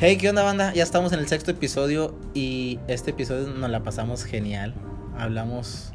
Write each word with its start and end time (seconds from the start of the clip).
Hey, 0.00 0.18
¿qué 0.18 0.28
onda 0.28 0.42
banda? 0.42 0.72
Ya 0.74 0.82
estamos 0.82 1.12
en 1.12 1.20
el 1.20 1.28
sexto 1.28 1.52
episodio 1.52 2.16
y 2.34 2.80
este 2.88 3.12
episodio 3.12 3.46
nos 3.46 3.70
la 3.70 3.84
pasamos 3.84 4.24
genial. 4.24 4.74
Hablamos 5.16 5.92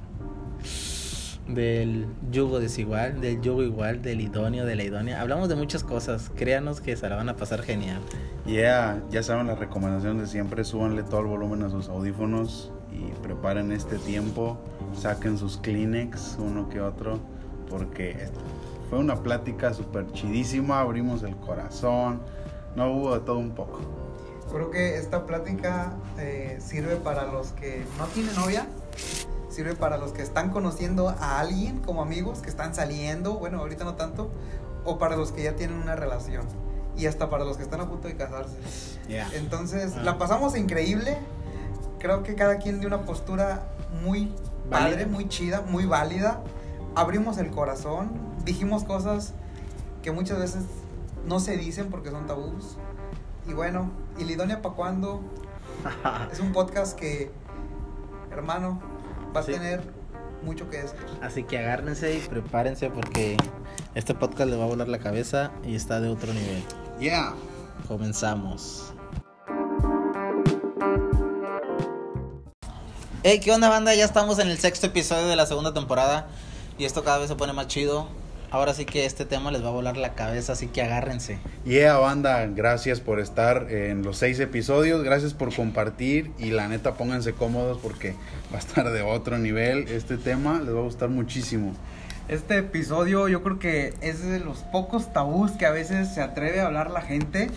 del 1.48 2.08
yugo 2.32 2.62
desigual, 2.62 3.20
del 3.20 3.42
yugo 3.42 3.62
igual, 3.62 4.02
del 4.02 4.22
idóneo, 4.22 4.66
de 4.66 4.78
la 4.78 4.84
idónea. 4.84 5.20
Hablamos 5.20 5.50
de 5.50 5.56
muchas 5.56 5.84
cosas. 5.84 6.32
Créanos 6.34 6.80
que 6.80 6.96
se 6.96 7.10
la 7.10 7.18
van 7.18 7.28
a 7.28 7.36
pasar 7.36 7.62
genial. 7.62 8.00
Yeah, 8.46 9.04
ya 9.12 9.22
saben 9.22 9.48
la 9.48 9.56
recomendación 9.56 10.18
de 10.18 10.28
siempre, 10.28 10.64
súbanle 10.64 11.04
todo 11.04 11.20
el 11.20 11.28
volumen 11.28 11.62
a 11.64 11.70
sus 11.70 11.90
audífonos 11.90 12.72
y 12.94 13.12
preparen 13.22 13.74
este 13.74 13.98
tiempo, 13.98 14.58
saquen 14.96 15.38
sus 15.38 15.58
Kleenex, 15.58 16.38
uno 16.40 16.70
que 16.70 16.80
otro, 16.80 17.20
porque 17.70 18.30
fue 18.90 18.98
una 18.98 19.22
plática 19.22 19.74
súper 19.74 20.10
chidísima, 20.14 20.80
abrimos 20.80 21.22
el 21.24 21.36
corazón, 21.36 22.22
no 22.76 22.92
hubo 22.92 23.14
de 23.14 23.22
todo 23.22 23.38
un 23.38 23.52
poco. 23.52 23.80
Creo 24.52 24.72
que 24.72 24.98
esta 24.98 25.26
plática 25.26 25.94
eh, 26.18 26.58
sirve 26.60 26.96
para 26.96 27.26
los 27.26 27.50
que 27.50 27.84
no 27.98 28.06
tienen 28.06 28.36
novia, 28.36 28.66
sirve 29.50 29.76
para 29.76 29.98
los 29.98 30.12
que 30.12 30.24
están 30.24 30.50
conociendo 30.50 31.10
a 31.10 31.40
alguien 31.40 31.80
como 31.80 32.02
amigos, 32.02 32.40
que 32.40 32.50
están 32.50 32.74
saliendo, 32.74 33.36
bueno, 33.36 33.60
ahorita 33.60 33.84
no 33.84 33.94
tanto, 33.94 34.32
o 34.86 34.98
para 34.98 35.16
los 35.16 35.32
que 35.32 35.44
ya 35.44 35.56
tienen 35.56 35.78
una 35.78 35.96
relación. 35.96 36.48
Y 36.98 37.06
hasta 37.06 37.30
para 37.30 37.46
los 37.46 37.58
que 37.58 37.64
están 37.64 37.80
a 37.80 37.88
punto 37.88 38.08
de 38.08 38.16
casarse. 38.16 38.56
Entonces, 39.34 39.96
la 39.98 40.18
pasamos 40.18 40.58
increíble. 40.58 41.18
Creo 42.00 42.24
que 42.24 42.36
cada 42.36 42.58
quien 42.58 42.82
de 42.82 42.88
una 42.88 43.04
postura 43.04 43.70
muy 44.04 44.34
padre, 44.70 45.06
muy 45.06 45.28
chida, 45.28 45.62
muy 45.62 45.86
válida. 45.86 46.42
Abrimos 46.96 47.38
el 47.38 47.52
corazón, 47.52 48.12
dijimos 48.44 48.84
cosas 48.84 49.34
que 50.02 50.12
muchas 50.12 50.40
veces 50.40 50.64
no 51.30 51.40
se 51.40 51.56
dicen 51.58 51.92
porque 51.92 52.10
son 52.10 52.26
tabús. 52.26 52.76
Y 53.48 53.54
bueno, 53.54 53.92
¿y 54.18 54.24
Lidonia 54.24 54.64
para 54.64 54.76
cuándo? 54.76 55.22
es 56.32 56.40
un 56.40 56.52
podcast 56.52 56.98
que, 56.98 57.32
hermano, 58.32 58.82
va 59.34 59.42
a 59.42 59.46
tener 59.46 59.82
mucho 60.44 60.68
que 60.72 60.82
decir. 60.82 60.98
Así 61.22 61.44
que 61.44 61.60
agárrense 61.60 62.18
y 62.18 62.20
prepárense 62.20 62.90
porque 62.90 63.38
este 63.94 64.16
podcast 64.16 64.50
le 64.50 64.58
va 64.58 64.64
a 64.64 64.68
volar 64.68 64.88
la 64.88 64.98
cabeza 64.98 65.52
y 65.64 65.76
está 65.76 66.02
de 66.02 66.10
otro 66.10 66.34
nivel. 66.34 66.64
Yeah. 67.00 67.36
Comenzamos. 67.88 68.92
Hey, 73.22 73.40
¿qué 73.40 73.52
onda 73.52 73.70
banda? 73.70 73.94
Ya 73.94 74.06
estamos 74.06 74.40
en 74.40 74.48
el 74.48 74.58
sexto 74.58 74.88
episodio 74.88 75.28
de 75.28 75.36
la 75.36 75.46
segunda 75.46 75.76
temporada 75.76 76.28
y 76.80 76.86
esto 76.86 77.04
cada 77.04 77.20
vez 77.20 77.28
se 77.28 77.36
pone 77.36 77.54
más 77.54 77.68
chido. 77.68 78.08
Ahora 78.52 78.74
sí 78.74 78.86
que 78.86 79.06
este 79.06 79.26
tema 79.26 79.52
les 79.52 79.64
va 79.64 79.68
a 79.68 79.72
volar 79.72 79.96
la 79.96 80.16
cabeza, 80.16 80.54
así 80.54 80.68
que 80.68 80.82
agárrense. 80.82 81.38
Yeah, 81.66 81.98
banda, 81.98 82.48
gracias 82.48 83.00
por 83.00 83.20
estar 83.20 83.72
en 83.72 84.02
los 84.02 84.18
seis 84.18 84.40
episodios, 84.40 85.04
gracias 85.04 85.36
por 85.36 85.54
compartir 85.56 86.32
y 86.40 86.50
la 86.50 86.68
neta 86.68 86.96
pónganse 86.96 87.34
cómodos 87.34 87.78
porque 87.78 88.16
va 88.52 88.58
a 88.58 88.60
estar 88.60 88.90
de 88.90 89.04
otro 89.04 89.38
nivel. 89.38 89.88
Este 89.88 90.18
tema 90.18 90.62
les 90.62 90.74
va 90.74 90.80
a 90.80 90.84
gustar 90.84 91.10
muchísimo. 91.10 91.76
Este 92.28 92.58
episodio 92.58 93.28
yo 93.28 93.44
creo 93.44 93.60
que 93.60 93.94
es 94.02 94.26
de 94.26 94.40
los 94.40 94.60
pocos 94.60 95.14
tabús 95.14 95.52
que 95.52 95.68
a 95.68 95.72
veces 95.72 96.12
se 96.12 96.22
atreve 96.22 96.60
a 96.60 96.66
hablar 96.66 96.90
la 96.90 97.02
gente 97.02 97.52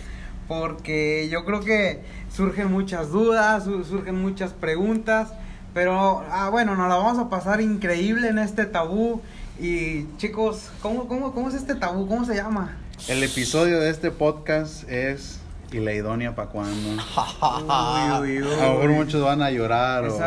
porque 0.47 1.27
yo 1.31 1.43
creo 1.43 1.61
que 1.61 2.01
surgen 2.31 2.71
muchas 2.71 3.09
dudas, 3.09 3.63
surgen 3.63 4.21
muchas 4.21 4.53
preguntas, 4.53 5.33
pero 5.73 6.23
ah, 6.29 6.49
bueno, 6.51 6.75
nos 6.75 6.87
la 6.87 6.95
vamos 6.95 7.17
a 7.17 7.29
pasar 7.29 7.61
increíble 7.61 8.27
en 8.27 8.37
este 8.37 8.65
tabú 8.65 9.21
y 9.59 10.05
chicos, 10.17 10.69
¿cómo, 10.81 11.07
cómo, 11.07 11.33
cómo 11.33 11.49
es 11.49 11.55
este 11.55 11.75
tabú? 11.75 12.07
¿Cómo 12.07 12.25
se 12.25 12.35
llama? 12.35 12.77
El 13.07 13.23
episodio 13.23 13.79
de 13.79 13.89
este 13.89 14.11
podcast 14.11 14.89
es 14.89 15.39
¿Y 15.73 15.79
la 15.79 15.91
idónea 15.91 16.35
para 16.35 16.49
cuándo? 16.49 17.01
A 17.41 18.19
lo 18.21 18.73
mejor 18.73 18.89
muchos 18.91 19.23
van 19.23 19.41
a 19.41 19.49
llorar. 19.49 20.05
o... 20.05 20.19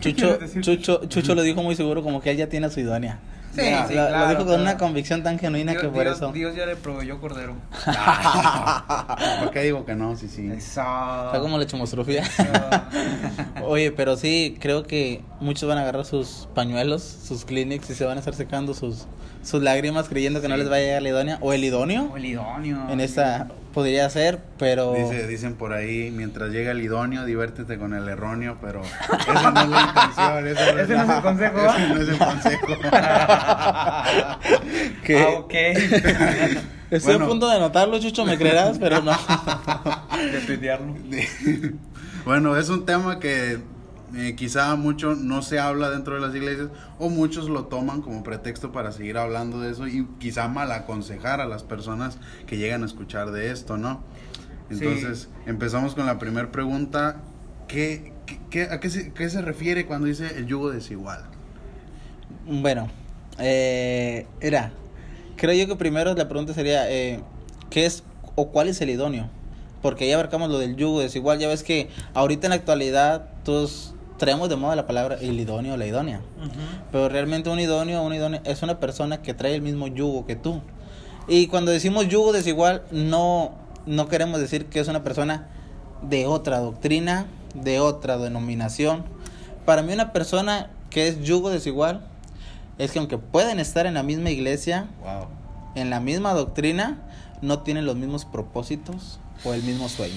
Chucho, 0.00 0.38
Chucho, 0.60 1.06
Chucho 1.06 1.34
lo 1.34 1.42
dijo 1.42 1.62
muy 1.62 1.74
seguro 1.74 2.02
como 2.02 2.20
que 2.20 2.30
él 2.30 2.36
ya 2.36 2.48
tiene 2.50 2.66
a 2.66 2.70
su 2.70 2.80
idónea. 2.80 3.18
Sí, 3.56 3.62
sí, 3.88 3.94
lo, 3.94 4.08
claro, 4.08 4.18
lo 4.18 4.28
dijo 4.28 4.46
con 4.46 4.60
una 4.60 4.76
convicción 4.76 5.22
tan 5.22 5.38
genuina 5.38 5.74
que 5.74 5.88
por 5.88 6.06
eso. 6.06 6.30
Dios 6.32 6.54
ya 6.54 6.66
le 6.66 6.76
proveyó 6.76 7.20
cordero. 7.20 7.54
¿Por 9.40 9.50
qué 9.50 9.62
digo 9.62 9.84
que 9.84 9.94
no? 9.94 10.14
Sí, 10.16 10.28
sí. 10.28 10.50
Fue 11.30 11.40
como 11.40 11.58
la 11.58 11.66
chumostrofia. 11.66 12.22
Oye, 13.64 13.92
pero 13.92 14.16
sí, 14.16 14.56
creo 14.60 14.86
que 14.86 15.22
muchos 15.40 15.68
van 15.68 15.78
a 15.78 15.82
agarrar 15.82 16.04
sus 16.04 16.48
pañuelos, 16.54 17.02
sus 17.02 17.44
clinics 17.44 17.88
y 17.90 17.94
se 17.94 18.04
van 18.04 18.16
a 18.16 18.20
estar 18.20 18.34
secando 18.34 18.74
sus, 18.74 19.06
sus 19.42 19.62
lágrimas 19.62 20.08
creyendo 20.08 20.40
que 20.40 20.48
no 20.48 20.56
les 20.56 20.70
va 20.70 20.76
a 20.76 20.80
llegar 20.80 21.02
la 21.02 21.08
idónea. 21.08 21.38
O 21.40 21.52
el 21.52 21.64
idóneo. 21.64 22.10
O 22.12 22.16
el 22.16 22.26
idóneo. 22.26 22.90
En 22.90 23.00
esta 23.00 23.48
podría 23.76 24.08
ser, 24.08 24.38
pero. 24.58 24.94
Dice, 24.94 25.26
dicen 25.26 25.54
por 25.54 25.74
ahí, 25.74 26.10
mientras 26.10 26.50
llega 26.50 26.70
el 26.70 26.80
idóneo, 26.80 27.26
diviértete 27.26 27.76
con 27.76 27.92
el 27.92 28.08
erróneo, 28.08 28.56
pero 28.58 28.80
esa 28.80 29.50
no 29.50 29.60
es 29.60 29.68
la 29.68 29.80
intención. 29.82 30.48
Ese 30.78 30.96
no 30.96 31.02
es 31.02 31.10
el 31.10 31.22
consejo. 31.22 31.58
Ese 31.58 31.88
no 31.88 32.00
es 32.00 32.08
el 32.08 32.18
consejo. 32.18 32.66
¿Qué? 35.04 35.18
Ah, 35.18 35.28
ok. 35.36 35.52
Estoy 36.90 37.14
a 37.16 37.18
punto 37.18 37.50
de 37.50 37.56
anotarlo, 37.56 38.00
Chucho, 38.00 38.24
me 38.24 38.38
creerás, 38.38 38.78
pero 38.78 39.02
no. 39.02 39.12
de 39.12 40.40
tuitearlo. 40.46 40.94
bueno, 42.24 42.56
es 42.56 42.70
un 42.70 42.86
tema 42.86 43.20
que 43.20 43.58
eh, 44.16 44.34
quizá 44.34 44.74
mucho 44.76 45.14
no 45.14 45.42
se 45.42 45.58
habla 45.58 45.90
dentro 45.90 46.14
de 46.14 46.20
las 46.20 46.34
iglesias 46.34 46.68
o 46.98 47.10
muchos 47.10 47.50
lo 47.50 47.66
toman 47.66 48.00
como 48.00 48.22
pretexto 48.22 48.72
para 48.72 48.90
seguir 48.90 49.18
hablando 49.18 49.60
de 49.60 49.70
eso 49.72 49.86
y 49.86 50.06
quizá 50.18 50.48
mal 50.48 50.72
aconsejar 50.72 51.42
a 51.42 51.46
las 51.46 51.62
personas 51.62 52.18
que 52.46 52.56
llegan 52.56 52.82
a 52.82 52.86
escuchar 52.86 53.30
de 53.30 53.50
esto, 53.50 53.76
¿no? 53.76 54.02
Entonces, 54.70 55.28
empezamos 55.44 55.94
con 55.94 56.06
la 56.06 56.18
primera 56.18 56.50
pregunta. 56.50 57.20
¿Qué, 57.68 58.12
qué, 58.48 58.62
a 58.62 58.80
qué 58.80 58.88
se, 58.88 59.12
qué 59.12 59.28
se, 59.28 59.42
refiere 59.42 59.86
cuando 59.86 60.06
dice 60.06 60.26
el 60.36 60.46
yugo 60.46 60.70
desigual? 60.70 61.24
Bueno, 62.46 62.88
eh, 63.38 64.26
era, 64.40 64.72
creo 65.36 65.52
yo 65.52 65.66
que 65.66 65.76
primero 65.76 66.14
la 66.14 66.28
pregunta 66.28 66.54
sería, 66.54 66.90
eh, 66.90 67.20
¿qué 67.70 67.86
es 67.86 68.02
o 68.34 68.48
cuál 68.48 68.68
es 68.68 68.80
el 68.80 68.90
idóneo? 68.90 69.28
Porque 69.82 70.08
ya 70.08 70.14
abarcamos 70.14 70.48
lo 70.48 70.58
del 70.58 70.76
yugo 70.76 71.00
desigual, 71.00 71.38
ya 71.38 71.48
ves 71.48 71.62
que 71.62 71.90
ahorita 72.14 72.46
en 72.46 72.50
la 72.50 72.56
actualidad 72.56 73.28
todos 73.44 73.95
traemos 74.18 74.48
de 74.48 74.56
moda 74.56 74.76
la 74.76 74.86
palabra 74.86 75.16
el 75.20 75.38
idóneo 75.38 75.74
o 75.74 75.76
la 75.76 75.86
idónea. 75.86 76.20
Pero 76.92 77.08
realmente 77.08 77.50
un 77.50 77.60
idóneo 77.60 78.02
o 78.02 78.06
un 78.06 78.14
idóneo 78.14 78.40
es 78.44 78.62
una 78.62 78.80
persona 78.80 79.22
que 79.22 79.34
trae 79.34 79.54
el 79.54 79.62
mismo 79.62 79.86
yugo 79.86 80.26
que 80.26 80.36
tú. 80.36 80.60
Y 81.28 81.48
cuando 81.48 81.72
decimos 81.72 82.08
yugo 82.08 82.32
desigual, 82.32 82.84
no, 82.90 83.52
no 83.86 84.08
queremos 84.08 84.40
decir 84.40 84.66
que 84.66 84.80
es 84.80 84.88
una 84.88 85.02
persona 85.02 85.48
de 86.02 86.26
otra 86.26 86.60
doctrina, 86.60 87.26
de 87.54 87.80
otra 87.80 88.18
denominación. 88.18 89.04
Para 89.64 89.82
mí 89.82 89.92
una 89.92 90.12
persona 90.12 90.70
que 90.90 91.08
es 91.08 91.22
yugo 91.22 91.50
desigual 91.50 92.06
es 92.78 92.92
que 92.92 92.98
aunque 92.98 93.18
pueden 93.18 93.58
estar 93.58 93.86
en 93.86 93.94
la 93.94 94.02
misma 94.02 94.30
iglesia, 94.30 94.86
en 95.74 95.90
la 95.90 96.00
misma 96.00 96.32
doctrina, 96.32 97.02
no 97.42 97.60
tienen 97.60 97.86
los 97.86 97.96
mismos 97.96 98.24
propósitos 98.24 99.18
o 99.44 99.52
el 99.52 99.62
mismo 99.62 99.88
sueño 99.88 100.14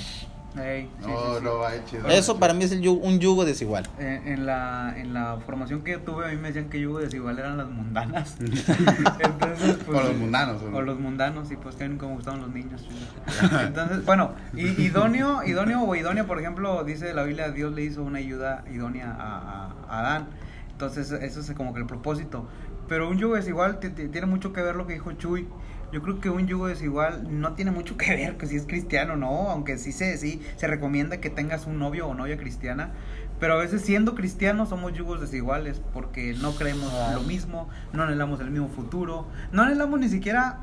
no, 0.56 2.10
Eso 2.10 2.40
para 2.40 2.54
mí 2.54 2.64
es 2.64 2.72
un 2.72 3.20
yugo 3.20 3.46
desigual. 3.46 3.88
En, 4.00 4.46
la, 4.46 4.94
en 4.98 5.14
la 5.14 5.38
formación 5.46 5.84
que 5.84 5.98
tuve, 5.98 6.26
a 6.26 6.30
mí 6.30 6.38
me 6.38 6.48
decían 6.48 6.70
que 6.70 6.80
yugo 6.80 7.00
desigual 7.00 7.38
eran 7.38 7.58
las 7.58 7.70
mundanas. 7.70 8.38
Entonces, 9.20 9.78
pues, 9.86 10.00
o 10.00 10.04
los 10.04 10.18
mundanos. 10.18 10.62
O, 10.74 10.82
los 10.82 11.00
mundanos, 11.00 11.52
y 11.52 11.56
pues 11.56 11.76
que 11.76 11.88
nunca 11.88 12.08
me 12.08 12.14
gustaban 12.14 12.42
los 12.42 12.50
niños. 12.50 12.88
Entonces, 13.62 14.04
bueno, 14.06 14.34
idóneo, 14.56 15.44
idóneo 15.44 15.84
o 15.84 15.96
idónea, 15.96 16.26
por 16.26 16.40
ejemplo, 16.40 16.84
dice 16.84 17.14
la 17.14 17.24
Biblia, 17.24 17.52
Dios 17.52 17.74
le 17.74 17.84
hizo 17.84 18.04
una 18.04 18.20
ayuda 18.20 18.64
idónea 18.72 19.16
a, 19.18 19.72
a, 19.88 20.00
Adán. 20.00 20.30
Entonces, 20.72 21.12
eso 21.12 21.40
es 21.42 21.52
como 21.52 21.74
que 21.74 21.82
el 21.82 21.86
propósito. 21.86 22.48
Pero 22.88 23.08
un 23.08 23.20
yugo 23.20 23.36
desigual 23.36 23.80
tiene 23.80 24.26
mucho 24.26 24.52
que 24.52 24.62
ver 24.64 24.76
lo 24.76 24.88
que 24.88 24.94
dijo 24.94 25.12
Chuy 25.12 25.48
yo 25.92 26.02
creo 26.02 26.20
que 26.20 26.30
un 26.30 26.48
yugo 26.48 26.68
desigual 26.68 27.28
no 27.30 27.54
tiene 27.54 27.72
mucho 27.72 27.98
que 27.98 28.16
ver 28.16 28.38
que 28.38 28.48
si 28.48 28.56
es 28.56 28.66
cristiano 28.66 29.14
o 29.14 29.18
no, 29.18 29.50
aunque 29.50 29.78
sí 29.78 29.92
se, 29.92 30.18
sí 30.18 30.42
se 30.56 30.68
recomienda 30.68 31.18
que 31.18 31.30
tengas 31.30 31.66
un 31.66 31.80
novio 31.80 32.08
o 32.08 32.14
novia 32.14 32.38
cristiana, 32.38 32.92
pero 33.40 33.54
a 33.54 33.58
veces 33.58 33.82
siendo 33.82 34.16
cristianos 34.16 34.70
somos 34.70 34.94
yugos 34.94 35.22
desiguales 35.22 35.82
porque 35.94 36.34
no 36.42 36.52
creemos 36.54 36.92
lo 37.14 37.22
mismo, 37.22 37.70
no 37.94 38.04
anhelamos 38.04 38.40
el 38.42 38.52
mismo 38.52 38.68
futuro, 38.68 39.28
no 39.52 39.64
anhelamos 39.64 40.00
ni 40.00 40.10
siquiera 40.10 40.60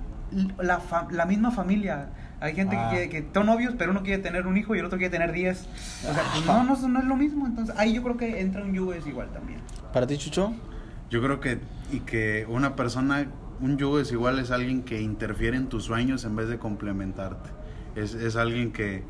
la, 0.58 0.82
la 1.10 1.26
misma 1.26 1.50
familia. 1.50 2.10
Hay 2.38 2.54
gente 2.54 2.76
que, 2.76 2.82
ah. 2.82 2.90
quiere, 2.90 3.08
que 3.08 3.26
son 3.32 3.46
novios, 3.46 3.74
pero 3.78 3.92
uno 3.92 4.02
quiere 4.02 4.22
tener 4.22 4.46
un 4.46 4.58
hijo 4.58 4.74
y 4.74 4.78
el 4.78 4.84
otro 4.84 4.98
quiere 4.98 5.10
tener 5.10 5.32
diez. 5.32 5.66
O 6.08 6.12
sea, 6.12 6.22
pues 6.32 6.44
no, 6.44 6.64
no, 6.64 6.88
no 6.88 6.98
es 6.98 7.04
lo 7.06 7.16
mismo. 7.16 7.46
Entonces, 7.46 7.74
ahí 7.78 7.94
yo 7.94 8.02
creo 8.02 8.18
que 8.18 8.40
entra 8.40 8.62
un 8.62 8.74
yugo 8.74 8.92
desigual 8.92 9.30
también. 9.32 9.60
¿Para 9.92 10.06
ti, 10.06 10.18
Chucho? 10.18 10.52
Yo 11.08 11.22
creo 11.22 11.40
que, 11.40 11.60
y 11.90 12.00
que 12.00 12.44
una 12.48 12.76
persona 12.76 13.26
un 13.60 13.78
yugo 13.78 13.98
desigual 13.98 14.38
es 14.38 14.50
alguien 14.50 14.82
que 14.82 15.00
interfiere 15.00 15.56
en 15.56 15.68
tus 15.68 15.84
sueños 15.84 16.24
en 16.24 16.36
vez 16.36 16.48
de 16.48 16.58
complementarte. 16.58 17.50
Es, 17.94 18.14
es 18.14 18.36
alguien 18.36 18.72
que 18.72 19.04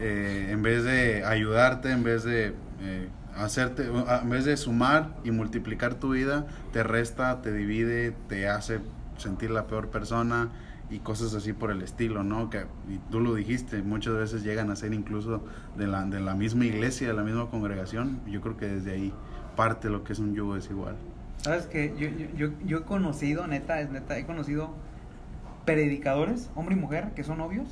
eh, 0.00 0.48
en 0.50 0.62
vez 0.62 0.84
de 0.84 1.24
ayudarte, 1.24 1.90
en 1.90 2.02
vez 2.02 2.24
de 2.24 2.54
eh, 2.80 3.08
hacerte, 3.36 3.86
en 3.86 4.30
vez 4.30 4.44
de 4.44 4.56
sumar 4.56 5.16
y 5.22 5.30
multiplicar 5.30 5.94
tu 5.94 6.10
vida, 6.10 6.46
te 6.72 6.82
resta, 6.82 7.42
te 7.42 7.52
divide, 7.52 8.12
te 8.28 8.48
hace 8.48 8.80
sentir 9.18 9.50
la 9.50 9.66
peor 9.66 9.90
persona 9.90 10.50
y 10.90 10.98
cosas 10.98 11.34
así 11.34 11.52
por 11.52 11.70
el 11.70 11.82
estilo, 11.82 12.24
¿no? 12.24 12.50
Que 12.50 12.66
y 12.88 12.98
tú 13.10 13.20
lo 13.20 13.34
dijiste, 13.34 13.82
muchas 13.82 14.14
veces 14.14 14.42
llegan 14.42 14.70
a 14.70 14.76
ser 14.76 14.92
incluso 14.92 15.44
de 15.76 15.86
la, 15.86 16.04
de 16.04 16.20
la 16.20 16.34
misma 16.34 16.66
iglesia, 16.66 17.08
de 17.08 17.14
la 17.14 17.22
misma 17.22 17.48
congregación. 17.50 18.20
Yo 18.26 18.40
creo 18.40 18.56
que 18.56 18.66
desde 18.66 18.92
ahí 18.92 19.12
parte 19.56 19.88
lo 19.88 20.02
que 20.02 20.12
es 20.12 20.18
un 20.18 20.34
yugo 20.34 20.56
desigual. 20.56 20.96
¿Sabes 21.44 21.66
que 21.66 21.92
yo, 21.98 22.08
yo, 22.08 22.26
yo, 22.36 22.54
yo 22.64 22.78
he 22.78 22.82
conocido, 22.84 23.46
neta, 23.46 23.78
es 23.82 23.90
neta, 23.90 24.16
he 24.16 24.24
conocido 24.24 24.70
predicadores, 25.66 26.48
hombre 26.54 26.74
y 26.74 26.78
mujer, 26.78 27.10
que 27.14 27.22
son 27.22 27.36
novios 27.38 27.68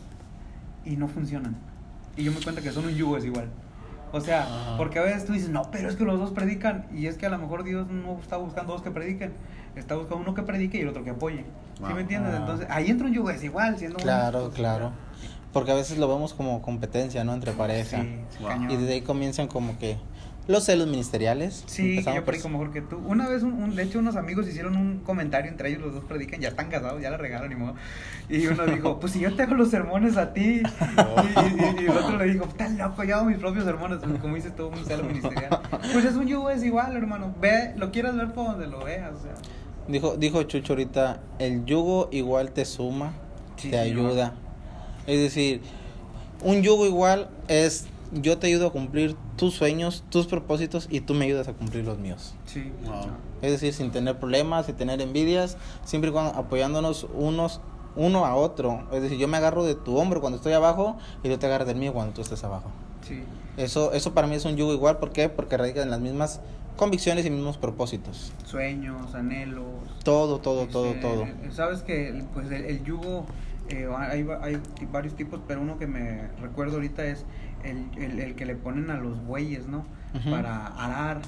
y 0.84 0.96
no 0.96 1.08
funcionan. 1.08 1.56
Y 2.16 2.24
yo 2.24 2.32
me 2.32 2.40
cuenta 2.40 2.60
que 2.60 2.70
son 2.70 2.84
un 2.84 2.94
yugo 2.94 3.16
desigual. 3.16 3.48
O 4.12 4.20
sea, 4.20 4.74
porque 4.76 4.98
a 4.98 5.02
veces 5.02 5.24
tú 5.24 5.32
dices, 5.32 5.48
no, 5.48 5.62
pero 5.70 5.88
es 5.88 5.96
que 5.96 6.04
los 6.04 6.18
dos 6.20 6.32
predican. 6.32 6.84
Y 6.94 7.06
es 7.06 7.16
que 7.16 7.24
a 7.24 7.30
lo 7.30 7.38
mejor 7.38 7.64
Dios 7.64 7.88
no 7.88 8.18
está 8.20 8.36
buscando 8.36 8.74
dos 8.74 8.82
que 8.82 8.90
prediquen. 8.90 9.32
Está 9.74 9.94
buscando 9.94 10.22
uno 10.22 10.34
que 10.34 10.42
predique 10.42 10.76
y 10.76 10.82
el 10.82 10.88
otro 10.88 11.02
que 11.02 11.10
apoye. 11.10 11.46
¿Sí 11.78 11.94
me 11.94 12.02
entiendes? 12.02 12.34
Ah. 12.34 12.38
Entonces, 12.40 12.66
ahí 12.68 12.90
entra 12.90 13.06
un 13.06 13.14
yugo 13.14 13.30
desigual, 13.30 13.78
siendo 13.78 13.96
un- 13.96 14.02
Claro, 14.02 14.50
claro. 14.50 14.92
Porque 15.54 15.70
a 15.70 15.74
veces 15.74 15.96
lo 15.96 16.08
vemos 16.08 16.34
como 16.34 16.60
competencia, 16.60 17.24
¿no? 17.24 17.32
Entre 17.32 17.52
pareja. 17.52 18.02
Sí, 18.02 18.18
sí, 18.36 18.42
Wow. 18.44 18.70
Y 18.70 18.76
desde 18.76 18.92
ahí 18.92 19.00
comienzan 19.00 19.48
como 19.48 19.78
que 19.78 19.96
los 20.48 20.64
celos 20.64 20.88
ministeriales. 20.88 21.62
Sí, 21.66 21.90
Empezamos 21.90 22.16
yo 22.20 22.24
predico 22.24 22.48
mejor 22.48 22.72
que 22.72 22.80
tú. 22.82 22.98
Una 23.06 23.28
vez, 23.28 23.42
un, 23.42 23.52
un- 23.52 23.76
de 23.76 23.82
hecho, 23.84 24.00
unos 24.00 24.16
amigos 24.16 24.48
hicieron 24.48 24.76
un 24.76 24.98
comentario 24.98 25.50
entre 25.50 25.68
ellos, 25.68 25.82
los 25.82 25.94
dos 25.94 26.04
predican, 26.04 26.40
ya 26.40 26.48
están 26.48 26.68
casados, 26.68 27.00
ya 27.00 27.10
la 27.10 27.16
regaron 27.16 27.52
y 27.52 27.54
modo. 27.54 27.74
Y 28.28 28.46
uno 28.48 28.66
dijo, 28.66 28.98
pues 29.00 29.12
si 29.12 29.20
yo 29.20 29.34
te 29.36 29.44
hago 29.44 29.54
los 29.54 29.70
sermones 29.70 30.16
a 30.16 30.32
ti. 30.32 30.62
Y, 30.62 31.80
y- 31.80 31.82
y 31.82 31.86
el 31.86 31.96
otro 31.96 32.16
le 32.18 32.24
dijo, 32.32 32.44
estás 32.44 32.72
loco, 32.72 33.04
yo 33.04 33.16
hago 33.16 33.24
mis 33.26 33.38
propios 33.38 33.64
sermones. 33.64 33.98
Como 34.20 34.34
dices 34.34 34.54
tú, 34.56 34.66
un 34.66 34.84
celo 34.84 35.04
ministerial. 35.04 35.60
Pues 35.92 36.04
es 36.04 36.14
un 36.14 36.26
yugo 36.26 36.48
desigual, 36.48 36.96
hermano. 36.96 37.34
Ve, 37.40 37.72
lo 37.76 37.92
quieras 37.92 38.16
ver 38.16 38.32
por 38.32 38.46
donde 38.46 38.66
lo 38.66 38.84
veas. 38.84 39.12
O 39.14 39.22
sea. 39.22 39.34
Dijo, 39.88 40.16
dijo 40.16 40.42
Chucho 40.44 40.72
ahorita, 40.72 41.20
el 41.38 41.64
yugo 41.64 42.08
igual 42.12 42.52
te 42.52 42.64
suma, 42.64 43.12
Sí, 43.56 43.70
te 43.70 43.78
ayuda. 43.78 44.34
Es 45.06 45.18
decir, 45.20 45.60
un 46.42 46.62
yugo 46.62 46.86
igual 46.86 47.28
es 47.48 47.86
yo 48.12 48.38
te 48.38 48.46
ayudo 48.46 48.68
a 48.68 48.72
cumplir 48.72 49.16
tus 49.36 49.54
sueños, 49.54 50.04
tus 50.10 50.26
propósitos 50.26 50.86
y 50.90 51.00
tú 51.00 51.14
me 51.14 51.24
ayudas 51.24 51.48
a 51.48 51.54
cumplir 51.54 51.84
los 51.84 51.98
míos. 51.98 52.34
Sí. 52.44 52.70
Wow. 52.84 53.06
Es 53.40 53.52
decir, 53.52 53.72
sin 53.72 53.90
tener 53.90 54.18
problemas, 54.18 54.66
sin 54.66 54.76
tener 54.76 55.00
envidias, 55.00 55.56
siempre 55.84 56.10
y 56.10 56.12
cuando 56.12 56.38
apoyándonos 56.38 57.06
unos 57.14 57.60
uno 57.94 58.24
a 58.24 58.34
otro. 58.34 58.86
Es 58.92 59.02
decir, 59.02 59.18
yo 59.18 59.28
me 59.28 59.36
agarro 59.36 59.64
de 59.64 59.74
tu 59.74 59.96
hombro 59.96 60.20
cuando 60.20 60.36
estoy 60.36 60.52
abajo 60.52 60.96
y 61.22 61.28
tú 61.28 61.36
te 61.38 61.46
agarras 61.46 61.66
del 61.66 61.76
mío 61.76 61.92
cuando 61.92 62.14
tú 62.14 62.22
estés 62.22 62.42
abajo. 62.44 62.70
Sí. 63.06 63.22
Eso, 63.56 63.92
eso 63.92 64.14
para 64.14 64.26
mí 64.26 64.34
es 64.34 64.44
un 64.44 64.56
yugo 64.56 64.72
igual, 64.72 64.98
¿por 64.98 65.12
qué? 65.12 65.28
Porque 65.28 65.56
radican 65.56 65.84
en 65.84 65.90
las 65.90 66.00
mismas 66.00 66.40
convicciones 66.76 67.26
y 67.26 67.30
mismos 67.30 67.58
propósitos. 67.58 68.32
Sueños, 68.44 69.14
anhelos. 69.14 69.64
Todo, 70.04 70.38
todo, 70.38 70.66
todo, 70.66 70.86
Este, 70.92 71.00
todo. 71.00 71.26
Sabes 71.50 71.82
que 71.82 72.24
pues 72.32 72.50
el, 72.50 72.64
el 72.64 72.82
yugo 72.82 73.26
eh, 73.68 73.88
hay, 73.96 74.26
hay 74.40 74.60
varios 74.90 75.14
tipos, 75.14 75.40
pero 75.46 75.60
uno 75.60 75.78
que 75.78 75.86
me 75.86 76.28
recuerdo 76.40 76.76
ahorita 76.76 77.04
es 77.04 77.24
el, 77.64 77.86
el, 78.02 78.18
el 78.20 78.34
que 78.34 78.46
le 78.46 78.54
ponen 78.56 78.90
a 78.90 78.96
los 78.96 79.24
bueyes, 79.24 79.66
¿no? 79.66 79.84
Para 80.30 80.66
arar. 80.66 81.22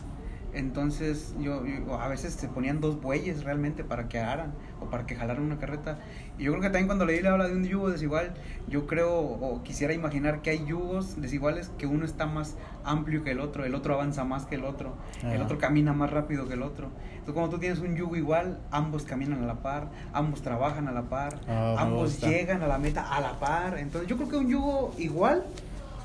Entonces 0.52 1.34
yo, 1.40 1.64
yo- 1.66 2.00
a 2.00 2.06
veces 2.08 2.34
se 2.34 2.46
ponían 2.48 2.80
dos 2.80 3.00
bueyes 3.00 3.42
realmente 3.42 3.82
para 3.82 4.08
que 4.08 4.20
araran 4.20 4.52
o 4.80 4.86
para 4.86 5.04
que 5.04 5.16
jalaran 5.16 5.42
una 5.42 5.58
carreta. 5.58 5.98
Y 6.38 6.44
yo 6.44 6.52
creo 6.52 6.62
que 6.62 6.68
también 6.68 6.86
cuando 6.86 7.04
leí 7.06 7.20
la 7.22 7.32
habla 7.32 7.48
de 7.48 7.56
un 7.56 7.64
yugo 7.64 7.90
desigual, 7.90 8.34
yo 8.68 8.86
creo 8.86 9.12
o 9.18 9.62
quisiera 9.64 9.92
imaginar 9.94 10.42
que 10.42 10.50
hay 10.50 10.64
yugos 10.64 11.20
desiguales 11.20 11.70
que 11.76 11.86
uno 11.86 12.04
está 12.04 12.26
más 12.26 12.56
amplio 12.84 13.24
que 13.24 13.32
el 13.32 13.40
otro, 13.40 13.64
el 13.64 13.74
otro 13.74 13.94
avanza 13.94 14.24
más 14.24 14.46
que 14.46 14.54
el 14.54 14.64
otro, 14.64 14.94
el 15.22 15.34
Ajá. 15.34 15.44
otro 15.44 15.58
camina 15.58 15.92
más 15.92 16.10
rápido 16.12 16.46
que 16.46 16.54
el 16.54 16.62
otro. 16.62 16.88
Entonces, 17.12 17.34
cuando 17.34 17.50
tú 17.50 17.58
tienes 17.58 17.80
un 17.80 17.96
yugo 17.96 18.14
igual, 18.14 18.60
ambos 18.70 19.04
caminan 19.04 19.42
a 19.42 19.46
la 19.46 19.54
par, 19.62 19.88
ambos 20.12 20.42
trabajan 20.42 20.86
a 20.86 20.92
la 20.92 21.02
par, 21.02 21.34
Ah, 21.48 21.74
ambos 21.78 22.20
llegan 22.20 22.62
a 22.62 22.68
la 22.68 22.78
meta 22.78 23.02
a 23.12 23.20
la 23.20 23.40
par. 23.40 23.78
Entonces, 23.78 24.08
yo 24.08 24.16
creo 24.16 24.28
que 24.28 24.36
un 24.36 24.48
yugo 24.48 24.94
igual, 24.98 25.44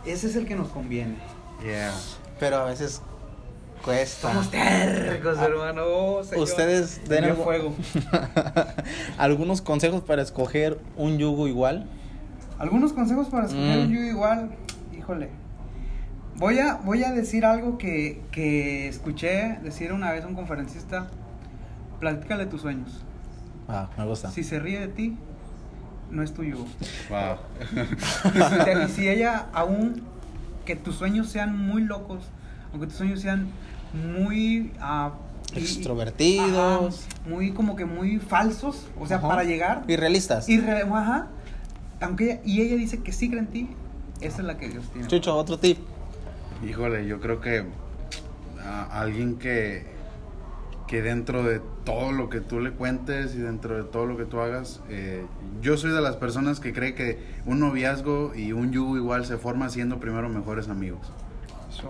ese 0.05 0.27
es 0.27 0.35
el 0.35 0.45
que 0.45 0.55
nos 0.55 0.69
conviene. 0.69 1.15
Yeah. 1.63 1.91
Pero 2.39 2.57
a 2.57 2.63
veces 2.65 3.01
cuesta. 3.83 4.29
Somos 4.31 4.49
tercos, 4.51 5.37
Ah, 5.39 5.45
hermano. 5.45 5.81
Oh, 5.85 6.23
Señor. 6.23 6.43
Ustedes 6.43 7.07
den 7.07 7.25
algo- 7.25 7.43
fuego. 7.43 7.73
algunos 9.17 9.61
consejos 9.61 10.03
para 10.03 10.21
escoger 10.21 10.79
un 10.95 11.17
yugo 11.17 11.47
igual. 11.47 11.87
Algunos 12.57 12.93
consejos 12.93 13.27
para 13.27 13.45
escoger 13.47 13.77
Mm. 13.77 13.81
un 13.81 13.89
yugo 13.91 14.05
igual. 14.05 14.51
Híjole. 14.97 15.29
Voy 16.35 16.59
a, 16.59 16.75
voy 16.75 17.03
a 17.03 17.11
decir 17.11 17.45
algo 17.45 17.77
que, 17.77 18.21
que 18.31 18.87
escuché 18.87 19.59
decir 19.61 19.91
una 19.91 20.11
vez 20.11 20.23
a 20.23 20.27
un 20.27 20.35
conferencista. 20.35 21.07
Platícale 21.99 22.45
tus 22.45 22.61
sueños. 22.61 23.03
Ah, 23.67 23.89
me 23.97 24.05
gusta. 24.05 24.31
Si 24.31 24.43
se 24.43 24.59
ríe 24.59 24.79
de 24.79 24.87
ti, 24.87 25.17
no 26.11 26.23
es 26.23 26.33
tu 26.33 26.43
yugo. 26.43 26.65
Wow. 27.09 27.37
Y 28.85 28.89
si, 28.91 29.07
ella 29.07 29.47
aún 29.53 30.01
que 30.65 30.75
tus 30.75 30.95
sueños 30.95 31.29
sean 31.29 31.57
muy 31.57 31.83
locos, 31.83 32.23
aunque 32.71 32.87
tus 32.87 32.95
sueños 32.97 33.21
sean 33.21 33.47
muy 33.93 34.71
ah, 34.79 35.13
y- 35.55 35.59
Extrovertidos. 35.59 36.49
ajá, 37.05 37.29
muy 37.29 37.51
como 37.53 37.75
que 37.75 37.85
muy 37.85 38.19
falsos, 38.19 38.87
o 38.99 39.07
sea, 39.07 39.17
Ajá. 39.17 39.27
para 39.27 39.43
llegar 39.43 39.83
Irrealistas. 39.87 40.47
irre- 40.47 40.83
ajá, 40.93 41.27
aunque 42.01 42.31
ella- 42.33 42.41
y 42.45 42.61
ella 42.61 42.75
dice 42.75 43.01
que 43.01 43.11
sí 43.11 43.29
cree 43.29 43.39
en 43.39 43.47
ti, 43.47 43.69
esa 44.21 44.39
es 44.41 44.45
la 44.45 44.57
que 44.57 44.69
Dios 44.69 44.85
tiene. 44.91 45.07
Chucho, 45.07 45.35
otro 45.35 45.57
tip. 45.57 45.79
Híjole, 46.67 47.07
yo 47.07 47.19
creo 47.19 47.39
que 47.41 47.65
a 48.63 48.99
alguien 49.01 49.37
que, 49.37 49.85
que 50.87 51.01
dentro 51.01 51.43
de 51.43 51.61
todo 51.89 52.11
lo 52.11 52.29
que 52.29 52.39
tú 52.39 52.59
le 52.59 52.71
cuentes 52.71 53.33
y 53.33 53.39
dentro 53.39 53.75
de 53.75 53.83
todo 53.83 54.05
lo 54.05 54.15
que 54.15 54.25
tú 54.25 54.39
hagas, 54.39 54.79
eh, 54.89 55.25
yo 55.59 55.75
soy 55.75 55.91
de 55.91 56.01
las 56.01 56.17
personas 56.17 56.59
que 56.59 56.71
cree 56.71 56.93
que 56.93 57.17
un 57.47 57.59
noviazgo 57.59 58.35
y 58.35 58.51
un 58.51 58.71
yugo 58.71 58.95
igual 58.95 59.25
se 59.25 59.37
forma 59.37 59.69
siendo 59.69 59.99
primero 59.99 60.29
mejores 60.29 60.69
amigos. 60.69 61.11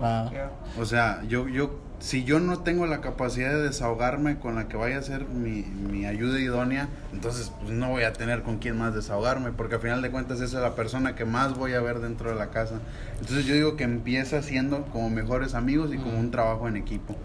Ah. 0.02 0.30
O 0.78 0.84
sea, 0.84 1.22
yo, 1.28 1.48
yo, 1.48 1.78
si 1.98 2.24
yo 2.24 2.40
no 2.40 2.60
tengo 2.60 2.86
la 2.86 3.00
capacidad 3.00 3.50
de 3.50 3.62
desahogarme 3.62 4.38
con 4.38 4.54
la 4.54 4.68
que 4.68 4.76
vaya 4.76 4.98
a 4.98 5.02
ser 5.02 5.26
mi, 5.26 5.62
mi 5.62 6.06
ayuda 6.06 6.38
idónea, 6.40 6.88
entonces 7.12 7.52
pues 7.60 7.72
no 7.72 7.88
voy 7.90 8.04
a 8.04 8.12
tener 8.12 8.42
con 8.42 8.58
quién 8.58 8.78
más 8.78 8.94
desahogarme, 8.94 9.52
porque 9.52 9.74
al 9.74 9.80
final 9.80 10.02
de 10.02 10.10
cuentas 10.10 10.40
esa 10.40 10.56
es 10.56 10.62
la 10.62 10.74
persona 10.74 11.14
que 11.14 11.24
más 11.24 11.56
voy 11.56 11.74
a 11.74 11.80
ver 11.80 12.00
dentro 12.00 12.30
de 12.30 12.36
la 12.36 12.50
casa. 12.50 12.80
Entonces 13.20 13.44
yo 13.44 13.54
digo 13.54 13.76
que 13.76 13.84
empieza 13.84 14.42
siendo 14.42 14.84
como 14.86 15.10
mejores 15.10 15.54
amigos 15.54 15.92
y 15.92 15.98
como 15.98 16.18
un 16.18 16.30
trabajo 16.30 16.68
en 16.68 16.76
equipo. 16.76 17.16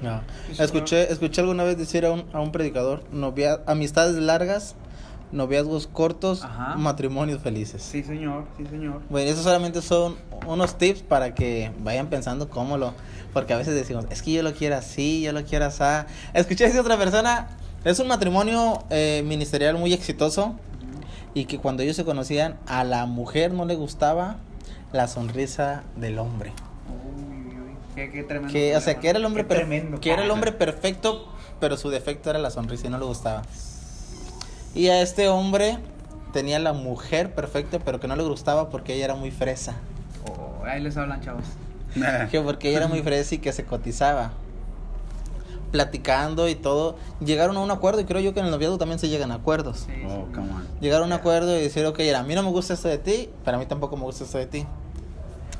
Escuché, 0.57 1.11
escuché 1.11 1.41
alguna 1.41 1.63
vez 1.63 1.77
decir 1.77 2.06
a 2.06 2.11
un, 2.11 2.25
a 2.33 2.41
un 2.41 2.51
predicador, 2.51 3.03
novia, 3.11 3.61
amistades 3.68 4.15
largas, 4.15 4.75
noviazgos 5.35 5.87
cortos, 5.87 6.44
Ajá. 6.44 6.75
matrimonios 6.75 7.42
felices. 7.42 7.83
Sí, 7.83 8.04
señor, 8.04 8.45
sí, 8.57 8.65
señor. 8.65 9.01
Bueno, 9.09 9.30
esos 9.30 9.44
solamente 9.44 9.81
son 9.81 10.15
unos 10.47 10.77
tips 10.77 11.01
para 11.04 11.35
que 11.35 11.71
vayan 11.80 12.07
pensando 12.07 12.49
cómo 12.49 12.77
lo... 12.77 12.94
Porque 13.33 13.54
a 13.54 13.57
veces 13.57 13.75
decimos, 13.75 14.06
es 14.09 14.21
que 14.21 14.31
yo 14.31 14.44
lo 14.44 14.54
quiero 14.54 14.77
así, 14.77 15.21
yo 15.21 15.33
lo 15.33 15.44
quiero 15.44 15.65
así. 15.65 15.83
Escuché 16.33 16.65
decir 16.65 16.80
otra 16.80 16.97
persona, 16.97 17.49
es 17.83 17.99
un 17.99 18.07
matrimonio 18.07 18.80
eh, 18.89 19.23
ministerial 19.25 19.77
muy 19.77 19.94
exitoso 19.94 20.56
y 21.33 21.45
que 21.45 21.59
cuando 21.59 21.83
ellos 21.83 21.97
se 21.97 22.06
conocían, 22.06 22.57
a 22.65 22.83
la 22.83 23.06
mujer 23.06 23.54
no 23.54 23.65
le 23.65 23.75
gustaba 23.75 24.37
la 24.94 25.07
sonrisa 25.09 25.83
del 25.97 26.18
hombre. 26.18 26.54
Uy. 26.87 27.25
Qué, 27.94 28.11
qué 28.11 28.23
tremendo. 28.23 28.51
Que, 28.54 28.75
o 28.75 28.81
sea, 28.81 28.99
que 28.99 29.09
era 29.09 29.19
el 29.19 29.25
hombre 29.25 29.44
tremendo. 29.44 29.99
que 29.99 30.11
era 30.11 30.23
el 30.23 30.31
hombre 30.31 30.51
perfecto, 30.51 31.27
pero 31.59 31.77
su 31.77 31.89
defecto 31.89 32.30
era 32.30 32.39
la 32.39 32.51
sonrisa 32.51 32.87
y 32.87 32.89
no 32.89 32.97
le 32.97 33.06
gustaba. 33.06 33.44
Y 34.75 34.89
a 34.89 35.01
este 35.01 35.27
hombre 35.29 35.79
tenía 36.33 36.59
la 36.59 36.73
mujer 36.73 37.33
perfecta, 37.33 37.79
pero 37.79 37.99
que 37.99 38.07
no 38.07 38.15
le 38.15 38.23
gustaba 38.23 38.69
porque 38.69 38.94
ella 38.94 39.05
era 39.05 39.15
muy 39.15 39.31
fresa. 39.31 39.73
Oh, 40.29 40.63
ahí 40.65 40.81
les 40.81 40.95
hablan, 40.97 41.21
chavos. 41.21 41.45
Que 42.29 42.41
porque 42.41 42.67
ella 42.69 42.79
era 42.79 42.87
muy 42.87 43.01
fresa 43.01 43.35
y 43.35 43.37
que 43.37 43.53
se 43.53 43.63
cotizaba. 43.65 44.33
Platicando 45.71 46.47
y 46.47 46.55
todo. 46.55 46.97
Llegaron 47.19 47.57
a 47.57 47.61
un 47.61 47.71
acuerdo 47.71 48.01
y 48.01 48.05
creo 48.05 48.21
yo 48.21 48.33
que 48.33 48.39
en 48.41 48.45
el 48.45 48.51
noviazgo 48.51 48.77
también 48.77 48.99
se 48.99 49.09
llegan 49.09 49.31
a 49.31 49.35
acuerdos. 49.35 49.85
Sí, 49.87 49.94
Oh, 50.05 50.25
sí. 50.27 50.33
come 50.33 50.51
on. 50.51 50.67
Llegar 50.81 51.01
a 51.01 51.05
un 51.05 51.11
acuerdo 51.13 51.57
y 51.57 51.61
decir, 51.61 51.85
ok, 51.85 51.99
a 52.15 52.23
mí 52.23 52.35
no 52.35 52.44
me 52.44 52.49
gusta 52.49 52.73
esto 52.73 52.87
de 52.87 52.97
ti, 52.97 53.29
pero 53.44 53.57
a 53.57 53.59
mí 53.59 53.65
tampoco 53.65 53.95
me 53.97 54.03
gusta 54.03 54.23
esto 54.25 54.37
de 54.37 54.45
ti. 54.45 54.65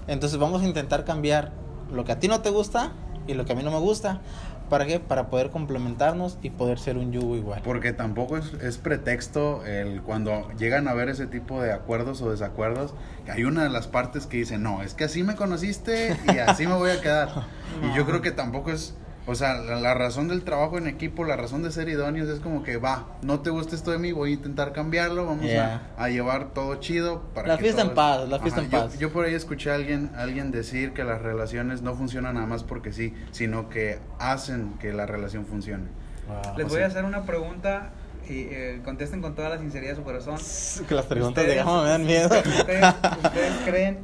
Entonces 0.08 0.38
vamos 0.38 0.62
a 0.62 0.66
intentar 0.66 1.04
cambiar 1.06 1.52
lo 1.92 2.04
que 2.06 2.12
a 2.12 2.20
ti 2.20 2.28
no 2.28 2.42
te 2.42 2.50
gusta 2.50 2.92
y 3.28 3.34
lo 3.34 3.46
que 3.46 3.54
a 3.54 3.56
mí 3.56 3.64
no 3.64 3.72
me 3.72 3.80
gusta. 3.80 4.22
¿Para 4.70 4.86
qué? 4.86 5.00
Para 5.00 5.28
poder 5.30 5.52
complementarnos 5.52 6.38
y 6.42 6.50
poder 6.50 6.80
ser 6.80 6.98
un 6.98 7.12
yugo 7.12 7.36
igual. 7.36 7.62
Porque 7.64 7.94
tampoco 7.94 8.38
es, 8.38 8.54
es 8.54 8.78
pretexto 8.78 9.66
el 9.66 10.02
cuando 10.02 10.50
llegan 10.58 10.88
a 10.88 10.94
ver 10.94 11.10
ese 11.10 11.28
tipo 11.28 11.62
de 11.62 11.72
acuerdos 11.72 12.22
o 12.22 12.32
desacuerdos, 12.32 12.94
que 13.26 13.32
hay 13.32 13.44
una 13.44 13.64
de 13.64 13.70
las 13.70 13.88
partes 13.88 14.26
que 14.26 14.38
dice, 14.38 14.58
no, 14.58 14.82
es 14.82 14.94
que 14.94 15.04
así 15.04 15.24
me 15.24 15.36
conociste 15.36 16.18
y 16.34 16.38
así 16.40 16.66
me 16.68 16.74
voy 16.74 16.92
a 16.92 17.02
quedar. 17.02 17.30
Y 17.84 17.94
yo 17.94 18.06
creo 18.06 18.22
que 18.22 18.32
tampoco 18.32 18.72
es, 18.72 18.96
o 19.28 19.34
sea, 19.36 19.56
la, 19.56 19.80
la 19.80 19.94
razón 19.94 20.28
del 20.28 20.44
trabajo 20.44 20.78
en 20.78 20.88
equipo, 20.88 21.24
la 21.26 21.36
razón 21.36 21.64
de 21.64 21.72
ser 21.72 21.90
idóneos 21.90 22.30
es 22.30 22.40
como 22.40 22.62
que 22.64 22.78
va, 22.78 23.08
no 23.24 23.40
te 23.40 23.50
gusta 23.50 23.76
esto 23.76 23.92
de 23.92 23.98
mí, 23.98 24.12
voy 24.12 24.32
a 24.32 24.34
intentar 24.36 24.72
cambiarlo, 24.72 25.26
vamos 25.26 25.46
Yeah. 25.46 25.90
a, 25.98 26.04
a 26.06 26.10
llevar 26.10 26.54
todo 26.54 26.76
chido. 26.76 27.22
Para 27.34 27.48
La 27.48 27.58
que 27.58 27.64
fiesta 27.64 27.82
todo 27.82 27.92
en 27.92 27.96
paz, 27.96 28.30
la 28.30 28.40
fiesta 28.40 28.62
en 28.62 28.70
yo- 28.70 28.80
paz. 28.80 29.00
Yo, 29.00 29.12
por 29.12 29.26
ahí 29.26 29.34
escuché 29.34 29.72
a 29.72 29.76
alguien, 29.76 30.12
alguien 30.16 30.52
decir 30.52 30.94
que 30.94 31.04
las 31.04 31.22
relaciones 31.22 31.82
no 31.82 31.96
funcionan 31.96 32.36
nada 32.36 32.46
más 32.48 32.64
porque 32.64 32.94
sí, 32.94 33.14
sino 33.32 33.70
que 33.70 34.00
hacen 34.20 34.74
que 34.80 34.94
la 34.94 35.06
relación 35.06 35.46
funcione. 35.46 35.86
Wow. 36.28 36.58
Les 36.58 36.66
O 36.66 36.70
voy 36.70 36.78
sea- 36.78 36.86
a 36.86 36.90
hacer 36.90 37.04
una 37.06 37.24
pregunta 37.24 37.92
y 38.28 38.48
eh, 38.50 38.82
contesten 38.84 39.22
con 39.22 39.36
toda 39.36 39.50
la 39.50 39.60
sinceridad 39.60 39.92
de 39.92 39.96
su 39.98 40.04
corazón. 40.04 40.38
Que 40.88 40.96
las 40.96 41.06
preguntas 41.06 41.46
de 41.46 41.56
me 41.64 41.64
dan 41.90 42.06
miedo. 42.06 42.26
¿Ustedes, 42.60 42.86
ustedes 43.24 43.54
creen 43.66 44.00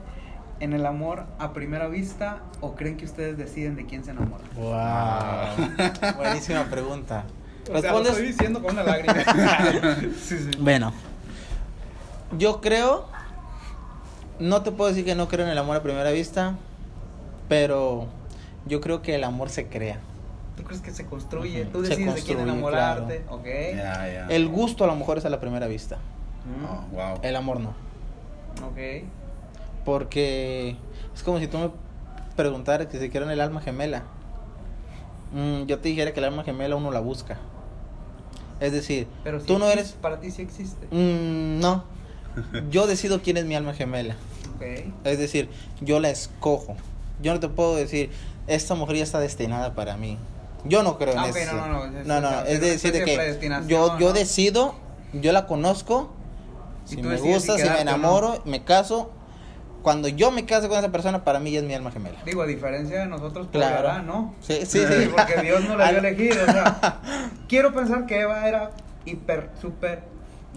en 0.61 0.73
el 0.73 0.85
amor 0.85 1.25
a 1.39 1.53
primera 1.53 1.87
vista 1.87 2.39
o 2.61 2.75
creen 2.75 2.95
que 2.97 3.05
ustedes 3.05 3.37
deciden 3.37 3.75
de 3.75 3.85
quién 3.85 4.03
se 4.05 4.11
enamoran? 4.11 4.47
Wow. 4.55 6.15
Buenísima 6.17 6.63
pregunta. 6.65 7.25
O 7.73 7.79
sea, 7.79 7.91
lo 7.93 8.01
estoy 8.01 8.27
diciendo 8.27 8.61
con 8.61 8.71
una 8.73 8.83
lágrima. 8.83 9.13
sí, 10.23 10.37
sí. 10.37 10.51
Bueno, 10.59 10.93
yo 12.37 12.61
creo, 12.61 13.05
no 14.39 14.61
te 14.63 14.71
puedo 14.71 14.89
decir 14.89 15.03
que 15.05 15.15
no 15.15 15.27
creo 15.27 15.45
en 15.45 15.51
el 15.51 15.57
amor 15.57 15.77
a 15.77 15.83
primera 15.83 16.11
vista, 16.11 16.55
pero 17.49 18.07
yo 18.65 18.81
creo 18.81 19.01
que 19.01 19.15
el 19.15 19.23
amor 19.23 19.49
se 19.49 19.67
crea. 19.67 19.99
¿Tú 20.57 20.63
crees 20.63 20.81
que 20.81 20.91
se 20.91 21.05
construye? 21.05 21.65
Tú 21.65 21.83
Se 21.83 21.89
decides 21.89 22.15
de 22.15 22.21
quién 22.21 22.39
enamorarte, 22.39 23.25
ya. 23.75 24.27
El 24.29 24.47
gusto 24.47 24.83
a 24.83 24.87
lo 24.87 24.95
mejor 24.95 25.17
es 25.17 25.25
a 25.25 25.29
la 25.29 25.39
primera 25.39 25.67
vista, 25.67 25.97
Mm, 26.45 26.65
Oh, 26.65 26.85
wow. 26.95 27.19
el 27.23 27.35
amor 27.35 27.59
no. 27.59 27.69
Ok. 28.65 29.05
Porque 29.85 30.75
es 31.15 31.23
como 31.23 31.39
si 31.39 31.47
tú 31.47 31.57
me 31.57 31.69
preguntaras 32.35 32.88
que 32.88 33.00
si 33.00 33.09
quieren 33.09 33.29
el 33.29 33.41
alma 33.41 33.61
gemela. 33.61 34.03
Mm, 35.33 35.63
yo 35.65 35.79
te 35.79 35.89
dijera 35.89 36.13
que 36.13 36.19
el 36.19 36.25
alma 36.25 36.43
gemela 36.43 36.75
uno 36.75 36.91
la 36.91 37.00
busca. 37.00 37.38
Es 38.59 38.71
decir, 38.71 39.07
Pero 39.23 39.39
sí 39.39 39.47
tú 39.47 39.57
no 39.57 39.65
eres... 39.67 39.93
Para 39.93 40.19
ti 40.19 40.29
sí 40.29 40.41
existe. 40.41 40.85
Mm, 40.91 41.59
no. 41.59 41.83
Yo 42.69 42.85
decido 42.88 43.21
quién 43.21 43.38
es 43.38 43.45
mi 43.45 43.55
alma 43.55 43.73
gemela. 43.73 44.15
Ok. 44.55 44.61
Es 45.03 45.17
decir, 45.17 45.50
yo 45.81 46.00
la 46.00 46.09
escojo. 46.09 46.75
Yo 47.21 47.33
no 47.33 47.39
te 47.39 47.50
puedo 47.50 47.75
decir, 47.75 48.11
esta 48.47 48.75
mujer 48.75 48.97
ya 48.97 49.03
está 49.03 49.19
destinada 49.19 49.73
para 49.73 49.97
mí. 49.97 50.17
Yo 50.63 50.83
no 50.83 50.97
creo 50.97 51.13
en 51.13 51.19
Ah, 51.19 51.25
ok, 51.25 51.35
eso. 51.35 51.55
no, 51.55 51.67
no, 51.67 51.88
no, 51.88 52.00
es- 52.00 52.05
no, 52.07 52.21
no, 52.21 52.41
es- 52.41 52.61
decir 52.61 52.91
de 52.93 53.03
que 53.03 53.39
yo, 53.67 53.97
yo 53.97 54.13
decido, 54.13 54.75
yo 55.13 55.31
la 55.31 55.47
conozco, 55.47 56.11
si 56.85 57.01
me 57.01 57.17
gusta, 57.17 57.55
si 57.57 57.63
si 57.63 57.69
me 57.69 57.81
enamoro, 57.81 58.41
me 58.45 58.63
caso. 58.63 59.09
Cuando 59.81 60.07
yo 60.07 60.31
me 60.31 60.45
case 60.45 60.67
con 60.69 60.77
esa 60.77 60.91
persona, 60.91 61.23
para 61.23 61.39
mí 61.39 61.51
ya 61.51 61.59
es 61.59 61.65
mi 61.65 61.73
alma 61.73 61.91
gemela. 61.91 62.19
Digo, 62.25 62.41
a 62.43 62.45
diferencia 62.47 63.00
de 63.00 63.07
nosotros, 63.07 63.47
por 63.47 63.59
Claro. 63.61 63.89
Adán, 63.89 64.05
¿no? 64.07 64.35
Sí, 64.41 64.65
sí, 64.65 64.79
sí. 64.79 65.09
Porque 65.15 65.41
Dios 65.41 65.63
no 65.67 65.75
la 65.75 65.89
dio 65.89 66.00
Al- 66.00 66.05
a 66.05 66.09
elegir, 66.09 66.33
o 66.39 66.45
sea, 66.51 67.00
quiero 67.50 67.73
pensar 67.73 68.05
que 68.05 68.19
Eva 68.21 68.47
era 68.47 68.71
hiper, 69.05 69.50
súper 69.59 70.03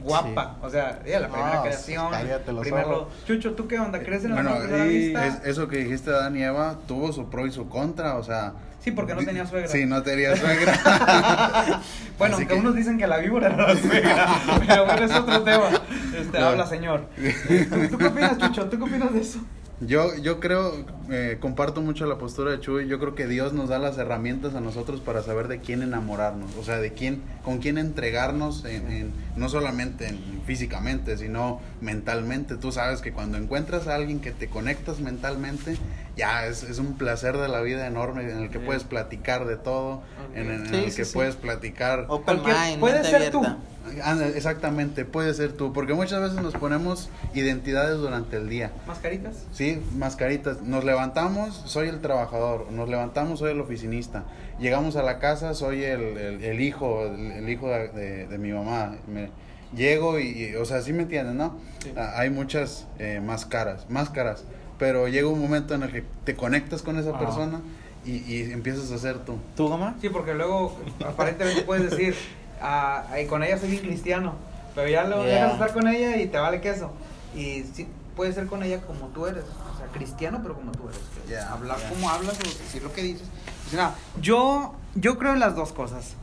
guapa, 0.02 0.56
o 0.60 0.68
sea, 0.68 1.00
ella 1.06 1.20
la 1.20 1.28
primera 1.28 1.54
No, 1.54 1.62
creación, 1.62 2.10
cállate 2.10 2.52
los 2.52 2.62
primer 2.62 2.84
ojos. 2.84 3.08
lo- 3.20 3.26
Chucho, 3.26 3.52
¿tú 3.54 3.68
qué 3.68 3.78
onda? 3.78 4.00
¿Crees 4.00 4.24
en 4.24 4.36
el 4.36 4.42
Bueno, 4.44 4.86
y 4.86 4.88
vista? 4.88 5.26
es- 5.26 5.40
eso 5.44 5.68
que 5.68 5.78
dijiste 5.78 6.10
de 6.10 6.16
Adán 6.16 6.36
y 6.36 6.42
Eva 6.42 6.76
tuvo 6.88 7.12
su 7.12 7.30
pro 7.30 7.46
y 7.46 7.52
su 7.52 7.68
contra, 7.68 8.16
o 8.16 8.22
sea. 8.24 8.52
Sí, 8.84 8.90
porque 8.92 9.14
no 9.14 9.24
tenía 9.24 9.46
suegra. 9.46 9.68
Sí, 9.68 9.86
no 9.86 10.02
tenía 10.02 10.36
suegra. 10.36 10.74
Bueno, 12.18 12.36
Así 12.36 12.42
aunque 12.44 12.54
que- 12.54 12.60
unos 12.60 12.74
dicen 12.76 12.96
que 12.96 13.06
la 13.08 13.18
víbora 13.18 13.48
era 13.52 13.74
la 13.74 13.80
suegra, 13.80 14.28
pero 14.68 14.84
bueno, 14.84 15.04
es 15.04 15.12
otro 15.12 15.42
tema. 15.42 15.68
Este, 16.16 16.38
No. 16.38 16.46
habla, 16.46 16.66
señor. 16.66 17.08
¿Tú, 17.16 17.88
tú 17.88 17.98
qué 17.98 18.06
opinas, 18.06 18.38
Chucho? 18.38 18.66
¿Tú 18.68 18.76
qué 18.78 18.84
opinas 18.84 19.12
de 19.12 19.20
eso? 19.20 19.40
Yo, 19.80 20.14
yo 20.22 20.38
creo, 20.38 20.86
eh, 21.10 21.38
comparto 21.40 21.82
mucho 21.82 22.06
la 22.06 22.16
postura 22.16 22.52
de 22.52 22.60
Chuy. 22.60 22.86
Yo 22.86 23.00
creo 23.00 23.16
que 23.16 23.26
Dios 23.26 23.52
nos 23.52 23.68
da 23.68 23.80
las 23.80 23.98
herramientas 23.98 24.54
a 24.54 24.60
nosotros 24.60 25.00
para 25.00 25.22
saber 25.24 25.48
de 25.48 25.58
quién 25.58 25.82
enamorarnos, 25.82 26.54
o 26.56 26.62
sea, 26.62 26.78
de 26.78 26.92
quién, 26.92 27.20
con 27.44 27.58
quién 27.58 27.76
entregarnos, 27.76 28.64
en, 28.64 28.90
en- 28.92 29.12
no 29.34 29.48
solamente 29.48 30.06
en- 30.06 30.42
físicamente, 30.46 31.18
sino 31.18 31.60
mentalmente. 31.80 32.56
Tú 32.56 32.70
sabes 32.70 33.00
que 33.00 33.12
cuando 33.12 33.36
encuentras 33.36 33.88
a 33.88 33.96
alguien 33.96 34.20
que 34.20 34.30
te 34.30 34.46
conectas 34.46 35.00
mentalmente, 35.00 35.76
ya 36.16 36.46
es, 36.46 36.62
es 36.62 36.78
un 36.78 36.96
placer 36.96 37.36
de 37.38 37.48
la 37.48 37.60
vida 37.60 37.86
enorme 37.86 38.22
en 38.30 38.38
el 38.42 38.50
que 38.50 38.58
Sí. 38.58 38.64
puedes 38.64 38.84
platicar 38.84 39.46
de 39.46 39.56
todo, 39.56 40.02
en, 40.34 40.50
en 40.50 40.66
Sí, 40.68 40.74
el 40.76 40.90
sí, 40.90 40.96
que 40.98 41.04
sí. 41.04 41.12
puedes 41.14 41.36
platicar. 41.36 42.06
Open 42.08 42.38
Cualquier- 42.38 42.56
mind, 42.68 42.80
puede 42.80 42.94
mente 43.02 43.10
ser 43.10 43.30
tú. 43.30 43.38
abierta. 43.38 43.58
Anda, 44.02 44.28
exactamente, 44.28 45.04
puede 45.04 45.34
ser 45.34 45.52
tú, 45.52 45.72
porque 45.74 45.92
muchas 45.92 46.20
veces 46.22 46.40
nos 46.40 46.54
ponemos 46.54 47.10
identidades 47.34 47.98
durante 47.98 48.36
el 48.38 48.48
día. 48.48 48.72
¿Mascaritas? 48.86 49.44
Sí, 49.52 49.82
mascaritas. 49.96 50.62
Nos 50.62 50.84
levantamos, 50.84 51.54
soy 51.66 51.88
el 51.88 52.00
trabajador. 52.00 52.72
Nos 52.72 52.88
levantamos, 52.88 53.40
soy 53.40 53.50
el 53.52 53.60
oficinista. 53.60 54.24
Llegamos 54.58 54.96
a 54.96 55.02
la 55.02 55.18
casa, 55.18 55.52
soy 55.52 55.84
el, 55.84 56.00
el- 56.16 56.42
el 56.44 56.60
hijo, 56.62 57.04
el, 57.06 57.32
el 57.32 57.48
hijo 57.50 57.68
de, 57.68 57.88
de- 57.88 58.26
de 58.26 58.38
mi 58.38 58.52
mamá. 58.52 58.96
Me- 59.06 59.30
llego 59.76 60.18
y, 60.18 60.28
y, 60.28 60.54
o 60.56 60.64
sea, 60.64 60.80
sí 60.80 60.92
me 60.92 61.02
entienden, 61.02 61.36
¿no? 61.36 61.58
Sí. 61.82 61.92
Ah, 61.96 62.14
hay 62.16 62.30
muchas 62.30 62.86
eh, 62.98 63.20
máscaras, 63.22 63.84
máscaras. 63.90 64.44
Pero 64.78 65.08
llega 65.08 65.28
un 65.28 65.40
momento 65.40 65.74
en 65.74 65.82
el 65.84 65.92
que 65.92 66.04
te 66.24 66.34
conectas 66.34 66.82
con 66.82 66.98
esa 66.98 67.10
Ajá. 67.10 67.18
persona 67.20 67.60
y, 68.04 68.12
y 68.32 68.52
empiezas 68.52 68.90
a 68.90 68.98
ser 68.98 69.18
tú. 69.24 69.36
¿Tú, 69.56 69.68
Gama? 69.68 69.94
Sí, 70.00 70.08
porque 70.08 70.34
luego 70.34 70.76
aparentemente 71.06 71.62
puedes 71.62 71.90
decir, 71.90 72.14
ah, 72.60 73.04
ay, 73.10 73.26
con 73.26 73.42
ella 73.42 73.58
soy 73.58 73.70
bien 73.70 73.82
cristiano, 73.82 74.34
pero 74.74 74.88
ya 74.88 75.04
luego 75.04 75.24
Yeah. 75.24 75.34
dejas 75.34 75.48
de 75.48 75.54
estar 75.66 75.72
con 75.72 75.88
ella 75.88 76.16
y 76.16 76.26
te 76.26 76.38
vale 76.38 76.60
queso. 76.60 76.90
Y 77.36 77.62
sí, 77.74 77.86
puedes 78.16 78.34
ser 78.34 78.46
con 78.46 78.62
ella 78.62 78.80
como 78.82 79.06
tú 79.08 79.26
eres, 79.26 79.44
o 79.44 79.78
sea, 79.78 79.86
cristiano, 79.92 80.40
pero 80.42 80.54
como 80.54 80.72
tú 80.72 80.88
eres. 80.88 81.00
Yeah, 81.28 81.52
Hablar 81.52 81.78
yeah. 81.78 81.88
como 81.90 82.10
hablas 82.10 82.34
o 82.38 82.42
decir 82.42 82.82
lo 82.82 82.92
que 82.92 83.02
dices. 83.02 83.28
Pues 83.64 83.74
nada, 83.76 83.94
yo, 84.20 84.74
yo 84.96 85.18
creo 85.18 85.32
en 85.32 85.40
las 85.40 85.54
dos 85.54 85.72
cosas. 85.72 86.14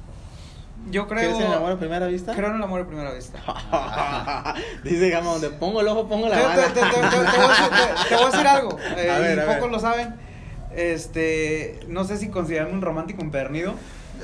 Yo 0.89 1.07
creo... 1.07 1.29
¿Quieres 1.31 1.47
el 1.47 1.53
amor 1.53 1.71
a 1.73 1.77
primera 1.77 2.07
vista? 2.07 2.33
Creo 2.35 2.50
en 2.50 2.55
el 2.55 2.63
amor 2.63 2.81
a 2.81 2.88
primera 2.88 3.11
vista. 3.13 3.39
Dice 4.83 5.09
Gama, 5.09 5.31
donde 5.33 5.50
pongo 5.51 5.81
el 5.81 5.88
ojo, 5.88 6.07
pongo 6.07 6.27
la 6.27 6.41
bala. 6.41 6.55
te- 6.67 6.71
te- 6.73 6.79
te- 6.79 6.85
te 8.09 8.15
voy 8.15 8.25
a 8.25 8.29
decir- 8.31 8.47
algo, 8.47 8.77
eh, 8.97 9.09
A 9.15 9.19
ver, 9.19 9.38
y 9.38 9.41
a 9.41 9.45
pocos 9.45 9.61
ver. 9.61 9.71
lo 9.71 9.79
saben. 9.79 10.15
Este, 10.75 11.79
no 11.88 12.03
sé 12.03 12.17
si 12.17 12.29
considerarme 12.29 12.73
un 12.73 12.81
romántico 12.81 13.21
empernido. 13.21 13.73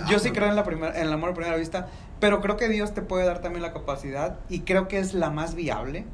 Ah, 0.01 0.05
Yo 0.09 0.19
sí 0.19 0.29
bueno. 0.29 0.33
creo 0.35 0.49
en, 0.49 0.55
la 0.55 0.63
primer- 0.63 0.95
en 0.95 1.03
el 1.03 1.13
amor 1.13 1.31
a 1.31 1.33
primera 1.33 1.55
vista, 1.55 1.87
pero 2.19 2.41
creo 2.41 2.57
que 2.57 2.67
Dios 2.69 2.93
te 2.93 3.01
puede 3.01 3.25
dar 3.25 3.39
también 3.39 3.61
la 3.61 3.73
capacidad 3.73 4.37
y 4.49 4.61
creo 4.61 4.87
que 4.87 4.99
es 4.99 5.13
la 5.13 5.29
más 5.29 5.55
viable 5.55 6.05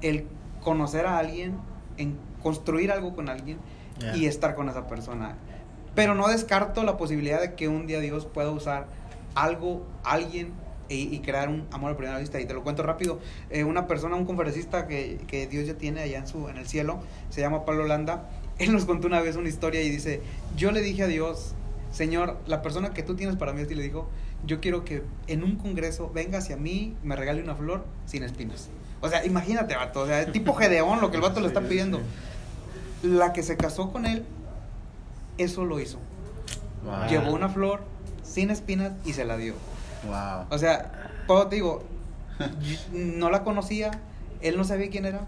el 0.00 0.26
conocer 0.62 1.06
a 1.06 1.18
alguien, 1.18 1.56
en 1.96 2.18
construir 2.42 2.92
algo 2.92 3.14
con 3.14 3.28
alguien 3.28 3.58
Yeah. 3.98 4.16
y 4.16 4.26
estar 4.26 4.54
con 4.54 4.68
esa 4.70 4.86
persona. 4.88 5.36
Pero 5.94 6.14
no 6.14 6.26
descarto 6.26 6.82
la 6.82 6.96
posibilidad 6.96 7.40
de 7.40 7.54
que 7.54 7.68
un 7.68 7.86
día 7.86 8.00
Dios 8.00 8.24
pueda 8.26 8.50
usar 8.50 8.86
algo, 9.34 9.86
alguien 10.04 10.52
y, 10.88 11.14
y 11.14 11.20
crear 11.20 11.48
un 11.48 11.66
amor 11.72 11.92
a 11.92 11.96
primera 11.96 12.18
vista. 12.18 12.40
Y 12.40 12.46
te 12.46 12.54
lo 12.54 12.62
cuento 12.62 12.82
rápido. 12.82 13.18
Eh, 13.50 13.64
una 13.64 13.86
persona, 13.86 14.16
un 14.16 14.24
conferencista 14.24 14.86
que, 14.86 15.18
que 15.26 15.46
Dios 15.46 15.66
ya 15.66 15.74
tiene 15.74 16.02
allá 16.02 16.18
en, 16.18 16.26
su, 16.26 16.48
en 16.48 16.58
el 16.58 16.66
cielo, 16.66 17.00
se 17.30 17.40
llama 17.40 17.64
Pablo 17.64 17.86
Landa. 17.86 18.28
Él 18.58 18.72
nos 18.72 18.84
contó 18.84 19.06
una 19.06 19.20
vez 19.20 19.36
una 19.36 19.48
historia 19.48 19.82
y 19.82 19.90
dice, 19.90 20.20
yo 20.56 20.72
le 20.72 20.80
dije 20.80 21.02
a 21.02 21.06
Dios, 21.06 21.54
Señor, 21.90 22.38
la 22.46 22.62
persona 22.62 22.92
que 22.92 23.02
tú 23.02 23.16
tienes 23.16 23.36
para 23.36 23.52
mí, 23.52 23.62
así 23.62 23.74
le 23.74 23.82
dijo, 23.82 24.08
yo 24.46 24.60
quiero 24.60 24.84
que 24.84 25.02
en 25.26 25.42
un 25.42 25.56
congreso 25.56 26.10
venga 26.12 26.38
hacia 26.38 26.56
mí, 26.56 26.96
me 27.02 27.16
regale 27.16 27.42
una 27.42 27.54
flor 27.54 27.84
sin 28.06 28.22
espinas. 28.22 28.68
O 29.00 29.08
sea, 29.08 29.24
imagínate, 29.24 29.74
vato, 29.74 30.00
o 30.00 30.06
sea, 30.06 30.30
tipo 30.30 30.54
Gedeón, 30.54 31.00
lo 31.00 31.10
que 31.10 31.16
el 31.16 31.22
vato 31.22 31.40
le 31.40 31.46
está 31.48 31.60
pidiendo. 31.60 31.98
sí. 31.98 32.04
La 33.08 33.32
que 33.32 33.42
se 33.42 33.56
casó 33.56 33.90
con 33.90 34.06
él, 34.06 34.24
eso 35.36 35.64
lo 35.64 35.80
hizo. 35.80 35.98
Wow. 36.84 37.08
Llevó 37.08 37.32
una 37.32 37.48
flor 37.48 37.82
sin 38.32 38.50
espinas 38.50 38.92
y 39.04 39.12
se 39.12 39.24
la 39.24 39.36
dio. 39.36 39.54
Wow. 40.04 40.46
O 40.50 40.58
sea, 40.58 41.10
puedo 41.26 41.46
te 41.48 41.56
digo, 41.56 41.84
no 42.92 43.30
la 43.30 43.44
conocía, 43.44 43.90
él 44.40 44.56
no 44.56 44.64
sabía 44.64 44.90
quién 44.90 45.04
era, 45.04 45.20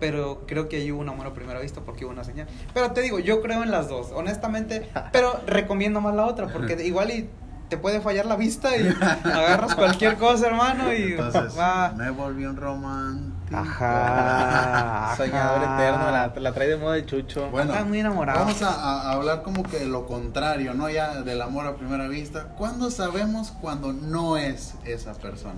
pero 0.00 0.42
creo 0.46 0.68
que 0.68 0.76
ahí 0.76 0.92
hubo 0.92 1.00
un 1.00 1.08
amor 1.08 1.26
a 1.28 1.34
primera 1.34 1.60
vista 1.60 1.80
porque 1.80 2.04
hubo 2.04 2.12
una 2.12 2.24
señal. 2.24 2.48
Pero 2.74 2.92
te 2.92 3.00
digo, 3.00 3.18
yo 3.18 3.40
creo 3.40 3.62
en 3.62 3.70
las 3.70 3.88
dos, 3.88 4.10
honestamente, 4.12 4.90
pero 5.12 5.40
recomiendo 5.46 6.00
más 6.00 6.14
la 6.14 6.26
otra 6.26 6.48
porque 6.48 6.74
igual 6.84 7.10
y 7.10 7.30
te 7.68 7.76
puede 7.76 8.00
fallar 8.00 8.26
la 8.26 8.36
vista 8.36 8.76
y 8.76 8.86
agarras 8.88 9.74
cualquier 9.74 10.16
cosa, 10.16 10.46
hermano, 10.46 10.92
y 10.92 11.12
Entonces, 11.12 11.58
va. 11.58 11.92
me 11.96 12.10
volví 12.10 12.44
un 12.44 12.56
romántico. 12.56 13.35
Ajá, 13.52 15.14
Soñador 15.16 15.62
ajá. 15.64 15.74
eterno, 15.76 16.10
la, 16.10 16.32
la 16.40 16.52
trae 16.52 16.68
de 16.68 16.76
moda 16.76 16.96
el 16.96 17.06
chucho. 17.06 17.48
Bueno, 17.50 17.72
Estás 17.72 17.86
muy 17.86 18.00
enamorado. 18.00 18.40
Vamos 18.40 18.60
a, 18.62 18.70
a 18.70 19.12
hablar 19.12 19.42
como 19.42 19.62
que 19.62 19.78
de 19.78 19.86
lo 19.86 20.06
contrario, 20.06 20.74
¿no? 20.74 20.90
Ya 20.90 21.22
del 21.22 21.40
amor 21.42 21.66
a 21.66 21.76
primera 21.76 22.08
vista. 22.08 22.48
¿Cuándo 22.58 22.90
sabemos 22.90 23.52
cuando 23.60 23.92
no 23.92 24.36
es 24.36 24.74
esa 24.84 25.14
persona? 25.14 25.54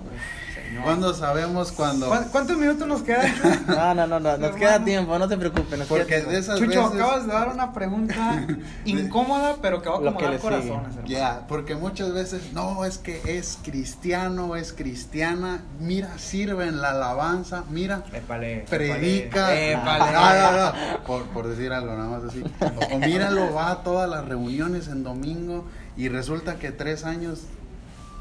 Señor. 0.53 0.83
¿Cuándo 0.83 1.13
sabemos 1.13 1.71
cuando...? 1.71 2.07
¿Cuán- 2.07 2.29
¿Cuántos 2.31 2.57
minutos 2.57 2.87
nos 2.87 3.01
quedan? 3.01 3.33
No, 3.67 3.93
no, 3.95 4.07
no, 4.07 4.19
no, 4.19 4.37
nos 4.37 4.55
queda 4.55 4.83
tiempo, 4.83 5.17
no 5.17 5.27
te 5.27 5.37
preocupes. 5.37 5.77
Nos 5.79 5.87
Porque 5.87 6.21
de 6.21 6.37
esas 6.37 6.59
Chucho, 6.59 6.89
veces... 6.89 7.01
acabas 7.01 7.25
de 7.25 7.33
dar 7.33 7.49
una 7.49 7.71
pregunta 7.73 8.45
incómoda, 8.85 9.55
pero 9.61 9.81
que 9.81 9.89
va 9.89 9.95
a 9.95 9.99
acomodar 9.99 10.37
corazones. 10.39 10.95
Ya, 11.05 11.45
porque 11.47 11.75
muchas 11.75 12.13
veces, 12.13 12.53
no, 12.53 12.85
es 12.85 12.97
que 12.97 13.21
es 13.37 13.57
cristiano, 13.63 14.55
es 14.55 14.73
cristiana, 14.73 15.61
mira, 15.79 16.17
sirve 16.17 16.67
en 16.67 16.81
la 16.81 16.91
alabanza, 16.91 17.63
mira, 17.69 17.78
Épale, 18.13 18.65
predica. 18.69 19.55
épale. 19.57 20.11
No, 20.13 21.03
Por, 21.05 21.23
por 21.27 21.47
decir 21.47 21.71
algo, 21.71 21.95
nada 21.95 22.09
más 22.09 22.23
así. 22.23 22.43
O, 22.91 22.95
o 22.95 22.99
míralo, 22.99 23.53
va 23.53 23.71
a 23.71 23.83
todas 23.83 24.09
las 24.09 24.25
reuniones 24.25 24.87
en 24.87 25.03
domingo 25.03 25.65
y 25.97 26.09
resulta 26.09 26.57
que 26.59 26.71
tres 26.71 27.05
años, 27.05 27.41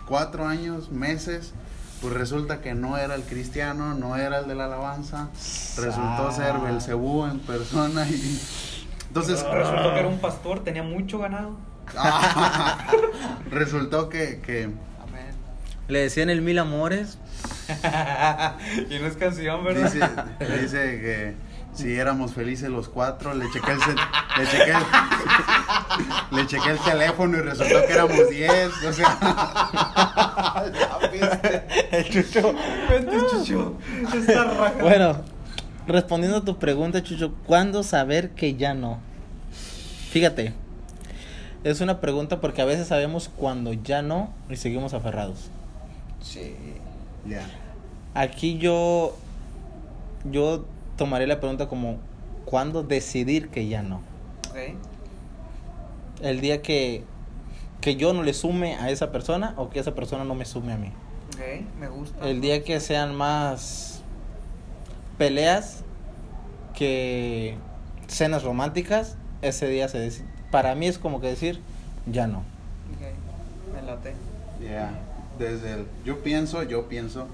cuatro 0.07 0.47
años, 0.47 0.91
meses, 0.91 1.53
pues 2.01 2.15
resulta 2.15 2.61
que 2.61 2.75
no 2.75 2.97
era 2.97 3.15
el 3.15 3.23
cristiano, 3.23 3.95
no 3.95 4.17
era 4.17 4.39
el 4.39 4.49
de 4.49 4.55
la 4.55 4.67
alabanza, 4.67 5.29
resultó 5.77 6.29
Ah. 6.29 6.33
ser 6.35 6.59
Belcebú 6.59 7.27
en 7.27 7.41
persona 7.41 8.07
y 8.09 8.41
entonces 9.09 9.43
Resultó 9.43 9.95
que 9.95 9.99
era 10.01 10.09
un 10.09 10.19
pastor, 10.19 10.63
tenía 10.65 10.83
mucho 10.83 11.19
ganado. 11.19 11.57
resultó 13.51 14.09
que. 14.09 14.71
Le 15.89 16.01
decían 16.01 16.29
el 16.29 16.43
mil 16.43 16.59
amores. 16.59 17.17
y 18.91 18.99
no 18.99 19.07
es 19.07 19.17
canción, 19.17 19.65
¿verdad? 19.65 19.93
Dice, 19.93 20.61
dice 20.61 21.01
que 21.01 21.35
si 21.75 21.95
éramos 21.95 22.33
felices 22.33 22.71
los 22.71 22.89
cuatro, 22.89 23.35
le 23.35 23.51
chequé 23.51 23.73
el, 23.73 23.79
le 23.79 24.51
chequé 24.51 24.71
el, 24.71 24.77
le 26.37 26.47
chequé 26.47 26.71
el 26.71 26.79
teléfono 26.79 27.37
y 27.37 27.41
resultó 27.41 27.87
que 27.87 27.93
éramos 27.93 28.31
diez. 28.31 28.71
O 28.85 28.93
sea, 28.93 29.19
ya 30.73 31.09
viste. 31.09 31.63
El 31.91 32.09
chucho. 32.09 32.55
Vente, 32.89 33.17
chucho. 33.31 33.79
Está. 34.15 34.73
Bueno, 34.81 35.23
respondiendo 35.87 36.39
a 36.39 36.45
tu 36.45 36.59
pregunta, 36.59 37.03
Chucho, 37.03 37.35
¿cuándo 37.47 37.83
saber 37.83 38.31
que 38.31 38.55
ya 38.55 38.75
no? 38.75 39.01
Fíjate, 40.11 40.55
es 41.65 41.81
una 41.81 42.01
pregunta 42.01 42.41
porque 42.41 42.63
a 42.63 42.65
veces 42.65 42.89
sabemos 42.89 43.31
cuando 43.35 43.73
ya 43.73 44.03
no 44.03 44.33
y 44.49 44.57
seguimos 44.57 44.95
aferrados. 44.95 45.51
Sí. 46.21 46.55
Aquí 48.15 48.59
yo, 48.59 49.17
yo 50.25 50.65
tomaré 50.97 51.27
la 51.27 51.41
pregunta 51.41 51.69
como, 51.69 51.99
¿cuándo 52.45 52.83
decidir 52.83 53.49
que 53.49 53.69
ya 53.69 53.83
no? 53.83 53.97
Ok. 54.51 54.57
El 56.23 56.41
día 56.41 56.63
que, 56.63 57.05
que 57.81 57.97
yo 57.97 58.13
no 58.13 58.23
le 58.23 58.35
sume 58.35 58.77
a 58.77 58.91
esa 58.91 59.13
persona 59.13 59.55
o 59.57 59.71
que 59.71 59.79
esa 59.79 59.95
persona 59.95 60.25
no 60.25 60.35
me 60.35 60.45
sume 60.45 60.73
a 60.73 60.77
mí. 60.77 60.89
Ok, 61.35 61.79
me 61.79 61.89
gusta. 61.89 62.29
El 62.29 62.41
día 62.41 62.65
que 62.65 62.81
sean 62.81 63.15
más 63.15 64.03
peleas 65.17 65.85
que 66.75 67.57
cenas 68.09 68.43
románticas, 68.43 69.17
ese 69.43 69.69
día 69.69 69.89
se 69.89 69.99
decide. 69.99 70.27
Para 70.51 70.75
mí 70.75 70.87
es 70.87 70.99
como 70.99 71.21
que 71.21 71.29
decir, 71.29 71.61
ya 72.07 72.27
no. 72.27 72.39
Ok, 72.39 73.75
me 73.75 73.83
late. 73.83 74.15
Ya. 74.61 74.91
Desde 75.39 75.73
el, 75.75 75.87
yo 76.05 76.19
pienso, 76.23 76.63
yo 76.65 76.89
pienso, 76.89 77.27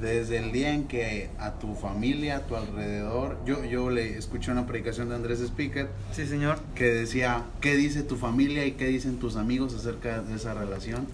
desde 0.00 0.38
el 0.38 0.52
día 0.52 0.72
en 0.74 0.84
que 0.84 1.28
a 1.40 1.54
tu 1.58 1.74
familia, 1.74 2.36
a 2.36 2.40
tu 2.46 2.54
alrededor, 2.54 3.36
yo, 3.44 3.64
yo 3.64 3.90
le 3.90 4.16
escuché 4.16 4.52
una 4.52 4.64
predicación 4.64 5.08
de 5.08 5.16
Andrés 5.16 5.40
Speaker 5.40 5.88
Sí, 6.12 6.24
señor. 6.24 6.60
que 6.76 6.84
decía, 6.84 7.42
¿qué 7.60 7.74
dice 7.74 8.04
tu 8.04 8.14
familia 8.16 8.64
y 8.64 8.72
qué 8.72 8.86
dicen 8.86 9.18
tus 9.18 9.34
amigos 9.34 9.74
acerca 9.74 10.20
de 10.22 10.36
esa 10.36 10.54
relación? 10.54 11.06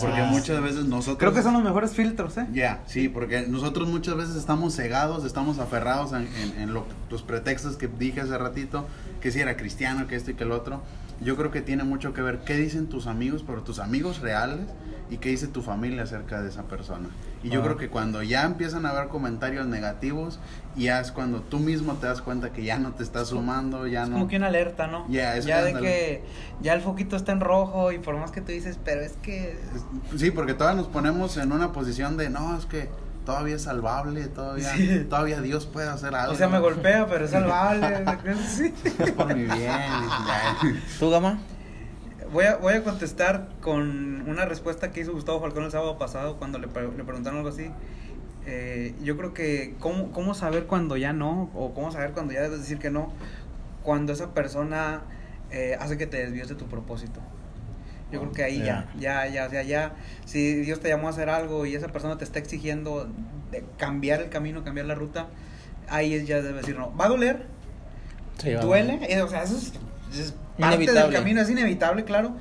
Porque 0.00 0.20
Ah. 0.20 0.28
muchas 0.32 0.60
veces 0.60 0.84
nosotros... 0.86 1.18
Creo 1.18 1.32
que 1.32 1.42
son 1.42 1.52
los 1.54 1.62
mejores 1.62 1.92
filtros, 1.92 2.36
¿eh? 2.38 2.46
Ya, 2.52 2.82
sí, 2.88 3.08
porque 3.08 3.46
nosotros 3.46 3.88
muchas 3.88 4.16
veces 4.16 4.34
estamos 4.34 4.74
cegados, 4.74 5.24
estamos 5.24 5.60
aferrados 5.60 6.12
en, 6.12 6.26
en- 6.42 6.60
en 6.60 6.74
lo- 6.74 6.86
los 7.10 7.22
pretextos 7.22 7.76
que 7.76 7.86
dije 7.86 8.20
hace 8.20 8.36
ratito, 8.36 8.84
que 9.20 9.30
si 9.30 9.38
era 9.38 9.56
cristiano, 9.56 10.08
que 10.08 10.16
esto 10.16 10.32
y 10.32 10.34
que 10.34 10.42
el 10.42 10.50
otro. 10.50 10.82
Yo 11.20 11.36
creo 11.36 11.50
que 11.50 11.62
tiene 11.62 11.84
mucho 11.84 12.12
que 12.12 12.22
ver 12.22 12.40
qué 12.40 12.54
dicen 12.56 12.88
tus 12.88 13.06
amigos, 13.06 13.44
pero 13.46 13.62
tus 13.62 13.78
amigos 13.78 14.20
reales, 14.20 14.66
y 15.10 15.18
qué 15.18 15.28
dice 15.28 15.46
tu 15.46 15.60
familia 15.60 16.02
acerca 16.04 16.40
de 16.42 16.48
esa 16.48 16.62
persona. 16.62 17.08
Y 17.42 17.50
yo 17.50 17.60
Ah. 17.60 17.64
creo 17.64 17.76
que 17.76 17.90
cuando 17.90 18.22
ya 18.22 18.44
empiezan 18.44 18.86
a 18.86 18.90
haber 18.90 19.08
comentarios 19.08 19.66
negativos, 19.66 20.40
ya 20.76 20.98
es 20.98 21.12
cuando 21.12 21.40
tú 21.42 21.58
mismo 21.58 21.92
te 21.94 22.06
das 22.06 22.22
cuenta 22.22 22.52
que 22.54 22.64
ya 22.64 22.78
no 22.78 22.92
te 22.92 23.02
estás 23.02 23.28
sumando, 23.28 23.86
ya 23.86 24.04
Es 24.04 24.08
no... 24.08 24.14
como 24.16 24.28
que 24.28 24.36
una 24.38 24.46
alerta, 24.46 24.86
¿no? 24.86 25.06
Ya, 25.10 25.36
es 25.36 25.44
ya 25.44 25.62
de 25.62 25.74
que 25.74 26.22
ya 26.62 26.72
el 26.72 26.80
foquito 26.80 27.16
está 27.16 27.32
en 27.32 27.40
rojo 27.40 27.92
y 27.92 27.98
por 27.98 28.16
más 28.16 28.30
que 28.30 28.40
tú 28.40 28.50
dices, 28.50 28.78
pero 28.82 29.02
es 29.02 29.12
que... 29.22 29.58
Sí, 30.16 30.30
porque 30.30 30.54
todavía 30.54 30.80
nos 30.80 30.90
ponemos 30.90 31.36
en 31.36 31.52
una 31.52 31.70
posición 31.72 32.16
de, 32.16 32.30
no, 32.30 32.56
es 32.56 32.64
que 32.64 32.88
todavía 33.24 33.56
es 33.56 33.62
salvable, 33.62 34.26
todavía, 34.28 34.70
Sí. 34.74 35.06
todavía 35.08 35.40
Dios 35.40 35.66
puede 35.66 35.88
hacer 35.88 36.14
algo. 36.14 36.32
O 36.32 36.36
sea, 36.36 36.48
me 36.48 36.58
golpea, 36.58 37.06
pero 37.06 37.24
es 37.24 37.30
salvable. 37.30 38.04
sí. 38.48 38.72
Es 38.98 39.10
por 39.16 39.34
mi 39.34 39.44
bien. 39.44 39.80
¿Tú, 40.98 41.10
Gama? 41.10 41.38
Voy 42.32 42.44
a, 42.46 42.56
voy 42.56 42.74
a 42.74 42.82
contestar 42.82 43.48
con 43.60 44.28
una 44.28 44.44
respuesta 44.44 44.90
que 44.90 45.00
hizo 45.00 45.12
Gustavo 45.12 45.40
Falcón 45.40 45.64
el 45.64 45.70
sábado 45.70 45.98
pasado 45.98 46.36
cuando 46.36 46.58
le, 46.58 46.66
pre- 46.68 46.90
le 46.90 47.04
preguntaron 47.04 47.38
algo 47.38 47.50
así. 47.50 47.70
Eh, 48.46 48.94
yo 49.02 49.16
creo 49.16 49.32
que 49.32 49.74
¿cómo, 49.80 50.10
cómo 50.12 50.34
saber 50.34 50.66
cuando 50.66 50.96
ya 50.96 51.12
no 51.12 51.50
o 51.54 51.72
cómo 51.74 51.90
saber 51.92 52.10
cuando 52.12 52.32
ya 52.34 52.42
debes 52.42 52.60
decir 52.60 52.78
que 52.78 52.90
no 52.90 53.10
cuando 53.82 54.12
esa 54.12 54.34
persona 54.34 55.02
eh, 55.50 55.76
hace 55.80 55.96
que 55.96 56.06
te 56.06 56.18
desvíes 56.18 56.48
de 56.48 56.54
tu 56.54 56.66
propósito. 56.66 57.20
Yo 58.12 58.20
creo 58.20 58.32
que 58.32 58.44
ahí 58.44 58.58
ya, 58.58 58.86
ya, 58.98 59.26
ya, 59.26 59.46
o 59.46 59.50
sea, 59.50 59.62
ya, 59.62 59.92
si 60.24 60.54
Dios 60.56 60.80
te 60.80 60.88
llamó 60.88 61.08
a 61.08 61.10
hacer 61.10 61.28
algo 61.28 61.66
y 61.66 61.74
esa 61.74 61.88
persona 61.88 62.16
te 62.16 62.24
está 62.24 62.38
exigiendo 62.38 63.08
de 63.50 63.64
cambiar 63.76 64.20
el 64.20 64.28
camino, 64.28 64.62
cambiar 64.62 64.86
la 64.86 64.94
ruta, 64.94 65.26
ahí 65.88 66.14
es 66.14 66.26
ya 66.26 66.40
debes 66.40 66.62
decir 66.62 66.78
no. 66.78 66.94
¿Va 66.96 67.06
a 67.06 67.08
doler? 67.08 67.46
Sí, 68.38 68.54
va. 68.54 68.60
duele, 68.62 69.22
o 69.22 69.28
sea, 69.28 69.42
eso 69.42 69.56
es, 69.56 69.72
es 70.18 70.34
parte 70.58 70.92
del 70.92 71.12
camino, 71.12 71.40
es 71.40 71.50
inevitable, 71.50 72.04
claro, 72.04 72.36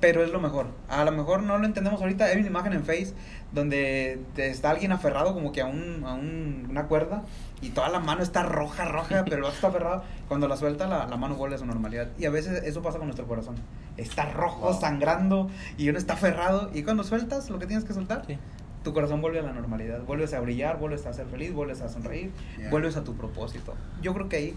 pero 0.00 0.22
es 0.22 0.30
lo 0.30 0.40
mejor. 0.40 0.66
A 0.88 1.04
lo 1.04 1.12
mejor 1.12 1.42
no 1.42 1.58
lo 1.58 1.66
entendemos 1.66 2.00
ahorita, 2.00 2.26
hay 2.26 2.38
una 2.38 2.46
imagen 2.46 2.72
en 2.72 2.84
Face 2.84 3.14
donde 3.52 4.20
te- 4.34 4.50
está 4.50 4.70
alguien 4.70 4.92
aferrado 4.92 5.32
como 5.34 5.52
que 5.52 5.60
a, 5.62 5.66
un, 5.66 6.04
a 6.04 6.14
un- 6.14 6.66
una 6.70 6.84
cuerda 6.86 7.22
y 7.62 7.70
toda 7.70 7.88
la 7.88 7.98
mano 7.98 8.22
está 8.22 8.42
roja, 8.42 8.84
roja, 8.84 9.22
pero 9.24 9.36
el 9.36 9.42
vato 9.42 9.54
está 9.54 9.68
aferrado. 9.68 10.04
Cuando 10.28 10.48
la 10.48 10.56
suelta, 10.56 10.86
la, 10.86 11.06
la 11.06 11.16
mano 11.16 11.34
vuelve 11.36 11.56
a 11.56 11.58
su 11.58 11.66
normalidad. 11.66 12.08
Y 12.18 12.26
a 12.26 12.30
veces 12.30 12.62
eso 12.64 12.82
pasa 12.82 12.98
con 12.98 13.06
nuestro 13.06 13.26
corazón. 13.26 13.56
Está 13.96 14.30
rojo, 14.32 14.60
Wow. 14.70 14.80
sangrando 14.80 15.50
y 15.76 15.88
uno 15.88 15.98
está 15.98 16.14
aferrado. 16.14 16.70
Y 16.74 16.82
cuando 16.82 17.04
sueltas 17.04 17.48
lo 17.50 17.58
que 17.58 17.66
tienes 17.66 17.84
que 17.84 17.94
soltar, 17.94 18.24
Sí. 18.26 18.36
tu 18.84 18.92
corazón 18.92 19.20
vuelve 19.22 19.38
a 19.40 19.42
la 19.42 19.52
normalidad. 19.52 20.02
Vuelves 20.02 20.34
a 20.34 20.40
brillar, 20.40 20.78
vuelves 20.78 21.06
a 21.06 21.12
ser 21.14 21.26
feliz, 21.26 21.52
vuelves 21.52 21.80
a 21.80 21.88
sonreír, 21.88 22.30
Yeah. 22.58 22.70
vuelves 22.70 22.96
a 22.96 23.02
tu 23.04 23.14
propósito. 23.16 23.74
Yo 24.02 24.12
creo 24.14 24.28
que 24.28 24.36
ahí 24.36 24.54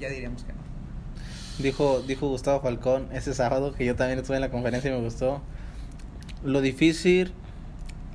ya 0.00 0.08
diríamos 0.08 0.42
que 0.44 0.52
no. 0.54 0.58
Dijo, 1.58 2.00
dijo 2.00 2.26
Gustavo 2.28 2.60
Falcón 2.62 3.06
ese 3.12 3.32
sábado 3.32 3.74
que 3.74 3.84
yo 3.84 3.94
también 3.94 4.18
estuve 4.18 4.36
en 4.38 4.40
la 4.40 4.50
conferencia 4.50 4.90
y 4.90 4.94
me 4.94 5.00
gustó. 5.04 5.40
Lo 6.42 6.60
difícil, 6.60 7.32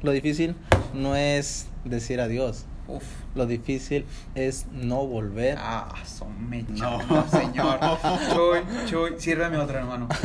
lo 0.02 0.12
difícil 0.12 0.56
no 0.94 1.16
es 1.16 1.68
decir 1.86 2.22
adiós. 2.22 2.66
Uf. 2.88 3.04
Lo 3.36 3.46
difícil 3.46 4.06
es 4.34 4.66
no 4.72 5.06
volver. 5.06 5.58
Ah, 5.62 5.94
son 6.06 6.50
mecha, 6.50 6.74
No. 6.74 7.28
señor. 7.30 7.80
Chuy, 8.34 8.60
Chuy, 8.88 9.20
sírveme 9.20 9.58
otra, 9.58 9.80
hermano. 9.80 10.08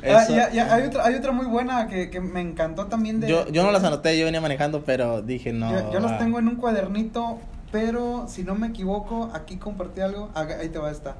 Ah, 0.00 0.22
Eso- 0.22 0.36
ya, 0.36 0.50
ya, 0.52 0.72
hay, 0.72 0.84
otra, 0.84 1.04
hay 1.04 1.14
otra 1.16 1.32
muy 1.32 1.46
buena 1.46 1.88
que, 1.88 2.08
que 2.08 2.20
me 2.20 2.40
encantó 2.40 2.86
también 2.86 3.18
de... 3.18 3.28
Yo, 3.28 3.48
yo 3.48 3.64
no 3.64 3.72
las 3.72 3.82
anoté, 3.82 4.16
yo 4.16 4.26
venía 4.26 4.40
manejando, 4.40 4.84
pero 4.84 5.22
dije 5.22 5.52
no. 5.52 5.72
Yo, 5.72 5.92
yo 5.92 5.98
las 5.98 6.12
ah. 6.12 6.18
tengo 6.18 6.38
en 6.38 6.46
un 6.46 6.54
cuadernito, 6.54 7.40
pero 7.72 8.26
si 8.28 8.44
no 8.44 8.54
me 8.54 8.68
equivoco, 8.68 9.28
aquí 9.34 9.56
compartí 9.56 10.00
algo. 10.00 10.30
Ah, 10.36 10.46
Ahí 10.60 10.68
te 10.68 10.78
va 10.78 10.92
esta. 10.92 11.16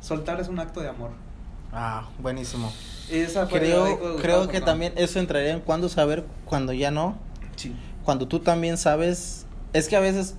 Soltar 0.00 0.40
es 0.40 0.46
un 0.46 0.60
acto 0.60 0.80
de 0.80 0.88
amor. 0.88 1.10
Ah, 1.72 2.08
buenísimo. 2.18 2.72
Esa 3.10 3.46
fue 3.46 3.60
Creo, 3.60 4.16
creo 4.16 4.48
que 4.48 4.60
también 4.60 4.92
eso 4.96 5.18
entraría 5.18 5.52
en 5.52 5.60
cuando 5.60 5.88
saber 5.88 6.24
cuando 6.44 6.72
ya 6.72 6.90
no. 6.90 7.16
Sí. 7.56 7.74
Cuando 8.04 8.26
tú 8.28 8.40
también 8.40 8.76
sabes. 8.78 9.46
Es 9.72 9.88
que 9.88 9.94
a 9.96 10.00
veces, 10.00 10.34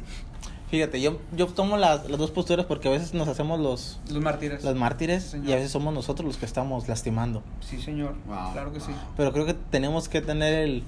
fíjate, 0.70 1.00
yo, 1.00 1.20
yo 1.36 1.48
tomo 1.48 1.78
las, 1.78 2.10
las 2.10 2.17
dos 2.20 2.32
posturas 2.32 2.65
porque 2.65 2.89
a 2.89 2.91
veces 2.91 3.13
nos 3.13 3.28
hacemos 3.30 3.60
los, 3.60 4.00
Los 4.10 4.22
mártires. 4.22 4.63
los 4.63 4.76
mártires 4.76 5.36
y 5.46 5.52
a 5.54 5.56
veces 5.56 5.72
somos 5.72 5.94
nosotros 5.94 6.26
los 6.28 6.38
que 6.38 6.46
estamos 6.46 6.88
lastimando. 6.89 7.44
Sí, 7.62 7.82
señor. 7.82 8.15
Wow. 8.28 8.52
Claro 8.54 8.74
que 8.74 8.82
sí. 8.82 8.91
Pero 9.15 9.32
creo 9.32 9.46
que 9.46 9.54
tenemos 9.54 10.10
que 10.10 10.22
tener 10.22 10.54
el 10.54 10.84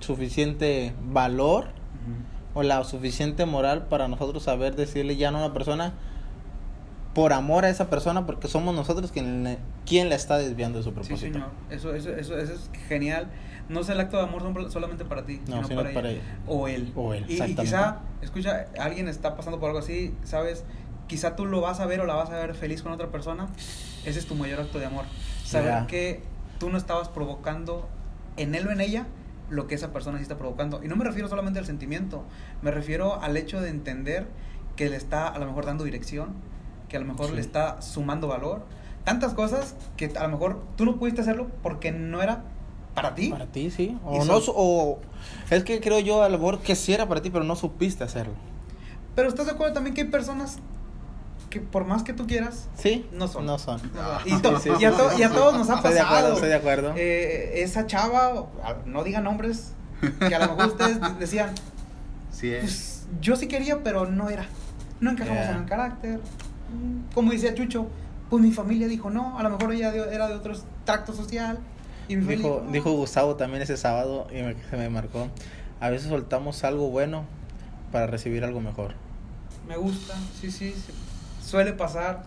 suficiente 0.00 0.92
valor 1.04 1.68
o 2.52 2.62
la 2.62 2.82
suficiente 2.84 3.46
moral 3.46 3.86
para 3.86 4.06
nosotros 4.08 4.42
saber 4.44 4.76
decirle 4.76 5.16
ya 5.16 5.30
no 5.30 5.38
a 5.38 5.44
una 5.46 5.54
persona 5.54 5.94
por 7.14 7.32
amor 7.32 7.64
a 7.64 7.68
esa 7.70 7.88
persona 7.90 8.26
porque 8.26 8.48
somos 8.48 8.74
nosotros 8.74 9.12
quien, 9.12 9.44
le- 9.44 9.58
quien 9.86 10.08
la 10.08 10.16
está 10.16 10.36
desviando 10.36 10.78
de 10.78 10.82
su 10.84 10.90
Sí, 10.90 10.94
propósito. 10.94 11.18
señor. 11.20 11.48
Eso, 11.70 11.94
eso, 11.94 12.10
eso, 12.10 12.36
eso 12.38 12.52
es 12.52 12.70
genial. 12.88 13.28
No 13.68 13.80
es 13.80 13.88
el 13.88 13.98
acto 14.00 14.16
de 14.18 14.24
amor 14.24 14.70
solamente 14.70 15.04
para 15.04 15.24
ti, 15.24 15.40
No, 15.46 15.56
sino 15.56 15.68
sino 15.68 15.80
para, 15.82 15.94
para 15.94 16.10
ella. 16.10 16.20
ella. 16.20 16.38
O 16.46 16.68
él. 16.68 16.92
O 16.96 17.14
él, 17.14 17.24
Y- 17.28 17.54
quizá, 17.54 18.00
escucha, 18.20 18.66
alguien 18.78 19.08
está 19.08 19.36
pasando 19.36 19.58
por 19.60 19.68
algo 19.70 19.78
así, 19.78 20.14
¿sabes? 20.24 20.64
Quizá 21.06 21.36
tú 21.36 21.46
lo 21.46 21.60
vas 21.60 21.80
a 21.80 21.86
ver 21.86 22.00
o 22.00 22.06
la 22.06 22.14
vas 22.14 22.30
a 22.30 22.34
ver 22.36 22.54
feliz 22.54 22.82
con 22.82 22.92
otra 22.92 23.08
persona. 23.08 23.46
Ese 24.04 24.18
es 24.18 24.26
tu 24.26 24.34
mayor 24.34 24.60
acto 24.60 24.78
de 24.78 24.86
amor. 24.86 25.04
Saber 25.44 25.68
Ya. 25.70 25.86
que 25.86 26.22
tú 26.58 26.68
no 26.70 26.76
estabas 26.78 27.08
provocando 27.08 27.88
en 28.36 28.54
él 28.54 28.66
o 28.66 28.70
en 28.72 28.80
ella 28.80 29.06
lo 29.50 29.66
que 29.66 29.74
esa 29.76 29.92
persona 29.92 30.18
sí 30.18 30.22
está 30.22 30.36
provocando. 30.36 30.82
Y 30.82 30.88
no 30.88 30.96
me 30.96 31.04
refiero 31.04 31.28
solamente 31.28 31.58
al 31.58 31.66
sentimiento, 31.66 32.24
me 32.62 32.70
refiero 32.70 33.20
al 33.22 33.36
hecho 33.36 33.60
de 33.60 33.68
entender 33.70 34.26
que 34.76 34.88
le 34.90 34.96
está 34.96 35.28
a 35.28 35.38
lo 35.38 35.46
mejor 35.46 35.64
dando 35.66 35.84
dirección, 35.84 36.34
que 36.88 36.96
a 36.96 37.00
lo 37.00 37.06
mejor 37.06 37.26
Sí. 37.26 37.32
le 37.34 37.40
está 37.40 37.80
sumando 37.82 38.28
valor. 38.28 38.64
Tantas 39.04 39.34
cosas 39.34 39.74
que 39.96 40.12
a 40.16 40.22
lo 40.24 40.28
mejor 40.30 40.62
tú 40.76 40.84
no 40.84 40.96
pudiste 40.96 41.20
hacerlo 41.20 41.48
porque 41.62 41.92
no 41.92 42.22
era 42.22 42.42
para 42.94 43.14
ti. 43.14 43.28
Para 43.28 43.46
ti, 43.46 43.70
sí. 43.70 43.98
O 44.04 44.24
no, 44.24 44.38
o 44.54 44.98
es 45.50 45.64
que 45.64 45.80
creo 45.80 45.98
yo 46.00 46.22
a 46.22 46.28
lo 46.28 46.38
mejor 46.38 46.60
que 46.60 46.74
sí 46.76 46.92
era 46.94 47.06
para 47.08 47.20
ti, 47.20 47.30
pero 47.30 47.44
no 47.44 47.56
supiste 47.56 48.04
hacerlo. 48.04 48.34
Pero 49.14 49.28
estás 49.28 49.46
de 49.46 49.52
acuerdo 49.52 49.74
también 49.74 49.94
que 49.94 50.02
hay 50.02 50.08
personas 50.08 50.58
que 51.50 51.60
por 51.60 51.84
más 51.84 52.02
que 52.02 52.12
tú 52.12 52.26
quieras, 52.26 52.68
¿Sí? 52.76 53.06
No 53.12 53.28
son. 53.28 53.46
No 53.46 53.58
son. 53.58 53.80
y, 54.24 54.36
to- 54.38 54.58
Sí, 54.60 54.70
sí, 54.70 54.76
y 54.82 54.84
a 54.86 54.90
to- 54.92 55.18
y 55.18 55.22
a 55.22 55.30
todos 55.30 55.54
nos 55.54 55.68
ha 55.70 55.76
Estoy 55.76 55.92
de 55.94 56.00
acuerdo, 56.00 56.14
pasado. 56.22 56.34
estoy 56.34 56.48
de 56.48 56.54
acuerdo. 56.54 56.92
Eh, 56.96 57.62
esa 57.62 57.86
chava, 57.86 58.46
no 58.86 59.04
digan 59.04 59.24
nombres, 59.24 59.72
que 60.18 60.34
a 60.34 60.38
lo 60.40 60.54
mejor 60.54 60.66
ustedes 60.72 61.00
de- 61.00 61.14
decían, 61.18 61.50
Sí, 62.32 62.52
es. 62.52 62.60
pues 62.62 63.06
yo 63.20 63.36
sí 63.36 63.46
quería, 63.48 63.82
pero 63.84 64.06
no 64.06 64.30
era. 64.30 64.46
No 65.00 65.10
encajamos 65.10 65.42
Yeah. 65.42 65.50
en 65.52 65.56
el 65.58 65.64
carácter. 65.66 66.20
Como 67.14 67.32
decía 67.32 67.54
Chucho, 67.54 67.86
pues 68.30 68.42
mi 68.42 68.50
familia 68.52 68.88
dijo 68.88 69.10
no, 69.10 69.38
a 69.38 69.42
lo 69.42 69.50
mejor 69.50 69.72
ella 69.72 69.90
de- 69.92 70.14
era 70.14 70.28
de 70.28 70.34
otro 70.34 70.54
tracto 70.84 71.12
social. 71.12 71.58
Infeliz. 72.08 72.38
Dijo, 72.38 72.62
dijo 72.70 72.92
Gustavo 72.92 73.36
también 73.36 73.62
ese 73.62 73.76
sábado 73.76 74.26
y 74.30 74.42
me- 74.42 74.56
se 74.70 74.76
me 74.76 74.88
marcó. 74.90 75.28
A 75.80 75.90
veces 75.90 76.08
soltamos 76.08 76.62
algo 76.64 76.88
bueno 76.90 77.24
para 77.92 78.06
recibir 78.06 78.44
algo 78.44 78.60
mejor. 78.60 78.92
Me 79.68 79.76
gusta, 79.76 80.14
sí, 80.40 80.50
sí, 80.50 80.72
sí. 80.72 80.92
Suele 81.42 81.72
pasar. 81.72 82.24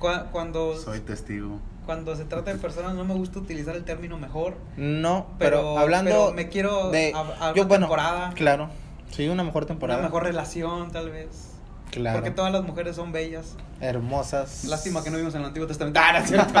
Cua- 0.00 0.26
Cuando, 0.30 0.76
Soy 0.76 1.00
testigo. 1.00 1.58
cuando 1.86 2.16
se 2.16 2.24
trata 2.24 2.52
de 2.52 2.58
personas 2.58 2.94
no 2.94 3.04
me 3.04 3.14
gusta 3.14 3.38
utilizar 3.38 3.76
el 3.76 3.84
término 3.84 4.18
mejor. 4.18 4.56
No, 4.76 5.26
pero, 5.38 5.58
Pero- 5.58 5.78
hablando 5.78 6.10
pero 6.10 6.32
me 6.32 6.48
quiero 6.48 6.90
de 6.90 7.12
a- 7.14 7.20
a 7.20 7.54
yo 7.54 7.62
una 7.62 7.68
bueno, 7.68 7.86
temporada. 7.86 8.32
claro. 8.34 8.68
Sí, 9.12 9.28
una 9.28 9.44
mejor 9.44 9.66
temporada. 9.66 10.00
Una 10.00 10.08
mejor 10.08 10.24
relación, 10.24 10.90
tal 10.90 11.10
vez. 11.10 11.45
Claro. 11.90 12.18
Porque 12.18 12.30
todas 12.30 12.52
las 12.52 12.62
mujeres 12.62 12.96
son 12.96 13.12
bellas. 13.12 13.56
hermosas. 13.80 14.64
Lástima 14.64 15.02
que 15.02 15.10
no 15.10 15.16
vimos 15.16 15.34
en 15.34 15.40
el 15.40 15.46
Antiguo 15.46 15.66
Testamento. 15.66 15.98
Ah, 16.02 16.12
no 16.12 16.18
es 16.18 16.28
cierto. 16.28 16.52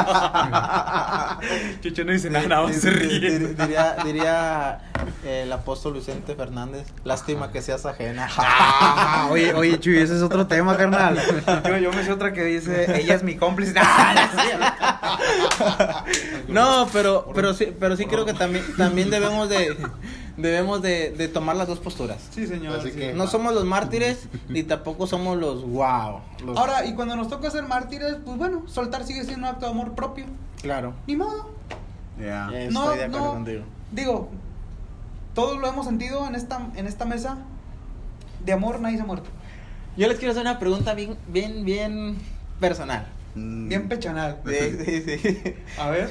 Chucho 1.82 2.04
no 2.04 2.12
dice 2.12 2.30
nada, 2.30 2.72
se 2.72 2.90
ríe. 2.90 3.38
Diría, 3.38 3.96
diría 4.04 4.78
eh, 5.24 5.42
el 5.42 5.52
apóstol 5.52 5.94
Vicente 5.94 6.34
Fernández, 6.34 6.86
lástima 7.04 7.50
que 7.52 7.60
seas 7.62 7.84
ajena. 7.86 8.28
Ah, 8.38 9.28
oye, 9.30 9.52
oye, 9.54 9.78
Chuy, 9.78 9.98
ese 9.98 10.16
es 10.16 10.22
otro 10.22 10.46
tema, 10.46 10.76
carnal. 10.76 11.16
Yo, 11.66 11.78
yo 11.78 11.92
me 11.92 12.04
sé 12.04 12.12
otra 12.12 12.32
que 12.32 12.44
dice, 12.44 13.00
ella 13.00 13.14
es 13.14 13.22
mi 13.22 13.36
cómplice. 13.36 13.74
Ah, 13.88 14.14
no. 16.48 16.82
No, 16.82 16.88
pero, 16.92 17.30
pero 17.34 17.54
sí, 17.54 17.72
pero 17.78 17.96
sí 17.96 18.06
creo 18.06 18.24
que 18.24 18.34
también, 18.34 18.64
también 18.76 19.10
debemos 19.10 19.48
de, 19.48 19.76
debemos 20.36 20.82
de, 20.82 21.10
de 21.10 21.28
tomar 21.28 21.56
las 21.56 21.66
dos 21.68 21.78
posturas. 21.78 22.18
Sí, 22.30 22.46
señor. 22.46 22.78
Así 22.80 22.90
sí. 22.90 22.98
que- 22.98 23.12
No 23.14 23.26
somos 23.26 23.54
los 23.54 23.64
mártires 23.64 24.28
ni 24.48 24.62
tampoco 24.62 25.06
somos 25.06 25.38
los 25.38 25.62
wow. 25.68 26.20
los- 26.44 26.56
Ahora, 26.58 26.84
y 26.86 26.94
cuando 26.94 27.16
nos 27.16 27.28
toca 27.28 27.50
ser 27.50 27.64
mártires, 27.64 28.16
pues 28.24 28.36
bueno, 28.38 28.62
soltar 28.66 29.04
sigue 29.04 29.24
siendo 29.24 29.46
un 29.48 29.54
acto 29.54 29.66
de 29.66 29.72
amor 29.72 29.94
propio. 29.94 30.26
claro. 30.62 30.94
Ni 31.06 31.16
modo. 31.16 31.50
Ya. 32.20 32.48
Eh, 32.52 32.68
no, 32.72 32.84
Estoy 32.84 32.98
de 32.98 33.04
acuerdo 33.04 33.26
no. 33.26 33.32
contigo. 33.32 33.64
Digo, 33.92 34.28
todos 35.34 35.58
lo 35.58 35.68
hemos 35.68 35.84
sentido 35.86 36.26
en 36.26 36.34
esta, 36.34 36.60
en 36.76 36.86
esta 36.86 37.04
mesa. 37.04 37.38
De 38.44 38.52
amor 38.52 38.80
nadie 38.80 38.96
se 38.96 39.02
ha 39.02 39.06
muerto. 39.06 39.28
Yo 39.96 40.08
les 40.08 40.18
quiero 40.18 40.32
hacer 40.32 40.42
una 40.42 40.58
pregunta 40.58 40.94
bien, 40.94 41.16
bien, 41.28 41.64
bien 41.64 42.16
personal. 42.60 43.06
Mm. 43.34 43.68
Bien 43.68 43.88
pechanal. 43.88 44.38
Sí, 44.46 45.02
sí, 45.02 45.18
sí. 45.18 45.54
A 45.78 45.90
ver. 45.90 46.08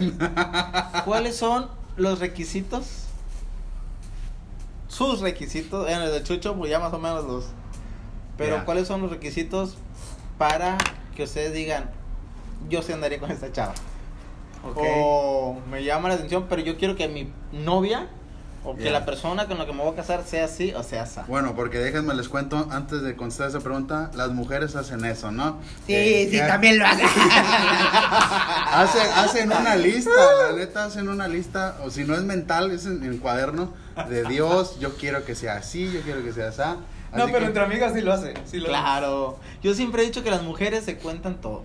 ¿Cuáles 1.05 1.35
son 1.35 1.67
los 1.97 2.19
requisitos? 2.19 3.04
Sus 4.87 5.19
requisitos, 5.21 5.89
en 5.89 6.01
el 6.01 6.11
de 6.11 6.23
Chucho, 6.23 6.55
pues 6.55 6.69
ya 6.71 6.79
más 6.79 6.93
o 6.93 6.99
menos 6.99 7.25
los. 7.25 7.45
Pero. 8.37 8.65
¿cuáles 8.65 8.87
son 8.87 9.01
los 9.01 9.09
requisitos 9.11 9.75
para 10.37 10.77
que 11.15 11.23
ustedes 11.23 11.53
digan, 11.53 11.89
yo 12.69 12.81
sí 12.81 12.91
andaría 12.93 13.19
con 13.19 13.31
esta 13.31 13.51
chava? 13.51 13.73
Ok. 14.63 14.77
O 14.97 15.57
me 15.71 15.83
llama 15.83 16.09
la 16.09 16.15
atención, 16.15 16.45
pero 16.49 16.61
yo 16.61 16.77
quiero 16.77 16.95
que 16.95 17.07
mi 17.07 17.31
novia 17.53 18.07
o 18.63 18.75
que 18.75 18.89
la 18.89 19.05
persona 19.05 19.45
con 19.45 19.59
la 19.59 19.67
que 19.67 19.73
me 19.73 19.83
voy 19.83 19.93
a 19.93 19.95
casar 19.95 20.23
sea 20.25 20.45
así 20.45 20.73
o 20.73 20.81
sea 20.81 21.03
esa. 21.03 21.23
Bueno, 21.27 21.55
porque 21.55 21.77
déjenme 21.77 22.15
les 22.15 22.27
cuento, 22.27 22.67
antes 22.71 23.03
de 23.03 23.15
contestar 23.15 23.49
esa 23.49 23.59
pregunta, 23.59 24.09
las 24.15 24.29
mujeres 24.31 24.75
hacen 24.75 25.05
eso, 25.05 25.31
¿no? 25.31 25.59
Sí, 25.85 25.93
Eh, 25.93 26.27
sí, 26.31 26.37
ya- 26.37 26.47
también 26.47 26.79
lo 26.79 26.85
hace. 26.87 27.03
Hacen, 28.71 29.07
hacen 29.15 29.51
una 29.51 29.75
lista, 29.77 30.09
la 30.49 30.57
neta 30.57 30.85
hacen 30.85 31.07
una 31.09 31.27
lista, 31.27 31.77
o 31.85 31.89
si 31.91 32.03
no 32.05 32.15
es 32.15 32.23
mental, 32.23 32.71
es 32.71 32.85
en, 32.87 33.03
en 33.03 33.17
cuaderno 33.19 33.71
de 34.09 34.23
Dios, 34.25 34.79
yo 34.79 34.95
quiero 34.95 35.23
que 35.25 35.35
sea 35.35 35.57
así, 35.57 35.91
yo 35.91 36.01
quiero 36.01 36.23
que 36.23 36.33
sea 36.33 36.49
así. 36.49 36.61
No, 37.15 37.25
pero 37.27 37.39
que- 37.39 37.45
entre 37.45 37.63
amigas 37.63 37.93
sí 37.93 38.01
lo 38.01 38.11
hace. 38.13 38.33
Sí 38.45 38.57
lo 38.59 38.67
Claro. 38.67 39.39
Yo 39.63 39.73
siempre 39.73 40.03
he 40.03 40.05
dicho 40.05 40.23
que 40.23 40.31
las 40.31 40.43
mujeres 40.43 40.83
se 40.83 40.97
cuentan 40.97 41.39
todo. 41.41 41.63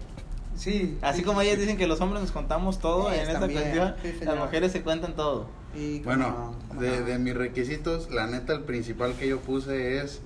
Sí. 0.56 0.98
Así 1.02 1.18
sí, 1.20 1.24
como 1.24 1.40
ellas 1.40 1.54
sí. 1.54 1.62
dicen 1.62 1.76
que 1.78 1.86
los 1.86 2.00
hombres 2.00 2.20
nos 2.22 2.30
contamos 2.32 2.78
todo, 2.78 3.12
en 3.12 3.20
esta 3.20 3.40
también, 3.40 3.62
cuestión, 3.62 3.94
sí, 4.02 4.24
las 4.24 4.36
mujeres 4.38 4.72
se 4.72 4.82
cuentan 4.82 5.14
todo. 5.16 5.48
Y 5.74 6.00
Bueno, 6.00 6.54
de, 6.78 7.00
no. 7.00 7.06
de 7.06 7.18
mis 7.18 7.34
requisitos, 7.34 8.10
la 8.10 8.26
neta, 8.26 8.52
el 8.52 8.62
principal 8.62 9.14
que 9.14 9.26
yo 9.28 9.38
puse 9.40 9.98
es 10.02 10.20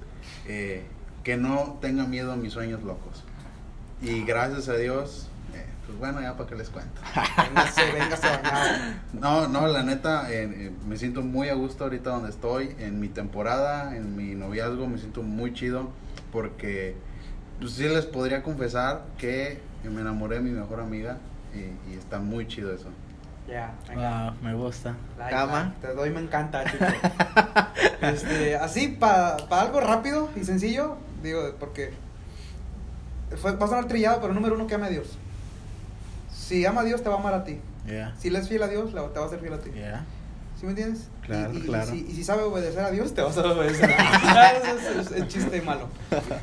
eh, 0.47 0.85
que 1.23 1.37
no 1.37 1.79
tenga 1.81 2.05
miedo 2.05 2.33
a 2.33 2.37
mis 2.37 2.53
sueños 2.53 2.83
locos. 2.83 3.23
Y 4.03 4.25
gracias 4.25 4.69
a 4.69 4.75
Dios, 4.75 5.29
pues 5.87 5.99
bueno, 5.99 6.21
ya 6.21 6.37
para 6.37 6.49
que 6.49 6.55
les 6.55 6.71
cuento. 6.71 7.01
Véngase, 7.37 7.93
véngase. 7.93 8.29
No, 9.13 9.49
no, 9.49 9.67
la 9.67 9.83
neta, 9.83 10.31
eh, 10.31 10.45
eh, 10.45 10.73
me 10.87 10.97
siento 10.97 11.23
muy 11.23 11.49
a 11.49 11.55
gusto 11.55 11.85
ahorita 11.85 12.11
donde 12.11 12.31
estoy, 12.31 12.75
en 12.79 13.01
mi 13.01 13.09
temporada, 13.09 13.97
en 13.97 14.17
mi 14.17 14.35
noviazgo, 14.35 14.87
me 14.87 14.99
siento 14.99 15.23
muy 15.23 15.53
chido 15.53 15.91
porque 16.33 16.97
pues, 17.61 17.73
sí 17.73 17.89
les 17.89 18.07
podría 18.07 18.43
confesar 18.43 19.05
que 19.19 19.61
me 19.85 20.01
enamoré 20.01 20.37
de 20.37 20.43
mi 20.43 20.51
mejor 20.51 20.81
amiga 20.81 21.19
y, 21.55 21.93
y 21.93 21.99
está 21.99 22.19
muy 22.19 22.49
chido 22.49 22.73
eso. 22.73 22.89
Ya, 23.47 23.75
venga. 23.87 24.31
Wow, 24.31 24.41
me 24.43 24.55
gusta. 24.55 24.97
Like, 25.19 25.35
Cama. 25.35 25.65
like, 25.65 25.87
te 25.87 25.95
doy, 25.95 26.11
me 26.11 26.21
encanta, 26.21 26.65
chico. 26.65 26.85
este, 28.01 28.57
así, 28.57 28.89
para 28.89 29.37
algo 29.51 29.81
rápido 29.81 30.31
y 30.35 30.45
sencillo, 30.45 30.97
digo, 31.23 31.55
porque 31.61 31.93
fue, 33.37 33.55
va 33.57 33.67
a 33.67 33.69
sonar 33.69 33.87
trillado, 33.87 34.21
pero 34.21 34.33
número 34.33 34.55
uno, 34.55 34.67
que 34.67 34.75
ama 34.75 34.87
a 34.87 34.91
Dios. 34.91 35.19
Si 36.47 36.65
ama 36.67 36.83
a 36.83 36.85
Dios, 36.85 37.03
te 37.03 37.09
va 37.09 37.17
a 37.17 37.19
amar 37.19 37.35
a 37.35 37.45
ti. 37.45 37.59
Yeah. 37.87 38.15
Si 38.19 38.31
le 38.31 38.39
es 38.39 38.49
fiel 38.49 38.63
a 38.63 38.69
Dios, 38.69 38.91
te 38.93 39.21
va 39.21 39.27
a 39.27 39.29
ser 39.29 39.41
fiel 39.41 39.53
a 39.55 39.59
ti. 39.61 39.71
Yeah. 39.71 40.05
¿Sí 40.59 40.67
me 40.67 40.71
entiendes? 40.71 41.09
Claro, 41.23 41.53
y, 41.53 41.57
y- 41.59 41.61
claro. 41.63 41.95
Y 41.95 41.99
si, 42.01 42.07
y 42.11 42.15
si 42.15 42.25
sabe 42.25 42.43
obedecer 42.43 42.85
a 42.85 42.91
Dios, 42.91 43.13
te 43.15 43.23
vas 43.23 43.37
a 43.39 43.41
obedecer 43.53 43.91
es, 45.01 45.07
es- 45.07 45.13
es 45.13 45.29
chiste 45.29 45.61
malo. 45.63 45.89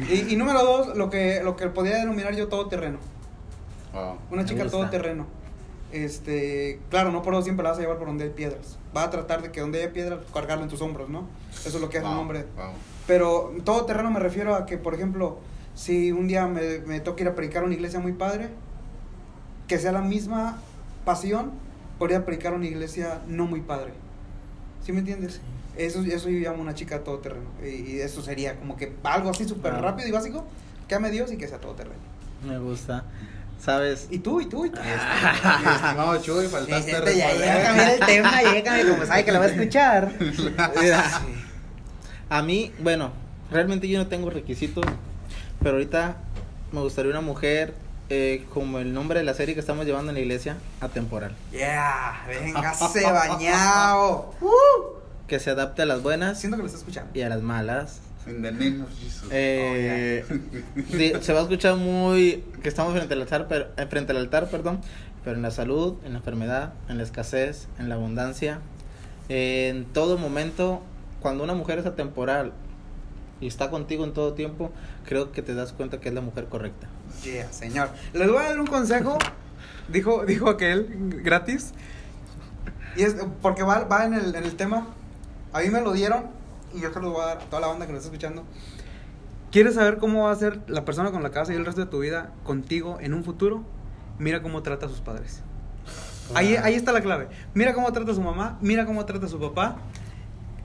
Y, 0.10 0.36
número 0.36 0.64
dos, 0.64 0.96
lo 0.98 1.10
que, 1.10 1.42
lo 1.44 1.56
que 1.56 1.68
podría 1.68 1.98
denominar 1.98 2.36
yo 2.36 2.48
todo 2.48 2.68
terreno. 2.68 2.98
Wow. 3.94 4.18
Una 4.32 4.46
chica 4.46 4.64
gusta. 4.64 4.78
todo 4.78 4.90
terreno. 4.90 5.26
Este, 5.92 6.80
claro, 6.90 7.12
no 7.12 7.22
por 7.22 7.34
eso 7.34 7.44
siempre 7.44 7.64
la 7.64 7.72
vas 7.72 7.80
a 7.80 7.82
llevar 7.82 7.98
por 7.98 8.08
donde 8.08 8.24
hay 8.26 8.30
piedras. 8.30 8.78
Va 8.96 9.04
a 9.04 9.10
tratar 9.10 9.42
de 9.42 9.52
que 9.52 9.60
donde 9.62 9.82
haya 9.84 9.92
piedras, 9.94 10.20
cargarlo 10.34 10.64
en 10.64 10.70
tus 10.70 10.82
hombros, 10.82 11.10
¿no? 11.10 11.28
Eso 11.66 11.70
es 11.78 11.82
lo 11.82 11.90
que 11.90 11.98
hace 11.98 12.08
un 12.08 12.14
hombre. 12.16 12.46
wow. 12.56 12.72
Pero 13.08 13.54
todo 13.66 13.86
terreno 13.86 14.10
me 14.10 14.20
refiero 14.20 14.56
a 14.56 14.66
que, 14.66 14.78
por 14.78 14.94
ejemplo, 14.94 15.40
si 15.76 16.12
un 16.12 16.28
día 16.28 16.48
me, 16.48 16.80
me 16.80 17.00
toca 17.02 17.24
ir 17.24 17.28
a 17.30 17.36
predicar 17.36 17.64
a 17.64 17.66
una 17.66 17.76
iglesia 17.76 18.00
muy 18.00 18.14
padre, 18.14 18.50
que 19.72 19.80
sea 19.80 19.94
la 19.94 20.02
misma 20.02 20.58
pasión 21.06 21.52
por 21.98 22.12
ir 22.12 22.18
a 22.18 22.26
predicar 22.26 22.52
a 22.52 22.58
una 22.58 22.66
iglesia 22.66 23.22
no 23.26 23.46
muy 23.46 23.62
padre. 23.62 23.94
¿Sí 24.86 24.92
me 24.92 25.00
entiendes? 25.00 25.40
Eso, 25.78 26.02
eso 26.02 26.28
yo 26.30 26.40
llamo 26.40 26.62
una 26.62 26.76
chica 26.76 27.06
todo 27.06 27.20
terreno. 27.20 27.46
Y, 27.64 27.68
y 27.94 28.00
eso 28.02 28.22
sería 28.22 28.58
como 28.60 28.76
que 28.76 28.92
algo 29.02 29.30
así 29.30 29.48
súper 29.48 29.76
Ah. 29.76 29.80
rápido 29.80 30.10
y 30.10 30.12
básico, 30.12 30.44
que 30.90 30.96
ame 30.96 31.10
Dios 31.10 31.32
y 31.32 31.38
que 31.38 31.48
sea 31.48 31.58
todo 31.60 31.72
terreno. 31.72 31.96
Me 32.46 32.58
gusta. 32.60 33.06
¿Sabes? 33.64 34.10
Y 34.12 34.20
tú, 34.20 34.42
y 34.42 34.48
tú, 34.48 34.66
y 34.66 34.72
tú. 34.72 34.80
Estimado 34.82 36.22
Chuy, 36.22 36.48
faltaste 36.48 36.92
ya 37.16 37.30
a 37.30 37.64
cambiar 37.64 37.90
el 37.92 38.00
tema, 38.06 38.38
a 38.40 38.44
cambiar, 38.64 38.90
como 38.90 39.06
sabe 39.06 39.24
que 39.24 39.32
lo 39.32 39.40
va 39.40 39.46
a 39.46 39.48
escuchar. 39.48 40.12
A 42.30 42.42
mí, 42.44 42.74
bueno, 42.80 43.12
realmente 43.50 43.88
yo 43.88 44.00
no 44.00 44.08
tengo 44.08 44.30
requisitos, 44.30 44.84
pero 45.60 45.76
ahorita 45.76 46.18
me 46.74 46.82
gustaría 46.82 47.12
una 47.12 47.22
mujer, 47.22 47.74
eh, 48.14 48.46
como 48.54 48.80
el 48.80 48.94
nombre 48.94 49.20
de 49.20 49.26
la 49.26 49.34
serie 49.34 49.54
que 49.54 49.62
estamos 49.62 49.86
llevando 49.86 50.12
en 50.12 50.16
la 50.16 50.20
iglesia, 50.20 50.58
atemporal. 50.82 51.34
Yeah, 51.54 52.26
véngase 52.28 53.04
bañado. 53.10 54.34
Que 55.28 55.40
se 55.40 55.52
adapte 55.52 55.84
a 55.84 55.86
las 55.86 56.04
buenas 56.04 56.38
Siento 56.38 56.58
que 56.58 56.64
lo 56.64 56.68
está 56.68 56.80
escuchando. 56.80 57.18
y 57.18 57.22
a 57.22 57.30
las 57.30 57.42
malas. 57.42 58.02
Of 58.28 59.00
Jesus. 59.00 59.30
Eh, 59.32 60.26
sí, 60.92 61.14
se 61.22 61.32
va 61.32 61.40
a 61.40 61.44
escuchar 61.44 61.78
muy 61.78 62.44
que 62.62 62.68
estamos 62.68 62.94
frente 62.94 63.14
al 63.14 63.22
altar, 63.22 63.48
pero, 63.48 63.68
eh, 63.78 63.88
frente 63.88 64.12
al 64.12 64.18
altar, 64.18 64.50
perdón, 64.50 64.82
pero 65.24 65.38
en 65.38 65.42
la 65.42 65.52
salud, 65.52 65.96
en 66.04 66.12
la 66.12 66.20
enfermedad, 66.20 66.74
en 66.90 66.98
la 66.98 67.04
escasez, 67.04 67.70
en 67.80 67.88
la 67.88 67.96
abundancia, 67.96 68.60
en 69.30 69.86
todo 69.86 70.18
momento, 70.18 70.82
cuando 71.22 71.46
una 71.46 71.54
mujer 71.54 71.80
es 71.80 71.86
atemporal 71.86 72.52
y 73.40 73.48
está 73.48 73.70
contigo 73.70 74.04
en 74.04 74.12
todo 74.12 74.34
tiempo, 74.34 74.70
creo 75.06 75.32
que 75.32 75.42
te 75.42 75.56
das 75.56 75.72
cuenta 75.72 76.02
que 76.02 76.10
es 76.10 76.14
la 76.14 76.22
mujer 76.22 76.48
correcta. 76.48 76.90
Yeah, 77.24 77.52
señor. 77.52 77.90
Les 78.14 78.30
voy 78.30 78.44
a 78.44 78.50
dar 78.50 78.60
un 78.60 78.68
consejo. 78.68 79.18
Dijo, 79.88 80.26
dijo 80.26 80.50
aquel 80.50 80.88
gratis. 81.24 81.74
Y 82.96 83.04
es 83.04 83.16
porque 83.42 83.64
va, 83.64 83.84
va 83.86 84.06
en, 84.06 84.14
el, 84.14 84.36
en 84.36 84.44
el 84.44 84.56
tema. 84.56 84.88
A 85.54 85.60
mí 85.60 85.70
me 85.70 85.82
lo 85.82 85.94
dieron 85.94 86.26
y 86.74 86.82
yo 86.82 86.94
se 86.94 87.00
lo 87.00 87.12
voy 87.12 87.22
a 87.22 87.26
dar 87.28 87.38
a 87.38 87.42
toda 87.42 87.62
la 87.62 87.68
banda 87.68 87.86
que 87.86 87.94
nos 87.94 88.04
está 88.04 88.14
escuchando. 88.14 88.44
¿Quieres 89.52 89.76
saber 89.76 89.98
cómo 89.98 90.24
va 90.24 90.32
a 90.32 90.36
ser 90.36 90.62
la 90.68 90.86
persona 90.86 91.12
con 91.12 91.24
la 91.24 91.32
que 91.32 91.40
vas 91.40 91.50
a 91.50 91.54
el 91.54 91.66
resto 91.66 91.82
de 91.82 91.88
tu 91.88 92.00
vida 92.00 92.32
contigo 92.44 92.98
en 93.02 93.14
un 93.14 93.24
futuro? 93.24 93.64
Mira 94.18 94.42
cómo 94.42 94.64
trata 94.64 94.86
a 94.86 94.90
sus 94.90 95.02
padres. 95.02 95.42
Ahí, 96.34 96.56
ahí 96.56 96.76
está 96.76 96.94
la 96.94 97.02
clave. 97.02 97.28
Mira 97.54 97.74
cómo 97.74 97.92
trata 97.92 98.12
a 98.12 98.16
su 98.16 98.22
mamá, 98.22 98.58
mira 98.62 98.86
cómo 98.86 99.06
trata 99.06 99.26
a 99.26 99.30
su 99.30 99.40
papá. 99.40 99.78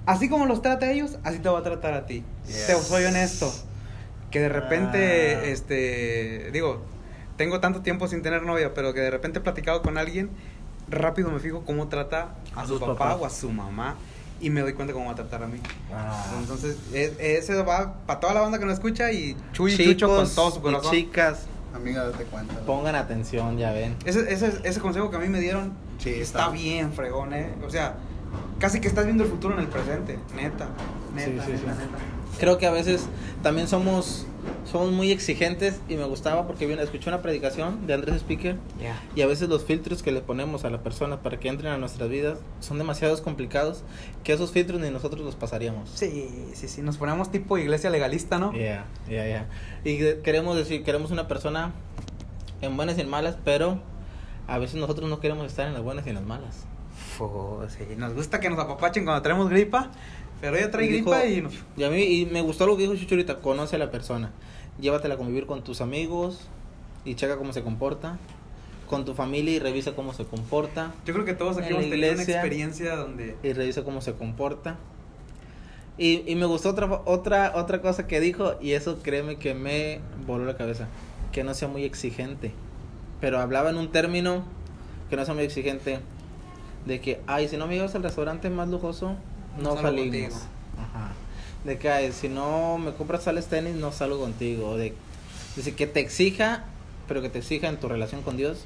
Así 0.04 0.28
como 0.28 0.46
los 0.46 0.62
trata 0.62 0.86
a 0.86 0.92
ellos, 0.92 1.18
así 1.24 1.40
te 1.40 1.48
va 1.48 1.58
a 1.58 1.62
tratar 1.64 1.94
a 1.94 2.06
ti. 2.06 2.22
Yes. 2.46 2.68
Te 2.68 2.74
soy 2.76 3.04
honesto. 3.04 3.52
Que 4.30 4.40
de 4.40 4.48
repente, 4.48 5.36
Ah. 5.36 5.44
este, 5.46 6.50
digo, 6.52 6.80
tengo 7.36 7.60
tanto 7.60 7.82
tiempo 7.82 8.08
sin 8.08 8.22
tener 8.22 8.42
novia, 8.42 8.74
pero 8.74 8.92
que 8.94 9.00
de 9.00 9.10
repente 9.10 9.38
he 9.38 9.42
platicado 9.42 9.82
con 9.82 9.98
alguien, 9.98 10.30
rápido 10.88 11.30
me 11.30 11.38
fijo 11.40 11.62
cómo 11.64 11.88
trata 11.88 12.34
a, 12.54 12.62
A 12.62 12.66
su 12.66 12.78
papá 12.80 12.94
papás. 12.96 13.16
o 13.20 13.26
a 13.26 13.30
su 13.30 13.50
mamá 13.50 13.96
y 14.40 14.50
me 14.50 14.60
doy 14.60 14.72
cuenta 14.74 14.92
cómo 14.92 15.06
va 15.06 15.12
a 15.12 15.16
tratar 15.16 15.42
a 15.42 15.46
mí. 15.46 15.58
Ah. 15.92 16.24
Entonces, 16.40 16.76
e- 16.92 17.14
ese 17.38 17.54
va 17.62 17.94
para 18.06 18.20
toda 18.20 18.34
la 18.34 18.40
banda 18.40 18.58
que 18.58 18.64
nos 18.66 18.74
escucha 18.74 19.10
y 19.12 19.36
Chuy 19.52 19.72
y 19.74 19.76
Chucho 19.94 20.08
con 20.08 20.28
todo 20.34 20.50
su 20.50 20.58
y 20.58 20.62
corazón. 20.62 20.90
chicas, 20.92 21.46
amiga, 21.74 22.04
date 22.04 22.24
cuenta. 22.24 22.54
Pongan 22.66 22.94
atención, 22.96 23.56
ya 23.58 23.72
ven. 23.72 23.96
Ese, 24.04 24.32
ese, 24.32 24.52
ese 24.64 24.80
consejo 24.80 25.10
que 25.10 25.16
a 25.16 25.20
mí 25.20 25.28
me 25.28 25.40
dieron 25.40 25.72
Sí, 25.98 26.10
está, 26.10 26.40
está- 26.40 26.48
bien, 26.50 26.92
fregón, 26.92 27.32
¿eh? 27.32 27.54
O 27.66 27.70
sea, 27.70 27.94
casi 28.58 28.80
que 28.80 28.88
estás 28.88 29.04
viendo 29.04 29.24
el 29.24 29.30
futuro 29.30 29.54
en 29.54 29.60
el 29.60 29.68
presente. 29.68 30.18
Neta, 30.34 30.68
neta, 31.14 31.26
Sí, 31.26 31.30
sí, 31.46 31.52
neta, 31.52 31.56
sí. 31.58 31.66
neta. 31.66 31.98
Creo 32.38 32.58
que 32.58 32.66
a 32.66 32.70
veces 32.70 33.06
también 33.42 33.66
somos, 33.66 34.26
somos 34.70 34.92
muy 34.92 35.10
exigentes 35.10 35.80
y 35.88 35.96
me 35.96 36.04
gustaba 36.04 36.46
porque 36.46 36.66
bien, 36.66 36.78
escuché 36.80 37.08
una 37.08 37.22
predicación 37.22 37.86
de 37.86 37.94
Andrés 37.94 38.16
Speaker 38.16 38.56
Ya. 38.78 39.02
y 39.14 39.22
a 39.22 39.26
veces 39.26 39.48
los 39.48 39.64
filtros 39.64 40.02
que 40.02 40.12
le 40.12 40.20
ponemos 40.20 40.66
a 40.66 40.70
la 40.70 40.82
persona 40.82 41.22
para 41.22 41.40
que 41.40 41.48
entren 41.48 41.72
a 41.72 41.78
nuestras 41.78 42.10
vidas 42.10 42.38
son 42.60 42.76
demasiados 42.76 43.22
complicados 43.22 43.84
que 44.22 44.34
esos 44.34 44.50
filtros 44.52 44.80
ni 44.82 44.90
nosotros 44.90 45.22
los 45.24 45.34
pasaríamos. 45.34 45.88
Sí, 45.94 46.50
sí, 46.52 46.68
sí, 46.68 46.82
nos 46.82 46.98
ponemos 46.98 47.30
tipo 47.30 47.56
iglesia 47.56 47.88
legalista, 47.88 48.38
¿no? 48.38 48.52
Ya, 48.52 48.84
ya, 49.08 49.26
ya. 49.26 49.46
Y 49.82 49.96
queremos 50.22 50.56
decir, 50.56 50.84
queremos 50.84 51.10
una 51.12 51.28
persona 51.28 51.72
en 52.60 52.76
buenas 52.76 52.98
y 52.98 53.00
en 53.00 53.08
malas, 53.08 53.38
pero 53.46 53.80
a 54.46 54.58
veces 54.58 54.76
nosotros 54.76 55.08
no 55.08 55.20
queremos 55.20 55.46
estar 55.46 55.66
en 55.66 55.72
las 55.72 55.82
buenas 55.82 56.04
y 56.06 56.10
en 56.10 56.16
las 56.16 56.24
malas. 56.24 56.66
Sí, 57.68 57.84
nos 57.96 58.14
gusta 58.14 58.40
que 58.40 58.48
nos 58.50 58.58
apapachen 58.58 59.04
cuando 59.04 59.22
tenemos 59.22 59.48
gripa, 59.48 59.90
pero 60.40 60.56
ella 60.56 60.70
trae 60.70 60.86
Y 60.86 60.88
dijo- 60.88 61.10
gripa 61.10 61.26
y 61.26 61.40
nos... 61.42 61.54
Y 61.76 61.84
a 61.84 61.90
mí 61.90 62.02
y 62.02 62.26
me 62.26 62.42
gustó 62.42 62.66
lo 62.66 62.76
que 62.76 62.82
dijo 62.82 62.94
Chucho 62.96 63.14
ahorita, 63.14 63.36
conoce 63.36 63.76
a 63.76 63.78
la 63.78 63.90
persona. 63.90 64.30
Llévatela 64.80 65.14
a 65.14 65.16
convivir 65.16 65.46
con 65.46 65.62
tus 65.64 65.80
amigos 65.80 66.48
y 67.04 67.14
checa 67.14 67.36
cómo 67.36 67.52
se 67.52 67.62
comporta. 67.62 68.18
Con 68.88 69.04
tu 69.04 69.14
familia 69.14 69.52
y 69.54 69.58
revisa 69.58 69.92
cómo 69.96 70.12
se 70.12 70.24
comporta. 70.24 70.92
Yo 71.06 71.12
creo 71.12 71.24
que 71.24 71.34
todos 71.34 71.56
aquí 71.58 71.70
hemos 71.70 71.82
tenido 71.90 72.12
una 72.12 72.22
experiencia 72.22 72.94
donde... 72.96 73.36
Y 73.42 73.52
revisa 73.52 73.82
cómo 73.82 74.00
se 74.00 74.12
comporta. 74.14 74.76
Y, 75.98 76.22
y 76.30 76.36
me 76.36 76.44
gustó 76.46 76.70
otra, 76.70 77.00
otra, 77.06 77.52
otra 77.56 77.80
cosa 77.80 78.06
que 78.06 78.20
dijo 78.20 78.54
y 78.60 78.72
eso 78.72 78.98
créeme 79.02 79.36
que 79.36 79.54
me 79.54 80.00
voló 80.26 80.44
la 80.44 80.56
cabeza. 80.56 80.88
Que 81.32 81.42
no 81.42 81.54
sea 81.54 81.68
muy 81.68 81.84
exigente. 81.84 82.52
Pero 83.20 83.40
hablaba 83.40 83.70
en 83.70 83.76
un 83.78 83.90
término 83.90 84.44
que 85.10 85.16
no 85.16 85.24
sea 85.24 85.34
muy 85.34 85.42
exigente. 85.44 86.00
De 86.86 87.00
que, 87.00 87.20
ay, 87.26 87.48
si 87.48 87.56
no 87.56 87.66
me 87.66 87.74
llevas 87.74 87.94
al 87.94 88.02
restaurante 88.02 88.48
más 88.48 88.68
lujoso, 88.68 89.14
no, 89.58 89.74
No 89.74 89.82
salimos. 89.82 90.34
Ajá. 90.78 91.12
De 91.64 91.78
que, 91.78 91.90
ay, 91.90 92.12
si 92.12 92.28
no 92.28 92.78
me 92.78 92.92
compras 92.92 93.24
sales 93.24 93.46
tenis, 93.46 93.74
no 93.74 93.90
salgo 93.92 94.20
contigo. 94.20 94.76
De, 94.76 94.94
dice 95.56 95.74
que 95.74 95.86
te 95.86 96.00
exija, 96.00 96.64
pero 97.08 97.22
que 97.22 97.28
te 97.28 97.38
exija 97.38 97.68
en 97.68 97.78
tu 97.78 97.88
relación 97.88 98.22
con 98.22 98.36
Dios. 98.36 98.64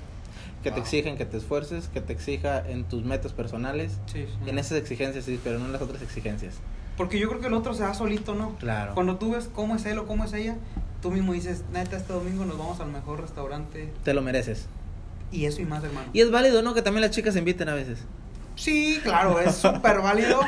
Que 0.63 0.69
te 0.71 0.77
Wow. 0.77 0.83
exija 0.85 1.09
en 1.09 1.17
que 1.17 1.25
te 1.25 1.39
esfuerces, 1.39 1.89
que 1.89 2.03
te 2.03 2.13
exija 2.13 2.59
en 2.69 2.85
tus 2.85 3.03
metas 3.05 3.33
personales. 3.33 3.93
Sí, 4.13 4.27
sí. 4.27 4.51
En 4.51 4.59
esas 4.59 4.77
exigencias 4.77 5.25
sí, 5.25 5.41
pero 5.43 5.59
no 5.59 5.65
en 5.65 5.73
las 5.73 5.81
otras 5.81 6.03
exigencias. 6.03 6.57
Porque 6.99 7.19
yo 7.19 7.31
creo 7.31 7.41
que 7.41 7.47
el 7.47 7.55
otro 7.55 7.73
se 7.73 7.83
da 7.83 7.95
solito, 7.95 8.35
¿no? 8.35 8.57
Claro. 8.59 8.93
Cuando 8.93 9.17
tú 9.17 9.31
ves 9.33 9.49
cómo 9.55 9.77
es 9.77 9.87
él 9.87 9.99
o 9.99 10.07
cómo 10.07 10.25
es 10.25 10.35
ella, 10.35 10.57
tú 11.01 11.11
mismo 11.11 11.33
dices, 11.33 11.65
neta, 11.73 11.97
este 11.97 12.13
domingo 12.13 12.45
nos 12.45 12.59
vamos 12.59 12.79
al 12.81 12.91
mejor 12.93 13.23
restaurante. 13.23 13.91
Te 14.05 14.13
lo 14.13 14.21
mereces. 14.21 14.67
Y 15.33 15.45
eso 15.47 15.61
y 15.63 15.65
más, 15.65 15.83
hermano. 15.85 16.09
Y 16.13 16.21
es 16.21 16.31
válido, 16.31 16.63
¿no? 16.63 16.75
Que 16.75 16.83
también 16.83 17.03
las 17.03 17.11
chicas 17.13 17.33
se 17.35 17.39
inviten 17.39 17.69
a 17.69 17.75
veces. 17.75 18.05
Sí, 18.57 19.01
claro, 19.03 19.41
es 19.41 19.55
súper 19.57 20.01
válido. 20.01 20.41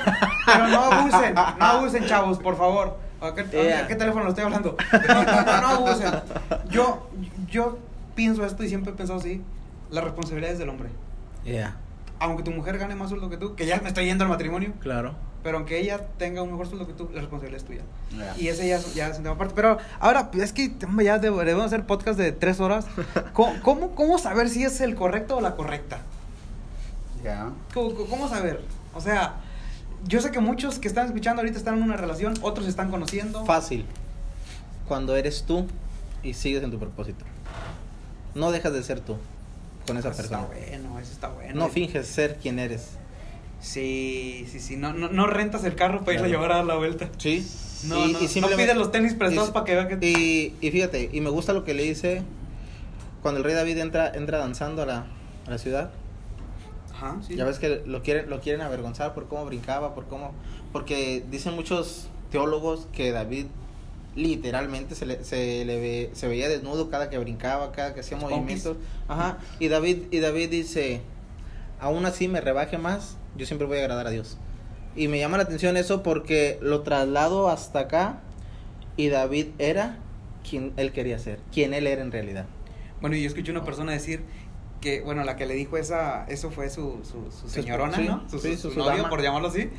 pero 0.47 0.67
no 0.69 0.81
abusen, 0.81 1.35
no 1.35 1.65
abusen, 1.65 2.07
chavos, 2.07 2.39
por 2.39 2.57
favor. 2.57 2.99
¿A 3.21 3.33
qué, 3.35 3.43
a 3.43 3.45
Yeah. 3.63 3.87
qué 3.87 3.95
teléfono 3.95 4.29
estoy 4.29 4.45
hablando? 4.45 4.77
No, 5.09 5.25
no, 5.25 5.43
no, 5.45 5.61
no 5.61 5.67
abusen. 5.69 6.13
Yo, 6.69 7.09
yo 7.49 7.79
pienso 8.17 8.45
esto 8.45 8.65
y 8.65 8.69
siempre 8.69 8.93
he 8.93 8.95
pensado 8.97 9.21
así. 9.21 9.41
La 9.91 10.01
responsabilidad 10.01 10.51
es 10.53 10.59
del 10.59 10.69
hombre. 10.71 10.89
Ya, 11.45 11.77
Aunque 12.19 12.43
tu 12.43 12.51
mujer 12.51 12.79
gane 12.79 12.95
más 12.95 13.09
sueldo 13.11 13.31
que 13.31 13.37
tú, 13.37 13.55
que 13.55 13.67
ya 13.67 13.81
me 13.81 13.89
estoy 13.89 14.05
yendo 14.07 14.25
al 14.25 14.31
matrimonio, 14.31 14.73
claro. 14.81 15.15
Pero 15.43 15.59
aunque 15.59 15.79
ella 15.81 16.07
tenga 16.19 16.43
un 16.43 16.51
mejor 16.51 16.67
sueldo 16.69 16.87
que 16.87 16.93
tú, 16.93 17.09
la 17.13 17.21
responsabilidad 17.21 17.61
es 17.61 17.67
tuya. 17.67 17.83
Ya. 18.17 18.35
Y 18.41 18.49
ese 18.49 18.67
ya, 18.69 18.79
ya 18.95 19.09
es 19.09 19.17
un 19.17 19.23
tema 19.25 19.35
aparte. 19.35 19.55
Pero 19.57 19.79
ahora, 20.01 20.31
es 20.35 20.53
que 20.53 20.69
ya 21.03 21.19
deb- 21.21 21.37
debemos 21.39 21.67
hacer 21.67 21.85
podcast 21.87 22.19
de 22.19 22.33
tres 22.33 22.61
horas. 22.61 22.87
¿Cómo, 23.33 23.55
cómo, 23.63 23.95
cómo 23.95 24.19
saber 24.19 24.49
si 24.49 24.65
es 24.65 24.81
el 24.81 24.95
correcto 24.95 25.37
o 25.37 25.41
la 25.41 25.57
correcta? 25.57 25.99
Ya. 27.25 27.51
¿Cómo, 27.75 27.95
cómo 27.95 28.29
saber? 28.29 28.61
O 28.95 29.01
sea, 29.01 29.37
yo 30.07 30.21
sé 30.21 30.31
que 30.31 30.41
muchos 30.41 30.79
que 30.79 30.89
están 30.89 31.07
escuchando 31.07 31.41
ahorita 31.43 31.59
están 31.59 31.77
en 31.77 31.83
una 31.83 31.97
relación, 31.97 32.35
otros 32.43 32.67
están 32.67 32.91
conociendo. 32.91 33.45
Fácil. 33.45 33.87
Cuando 34.89 35.17
eres 35.17 35.45
tú 35.45 35.67
y 36.23 36.35
sigues 36.35 36.63
en 36.63 36.71
tu 36.71 36.79
propósito. 36.79 37.25
No 38.35 38.51
dejas 38.51 38.73
de 38.73 38.83
ser 38.83 39.01
tú 39.01 39.17
con 39.87 39.97
esa 39.99 40.09
Eso 40.11 40.17
persona. 40.17 40.43
Está 40.43 40.55
bueno, 40.71 40.99
eso 40.99 41.13
está 41.13 41.29
bueno. 41.29 41.55
No 41.55 41.69
finges 41.69 42.07
ser 42.07 42.37
quien 42.37 42.59
eres. 42.59 42.91
Sí, 43.63 44.45
sí, 44.51 44.61
sí. 44.61 44.77
No, 44.77 44.93
no, 44.93 45.09
no 45.09 45.27
rentas 45.27 45.65
el 45.65 45.75
carro 45.77 46.01
para 46.01 46.15
irla 46.15 46.27
a 46.27 46.29
Claro. 46.29 46.43
llevar 46.43 46.53
a 46.53 46.57
dar 46.57 46.67
la 46.67 46.75
vuelta. 46.77 47.09
Sí. 47.17 47.47
No, 47.85 48.07
no, 48.07 48.19
no 48.21 48.49
pides 48.57 48.77
los 48.77 48.93
tenis 48.93 49.15
prestados 49.15 49.49
y- 49.49 49.53
para 49.53 49.65
que 49.65 49.75
vea 49.75 49.89
que- 49.89 50.07
Y, 50.07 50.55
y 50.61 50.71
fíjate, 50.71 51.09
y 51.13 51.21
me 51.21 51.31
gusta 51.31 51.53
lo 51.53 51.65
que 51.65 51.73
le 51.75 51.83
dice 51.85 52.23
cuando 53.23 53.39
el 53.39 53.45
rey 53.45 53.55
David 53.55 53.79
entra, 53.79 54.13
entra 54.15 54.39
danzando 54.39 54.83
a 54.83 54.87
la, 54.87 55.07
a 55.47 55.51
la 55.51 55.59
ciudad. 55.59 55.91
Ajá, 56.93 57.17
sí. 57.27 57.35
Ya 57.37 57.45
ves 57.45 57.59
que 57.59 57.83
lo 57.87 58.03
quieren, 58.03 58.29
lo 58.31 58.41
quieren 58.41 58.61
avergonzar 58.61 59.15
por 59.15 59.27
cómo 59.29 59.45
brincaba, 59.47 59.95
por 59.95 60.07
cómo... 60.07 60.33
Porque 60.73 61.25
dicen 61.31 61.55
muchos 61.55 62.09
teólogos 62.31 62.87
que 62.93 63.11
David 63.13 63.47
literalmente 64.15 64.95
se 64.95 65.07
le, 65.07 65.25
se 65.25 65.65
le 65.65 65.81
ve- 65.81 66.11
se 66.13 66.29
veía 66.29 66.49
desnudo 66.49 66.91
cada 66.91 67.11
que 67.11 67.19
brincaba, 67.19 67.73
cada 67.73 67.95
que 67.95 68.01
hacía 68.01 68.17
movimientos. 68.19 68.77
Ajá. 69.09 69.39
Y 69.59 69.69
David, 69.69 70.05
y 70.11 70.19
David 70.21 70.51
dice, 70.51 71.01
aún 71.81 72.05
así 72.07 72.29
me 72.29 72.41
rebaje 72.41 72.77
más, 72.79 73.17
yo 73.37 73.47
siempre 73.47 73.67
voy 73.67 73.79
a 73.79 73.81
agradar 73.83 74.07
a 74.07 74.11
Dios. 74.11 74.39
Y 74.95 75.09
me 75.09 75.19
llama 75.19 75.37
la 75.39 75.45
atención 75.45 75.77
eso 75.77 76.03
porque 76.03 76.59
lo 76.61 76.83
traslado 76.83 77.49
hasta 77.49 77.81
acá 77.81 78.21
y 78.97 79.09
David 79.09 79.49
era 79.59 79.97
quien 80.49 80.73
él 80.77 80.93
quería 80.93 81.19
ser, 81.19 81.39
quien 81.53 81.73
él 81.73 81.87
era 81.87 82.03
en 82.03 82.13
realidad. 82.13 82.47
Bueno, 83.01 83.17
y 83.17 83.23
yo 83.23 83.29
escuché 83.29 83.51
una 83.51 83.65
persona 83.65 83.93
decir 83.93 84.23
que, 84.81 85.01
bueno, 85.01 85.25
la 85.25 85.37
que 85.37 85.47
le 85.47 85.55
dijo 85.55 85.77
esa, 85.77 86.25
eso 86.27 86.51
fue 86.51 86.69
su, 86.69 87.01
su, 87.05 87.31
su 87.37 87.49
señorona, 87.49 87.97
sí, 87.97 88.05
¿no? 88.05 88.29
Su, 88.29 88.39
sí, 88.39 88.51
su- 88.57 88.57
su- 88.57 88.69
su 88.69 88.75
su 88.75 88.79
novio, 88.81 88.97
dama. 88.99 89.09
por 89.11 89.23
llamarlo 89.23 89.49
así. 89.49 89.71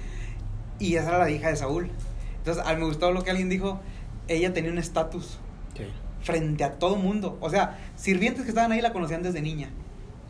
Y 0.80 0.96
esa 0.96 1.10
era 1.10 1.20
la 1.20 1.30
hija 1.30 1.50
de 1.50 1.56
Saúl. 1.58 1.89
Entonces, 2.38 2.63
me 2.78 2.86
gustó 2.86 3.12
lo 3.12 3.24
que 3.24 3.30
alguien 3.32 3.50
dijo. 3.50 3.80
Ella 4.28 4.54
tenía 4.54 4.72
un 4.72 4.78
estatus 4.78 5.38
frente 6.22 6.63
a 6.63 6.74
todo 6.80 6.96
mundo. 6.96 7.38
O 7.42 7.50
sea, 7.50 7.78
sirvientes 7.96 8.44
que 8.44 8.50
estaban 8.50 8.72
ahí 8.72 8.82
la 8.82 8.94
conocían 8.94 9.22
desde 9.24 9.42
niña. 9.42 9.70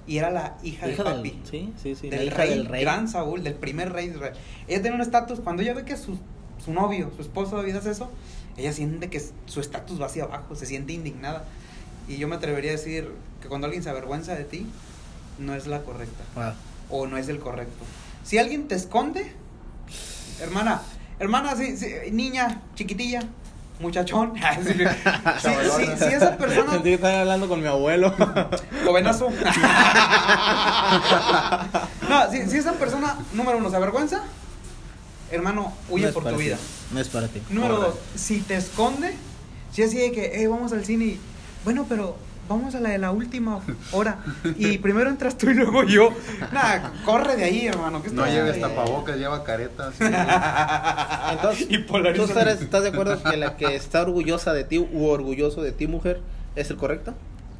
Y 0.05 0.17
era 0.17 0.29
la 0.31 0.57
hija, 0.63 0.89
Hija 0.89 1.03
de 1.03 1.09
del- 1.09 1.17
papi. 1.17 1.41
sí, 1.49 1.73
sí, 1.81 1.95
sí, 1.95 2.09
la 2.09 2.17
Del, 2.17 2.27
hija 2.27 2.37
rey, 2.37 2.49
del 2.49 2.65
rey. 2.65 2.81
gran 2.83 3.07
Saúl, 3.07 3.43
del 3.43 3.53
primer 3.55 3.91
rey 3.93 4.09
de 4.09 4.15
Israel. 4.15 4.33
Ella 4.67 4.81
tiene 4.81 4.95
un 4.95 5.01
estatus. 5.01 5.39
Cuando 5.39 5.61
ella 5.61 5.73
ve 5.73 5.85
que 5.85 5.95
su, 5.97 6.17
su 6.63 6.73
novio, 6.73 7.11
su 7.15 7.21
esposo 7.21 7.55
David 7.55 7.77
hace 7.77 7.91
eso, 7.91 8.09
ella 8.57 8.73
siente 8.73 9.09
que 9.09 9.21
su 9.45 9.59
estatus 9.61 10.01
va 10.01 10.07
hacia 10.07 10.25
abajo, 10.25 10.55
se 10.55 10.65
siente 10.65 10.93
indignada. 10.93 11.45
Y 12.07 12.17
yo 12.17 12.27
me 12.27 12.35
atrevería 12.35 12.71
a 12.71 12.73
decir 12.73 13.09
que 13.41 13.47
cuando 13.47 13.65
alguien 13.65 13.81
se 13.83 13.89
avergüenza 13.89 14.35
de 14.35 14.43
ti, 14.43 14.65
no 15.39 15.55
es 15.55 15.67
la 15.67 15.81
correcta 15.83 16.23
Wow. 16.35 16.53
o 16.89 17.07
no 17.07 17.17
es 17.17 17.29
el 17.29 17.39
correcto. 17.39 17.83
Si 18.23 18.37
alguien 18.37 18.67
te 18.67 18.75
esconde, 18.75 19.31
hermana, 20.41 20.81
hermana, 21.19 21.55
sí, 21.55 21.77
sí, 21.77 21.87
niña, 22.11 22.61
chiquitilla, 22.75 23.21
muchachón, 23.79 24.33
si, 24.63 24.73
si- 24.73 25.97
si 25.97 26.05
esa 26.13 26.37
persona 26.37 26.71
Sentí 26.73 26.89
que 26.89 26.93
estaba 26.95 27.21
hablando 27.21 27.47
con 27.49 27.61
mi 27.61 27.67
abuelo. 27.67 28.13
Jovenazo. 28.85 29.29
no, 32.09 32.31
si, 32.31 32.49
si 32.49 32.57
esa 32.57 32.73
persona, 32.73 33.15
número 33.33 33.57
uno, 33.57 33.69
se 33.69 33.75
avergüenza, 33.75 34.23
hermano, 35.31 35.73
huye 35.89 36.07
No 36.07 36.13
por 36.13 36.23
tu 36.23 36.37
ti. 36.37 36.43
vida. 36.43 36.57
No 36.91 36.99
es 36.99 37.07
para 37.09 37.27
ti. 37.27 37.41
Número 37.49 37.77
dos, 37.77 37.95
si 38.15 38.41
te 38.41 38.55
esconde, 38.55 39.15
si 39.71 39.83
así 39.83 39.97
de 39.97 40.11
que, 40.11 40.31
hey, 40.35 40.47
vamos 40.47 40.71
al 40.73 40.85
cine 40.85 41.05
y, 41.05 41.19
bueno, 41.63 41.85
pero 41.89 42.15
vamos 42.49 42.75
a 42.75 42.79
la 42.79 42.89
de 42.89 42.97
la 42.97 43.11
última 43.11 43.59
hora. 43.91 44.19
Y 44.57 44.77
primero 44.79 45.09
entras 45.09 45.37
tú 45.37 45.49
y 45.49 45.53
luego 45.53 45.83
yo. 45.83 46.09
Nada, 46.51 46.91
corre 47.05 47.35
de 47.35 47.43
ahí, 47.45 47.67
hermano. 47.67 48.01
¿qué 48.03 48.09
No 48.11 48.25
lleves 48.25 48.59
tapabocas, 48.59 49.17
lleva 49.17 49.43
caretas. 49.43 49.95
Entonces, 51.31 51.67
Y. 51.69 51.77
¿tú 51.79 52.23
estás, 52.23 52.61
estás 52.61 52.83
de 52.83 52.89
acuerdo 52.89 53.21
que 53.23 53.37
la 53.37 53.55
que 53.57 53.75
está 53.75 54.01
orgullosa 54.01 54.53
de 54.53 54.63
ti 54.63 54.77
u 54.79 55.05
orgulloso 55.07 55.61
de 55.61 55.71
ti, 55.71 55.87
mujer, 55.87 56.21
es 56.55 56.69
el 56.69 56.77
correcto? 56.77 57.13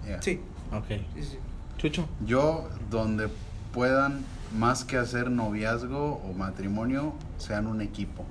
Ya. 0.07 0.21
Sí, 0.21 0.41
Ok. 0.71 0.87
sí, 1.15 1.23
sí. 1.23 1.37
Chucho. 1.77 2.07
Yo, 2.25 2.69
donde 2.89 3.27
puedan, 3.73 4.21
más 4.57 4.83
que 4.85 4.97
hacer 4.97 5.29
noviazgo 5.31 6.21
o 6.23 6.33
matrimonio, 6.33 7.13
sean 7.37 7.67
un 7.67 7.81
equipo. 7.81 8.25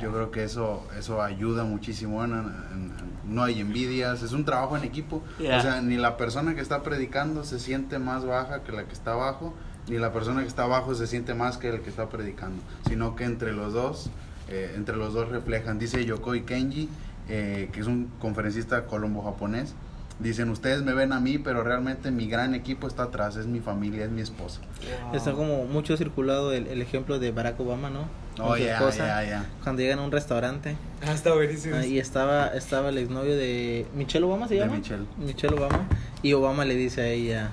Yo 0.00 0.12
creo 0.12 0.30
que 0.30 0.44
eso 0.44 0.86
eso 0.98 1.22
ayuda 1.22 1.64
muchísimo. 1.64 2.22
en- 2.24 2.32
en- 2.32 2.38
en- 2.38 3.11
no 3.28 3.42
hay 3.42 3.60
envidias, 3.60 4.22
es 4.22 4.32
un 4.32 4.44
trabajo 4.44 4.76
en 4.76 4.84
equipo. 4.84 5.22
Yeah. 5.38 5.58
O 5.58 5.62
sea, 5.62 5.80
ni 5.80 5.96
la 5.96 6.16
persona 6.16 6.54
que 6.54 6.60
está 6.60 6.82
predicando 6.82 7.44
se 7.44 7.58
siente 7.58 7.98
más 7.98 8.24
baja 8.24 8.62
que 8.62 8.72
la 8.72 8.84
que 8.84 8.92
está 8.92 9.12
abajo, 9.12 9.54
ni 9.88 9.98
la 9.98 10.12
persona 10.12 10.42
que 10.42 10.48
está 10.48 10.64
abajo 10.64 10.94
se 10.94 11.06
siente 11.06 11.34
más 11.34 11.58
que 11.58 11.68
el 11.68 11.80
que 11.80 11.90
está 11.90 12.08
predicando, 12.08 12.62
sino 12.88 13.16
que 13.16 13.24
entre 13.24 13.52
los 13.52 13.72
dos, 13.72 14.10
eh, 14.48 14.74
entre 14.76 14.96
los 14.96 15.14
dos 15.14 15.28
reflejan. 15.28 15.78
Dice 15.78 16.04
Yokoi 16.04 16.42
Kenji, 16.42 16.88
eh, 17.28 17.68
que 17.72 17.80
es 17.80 17.86
un 17.86 18.10
conferencista 18.18 18.86
colombo-japonés. 18.86 19.74
Dicen, 20.18 20.50
ustedes 20.50 20.82
me 20.82 20.92
ven 20.92 21.12
a 21.12 21.18
mí, 21.18 21.38
pero 21.38 21.64
realmente 21.64 22.12
mi 22.12 22.28
gran 22.28 22.54
equipo 22.54 22.86
está 22.86 23.04
atrás, 23.04 23.36
es 23.36 23.46
mi 23.46 23.60
familia, 23.60 24.04
es 24.04 24.10
mi 24.10 24.20
esposa. 24.20 24.60
Wow. 25.06 25.16
Está 25.16 25.32
como 25.32 25.64
mucho 25.64 25.96
circulado 25.96 26.52
el, 26.52 26.68
el 26.68 26.80
ejemplo 26.80 27.18
de 27.18 27.32
Barack 27.32 27.58
Obama, 27.58 27.90
¿no? 27.90 28.04
Con 28.36 28.46
Oh, 28.46 28.56
esposa, 28.56 29.24
ya. 29.24 29.44
cuando 29.62 29.82
llegan 29.82 29.98
a 29.98 30.02
un 30.02 30.12
restaurante 30.12 30.76
Ah, 31.06 31.12
está 31.12 31.32
buenísimo. 31.34 31.76
ah, 31.76 31.84
y 31.86 31.98
estaba 31.98 32.48
estaba 32.48 32.88
el 32.88 32.98
exnovio 32.98 33.36
de 33.36 33.86
Michelle 33.94 34.24
Obama 34.24 34.48
se 34.48 34.54
De 34.54 34.60
llama 34.60 34.76
Michelle. 34.78 35.04
Michelle 35.18 35.54
Obama 35.54 35.86
y 36.22 36.32
Obama 36.32 36.64
le 36.64 36.74
dice 36.74 37.00
a 37.02 37.06
ella 37.08 37.50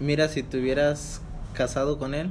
mira 0.00 0.28
si 0.28 0.42
te 0.42 0.58
hubieras 0.58 1.20
casado 1.54 1.98
con 1.98 2.14
él 2.14 2.30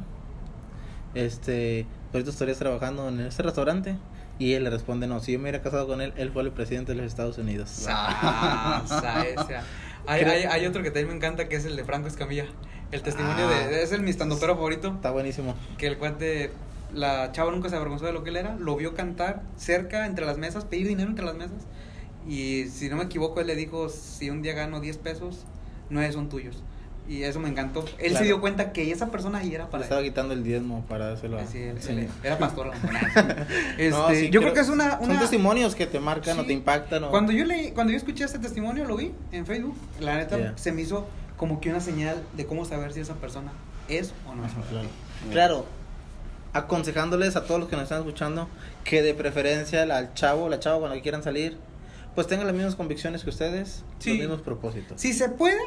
este 1.15 1.85
ahorita 2.13 2.29
estarías 2.29 2.57
trabajando 2.57 3.07
en 3.09 3.19
este 3.21 3.43
restaurante 3.43 3.95
y 4.39 4.53
él 4.53 4.63
le 4.63 4.69
responde 4.69 5.07
no 5.07 5.19
si 5.19 5.33
yo 5.33 5.39
me 5.39 5.43
hubiera 5.43 5.61
casado 5.61 5.87
con 5.87 6.01
él 6.01 6.13
él 6.17 6.31
fue 6.31 6.43
el 6.43 6.51
presidente 6.51 6.93
de 6.93 6.97
los 6.97 7.07
Estados 7.07 7.37
Unidos 7.37 7.69
Sa- 7.69 8.83
sa- 8.87 9.23
esa. 9.25 9.63
Hay, 10.07 10.23
hay, 10.23 10.43
hay 10.45 10.65
otro 10.65 10.81
que 10.81 10.89
también 10.89 11.09
me 11.09 11.15
encanta 11.15 11.47
que 11.47 11.55
es 11.55 11.65
el 11.65 11.75
de 11.75 11.83
Franco 11.85 12.07
Escamilla. 12.07 12.45
El 12.91 13.03
testimonio 13.03 13.47
Ah. 13.47 13.67
de. 13.67 13.83
Es 13.83 13.91
el 13.91 14.01
mi 14.01 14.09
estandopero 14.09 14.55
favorito. 14.55 14.93
está 14.95 15.11
buenísimo 15.11 15.55
Que 15.77 15.85
el 15.85 15.99
cuate. 15.99 16.49
La 16.93 17.31
chava 17.31 17.51
nunca 17.51 17.69
se 17.69 17.75
avergonzó 17.75 18.05
de 18.05 18.13
lo 18.13 18.23
que 18.23 18.29
él 18.31 18.37
era. 18.37 18.55
Lo 18.57 18.75
vio 18.75 18.93
cantar 18.95 19.41
cerca, 19.57 20.05
entre 20.05 20.25
las 20.25 20.37
mesas, 20.37 20.65
pedir 20.65 20.87
dinero 20.87 21.09
entre 21.09 21.25
las 21.25 21.35
mesas. 21.35 21.57
Y 22.27 22.65
si 22.69 22.89
no 22.89 22.97
me 22.97 23.03
equivoco, 23.05 23.41
él 23.41 23.47
le 23.47 23.55
dijo: 23.55 23.89
Si 23.89 24.29
un 24.29 24.41
día 24.41 24.53
gano 24.53 24.79
10 24.79 24.97
pesos, 24.97 25.45
9 25.89 26.11
son 26.11 26.29
tuyos. 26.29 26.63
Y 27.09 27.23
eso 27.23 27.39
me 27.39 27.49
encantó. 27.49 27.83
Él 27.97 28.09
Claro. 28.11 28.17
se 28.19 28.23
dio 28.25 28.39
cuenta 28.41 28.71
que 28.71 28.91
esa 28.91 29.09
persona 29.09 29.39
ahí 29.39 29.53
era 29.55 29.65
le 29.65 29.71
para 29.71 29.83
estaba 29.83 30.01
él. 30.01 30.07
quitando 30.07 30.33
el 30.33 30.43
diezmo 30.43 30.85
para 30.87 31.07
dárselo 31.07 31.39
a 31.39 31.45
Sí, 31.47 31.57
él- 31.57 31.77
al 31.89 31.99
él 31.99 32.09
era 32.23 32.37
pastor. 32.37 32.71
este, 33.77 33.89
No, 33.89 34.09
sí, 34.11 34.29
yo 34.29 34.39
creo 34.41 34.53
que 34.53 34.59
es 34.59 34.69
una, 34.69 34.99
son 34.99 35.09
una 35.09 35.19
testimonios 35.19 35.75
que 35.75 35.87
te 35.87 35.99
marcan 35.99 36.37
o 36.37 36.41
Sí. 36.41 36.47
te 36.47 36.53
impactan 36.53 37.03
o 37.05 37.09
Cuando 37.09 37.31
yo 37.31 37.43
leí, 37.43 37.71
cuando 37.71 37.91
yo 37.91 37.97
escuché 37.97 38.23
este 38.23 38.39
testimonio, 38.39 38.85
lo 38.85 38.95
vi 38.97 39.11
en 39.31 39.45
Facebook, 39.45 39.75
la 39.99 40.15
neta 40.17 40.37
Yeah. 40.37 40.53
se 40.57 40.71
me 40.71 40.83
hizo 40.83 41.07
como 41.37 41.59
que 41.59 41.69
una 41.71 41.79
señal 41.81 42.21
de 42.37 42.45
cómo 42.45 42.65
saber 42.65 42.93
si 42.93 42.99
esa 43.01 43.15
persona 43.15 43.51
es 43.89 44.13
o 44.29 44.35
no 44.35 44.45
es. 44.45 44.51
Claro. 44.69 44.87
Claro, 45.31 45.65
aconsejándoles 46.53 47.35
a 47.35 47.45
todos 47.45 47.59
los 47.59 47.69
que 47.69 47.75
nos 47.75 47.83
están 47.83 47.99
escuchando 47.99 48.47
que 48.83 49.01
de 49.01 49.13
preferencia 49.13 49.83
al 49.83 50.13
chavo, 50.13 50.49
la 50.49 50.59
chava 50.59 50.79
cuando 50.79 50.99
quieran 51.01 51.23
salir, 51.23 51.57
pues 52.15 52.27
tengan 52.27 52.45
las 52.47 52.55
mismas 52.55 52.75
convicciones 52.75 53.23
que 53.23 53.29
ustedes, 53.29 53.83
Sí. 53.99 54.11
los 54.11 54.19
mismos 54.19 54.41
propósitos. 54.41 54.99
Si 54.99 55.13
se 55.13 55.29
puede, 55.29 55.59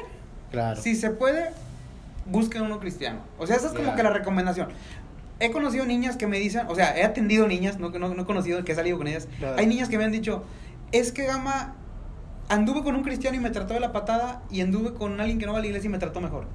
Claro. 0.51 0.81
si 0.81 0.95
se 0.95 1.11
puede, 1.11 1.51
busquen 2.27 2.63
uno 2.63 2.81
cristiano. 2.81 3.21
O 3.39 3.47
sea, 3.47 3.57
esa 3.57 3.67
es 3.69 3.73
como 3.73 3.85
Yeah. 3.87 3.97
que 3.97 4.03
la 4.03 4.11
recomendación. 4.11 4.69
He 5.41 5.51
conocido 5.51 5.85
niñas 5.87 6.17
que 6.17 6.27
me 6.27 6.39
dicen, 6.39 6.67
o 6.69 6.75
sea, 6.75 6.97
he 6.97 7.03
atendido 7.03 7.47
niñas, 7.49 7.79
no, 7.79 7.91
no, 7.91 8.15
no 8.15 8.23
he 8.23 8.27
conocido, 8.27 8.63
que 8.65 8.73
he 8.73 8.75
salido 8.75 8.99
con 8.99 9.09
ellas. 9.09 9.27
Claro. 9.39 9.57
Hay 9.59 9.67
niñas 9.67 9.89
que 9.89 9.99
me 9.99 10.05
han 10.05 10.13
dicho, 10.13 10.45
es 10.93 11.11
que 11.13 11.25
Gama, 11.25 11.75
anduve 12.49 12.83
con 12.85 12.95
un 12.95 13.03
cristiano 13.03 13.37
y 13.37 13.41
me 13.41 13.51
trató 13.51 13.75
de 13.75 13.81
la 13.81 13.91
patada 13.93 14.43
y 14.51 14.61
anduve 14.61 14.93
con 14.95 15.19
alguien 15.21 15.39
que 15.39 15.47
no 15.47 15.53
va 15.53 15.59
a 15.59 15.61
la 15.63 15.67
iglesia 15.67 15.89
y 15.89 15.91
me 15.91 15.99
trató 15.99 16.21
mejor. 16.21 16.47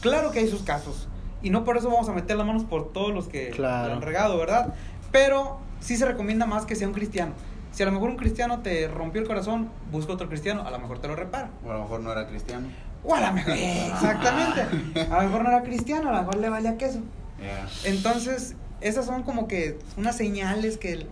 Claro 0.00 0.30
que 0.32 0.38
hay 0.40 0.48
sus 0.48 0.62
casos. 0.62 1.08
Y 1.42 1.50
no 1.50 1.64
por 1.64 1.76
eso 1.76 1.90
vamos 1.90 2.08
a 2.08 2.12
meter 2.12 2.36
las 2.36 2.46
manos 2.46 2.64
por 2.64 2.92
todos 2.92 3.12
los 3.14 3.28
que 3.28 3.50
Claro. 3.50 3.88
lo 3.88 3.94
han 3.94 4.02
regado, 4.02 4.38
¿verdad? 4.38 4.74
Pero 5.12 5.58
sí 5.80 5.96
se 5.96 6.04
recomienda 6.06 6.46
más 6.46 6.66
que 6.66 6.74
sea 6.76 6.88
un 6.88 6.94
cristiano. 6.94 7.32
Si 7.72 7.82
a 7.82 7.86
lo 7.86 7.92
mejor 7.92 8.08
un 8.08 8.16
cristiano 8.16 8.60
te 8.60 8.88
rompió 8.88 9.20
el 9.20 9.26
corazón, 9.28 9.68
busca 9.92 10.12
otro 10.12 10.28
cristiano, 10.28 10.66
a 10.66 10.70
lo 10.70 10.78
mejor 10.78 10.98
te 10.98 11.08
lo 11.08 11.14
repara. 11.16 11.50
O 11.64 11.70
a 11.70 11.74
lo 11.74 11.80
mejor 11.82 12.00
no 12.00 12.10
era 12.10 12.26
cristiano. 12.26 12.68
O 13.04 13.14
a 13.14 13.20
lo 13.20 13.32
mejor. 13.32 13.52
Exactamente. 13.54 14.62
A 15.10 15.22
lo 15.22 15.28
mejor 15.28 15.42
no 15.44 15.48
era 15.50 15.62
cristiano, 15.62 16.08
a 16.08 16.12
lo 16.12 16.18
mejor 16.20 16.36
le 16.36 16.48
valía 16.48 16.78
queso. 16.78 17.00
Yeah. 17.38 17.68
Entonces, 17.84 18.54
esas 18.80 19.04
son 19.06 19.22
como 19.24 19.46
que 19.46 19.78
unas 19.98 20.16
señales 20.16 20.78
que 20.78 20.92
el, 20.92 21.06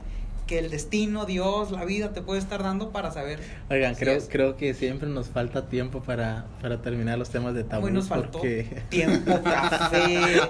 que 0.47 0.59
el 0.59 0.71
destino, 0.71 1.25
Dios, 1.25 1.71
la 1.71 1.85
vida 1.85 2.13
te 2.13 2.21
puede 2.23 2.39
estar 2.41 2.63
dando 2.63 2.91
para 2.91 3.11
saber. 3.11 3.41
Oigan, 3.71 3.95
si 3.95 4.01
creo, 4.01 4.17
es. 4.17 4.29
creo 4.31 4.57
que 4.57 4.75
siempre 4.75 5.09
nos 5.09 5.29
falta 5.29 5.67
tiempo 5.67 6.03
para, 6.03 6.47
para 6.61 6.83
terminar 6.83 7.19
los 7.19 7.31
temas 7.31 7.55
de 7.55 7.65
tabú. 7.65 7.87
Hoy 7.87 7.93
nos 7.93 8.09
faltó 8.09 8.39
porque 8.39 8.83
tiempo, 8.91 9.41
café. 9.45 10.41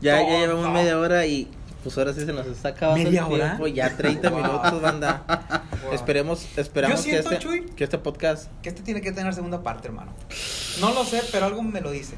ya, 0.00 0.22
ya 0.22 0.38
llevamos 0.38 0.70
media 0.70 0.98
hora 0.98 1.26
y 1.26 1.48
pues 1.82 1.96
ahora 1.98 2.12
sí 2.12 2.24
se 2.26 2.32
nos 2.32 2.46
está 2.46 2.70
acabando 2.70 3.04
¿Media 3.04 3.24
el 3.26 3.32
hora? 3.32 3.58
Ya 3.72 3.96
30 3.96 4.28
Wow. 4.28 4.42
minutos, 4.42 4.82
banda. 4.82 5.22
Wow. 5.84 5.92
Esperemos, 5.92 6.46
esperamos 6.58 6.98
Yo 6.98 7.02
siento, 7.10 7.28
que, 7.28 7.34
este, 7.36 7.46
Chuy, 7.48 7.60
que 7.76 7.84
este 7.84 7.98
podcast 7.98 8.50
Que 8.60 8.70
este 8.70 8.82
tiene 8.82 9.00
que 9.00 9.12
tener 9.12 9.32
segunda 9.34 9.62
parte, 9.62 9.86
hermano. 9.88 10.12
No 10.80 10.92
lo 10.92 11.04
sé, 11.04 11.22
pero 11.30 11.46
algo 11.46 11.62
me 11.62 11.80
lo 11.80 11.90
dice. 11.92 12.16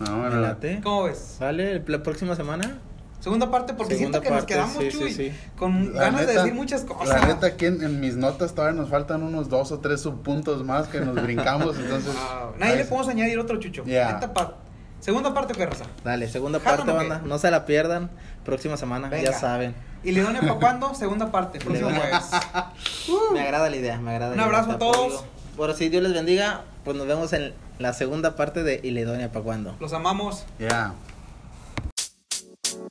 No, 0.00 0.28
late. 0.28 0.80
¿Cómo 0.82 1.04
ves? 1.04 1.36
¿Vale? 1.40 1.82
¿La 1.86 2.02
próxima 2.02 2.34
semana? 2.36 2.78
Segunda 3.26 3.50
parte, 3.50 3.74
porque 3.74 3.96
Segunda 3.96 4.20
siento 4.20 4.22
que 4.22 4.28
parte, 4.40 4.54
nos 4.56 4.70
quedamos, 4.70 4.92
sí, 4.92 4.96
Chuy, 5.00 5.12
sí, 5.12 5.30
sí. 5.30 5.36
con 5.58 5.92
La 5.96 6.02
ganas 6.02 6.28
de 6.28 6.32
decir 6.34 6.54
muchas 6.54 6.82
cosas. 6.82 7.08
La 7.20 7.26
neta, 7.26 7.48
aquí 7.48 7.66
en, 7.66 7.82
en 7.82 7.98
mis 7.98 8.14
notas 8.16 8.54
todavía 8.54 8.80
nos 8.80 8.88
faltan 8.88 9.24
unos 9.24 9.48
dos 9.48 9.72
o 9.72 9.80
tres 9.80 10.00
subpuntos 10.00 10.62
más 10.62 10.86
que 10.86 11.00
nos 11.00 11.20
brincamos, 11.20 11.76
entonces... 11.80 12.14
Wow. 12.14 12.52
Nadie 12.56 12.72
ahí 12.74 12.78
le 12.78 12.84
podemos 12.84 13.08
añadir 13.08 13.36
otro 13.40 13.58
chucho. 13.58 13.82
Ya. 13.84 14.12
Neta, 14.12 14.32
pa- 14.32 14.54
Segunda 15.00 15.34
parte, 15.34 15.54
¿qué 15.54 15.66
raza? 15.66 15.86
Dale, 16.04 16.28
segunda 16.28 16.60
¿Jalan 16.60 16.76
parte, 16.86 16.92
banda. 16.92 17.20
No 17.26 17.38
se 17.38 17.50
la 17.50 17.66
pierdan. 17.66 18.10
Próxima 18.44 18.76
semana, 18.76 19.08
Venga. 19.08 19.32
ya 19.32 19.36
saben. 19.36 19.74
¿Y 20.04 20.12
Leonia 20.12 20.42
para 20.42 20.54
cuándo? 20.60 20.94
Segunda 20.94 21.32
parte, 21.32 21.58
próximo 21.58 21.90
jueves. 21.90 22.30
Me 23.32 23.40
agrada 23.40 23.68
la 23.68 23.74
idea, 23.76 23.98
me 23.98 24.12
agrada 24.12 24.30
Un 24.32 24.36
la 24.38 24.46
idea, 24.46 24.56
abrazo 24.60 24.70
a 24.76 24.78
todos. 24.78 25.24
Bueno, 25.56 25.74
si 25.74 25.88
Dios 25.88 26.04
les 26.04 26.12
bendiga, 26.14 26.60
pues 26.84 26.96
nos 26.96 27.08
vemos 27.08 27.32
en 27.32 27.54
la 27.80 27.92
segunda 27.92 28.36
parte 28.36 28.62
de 28.62 28.78
Iledonia 28.84 29.32
para 29.32 29.44
cuando. 29.44 29.74
Los 29.80 29.92
amamos. 29.92 30.44
Ya. 30.60 30.94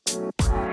Bye. 0.03 0.71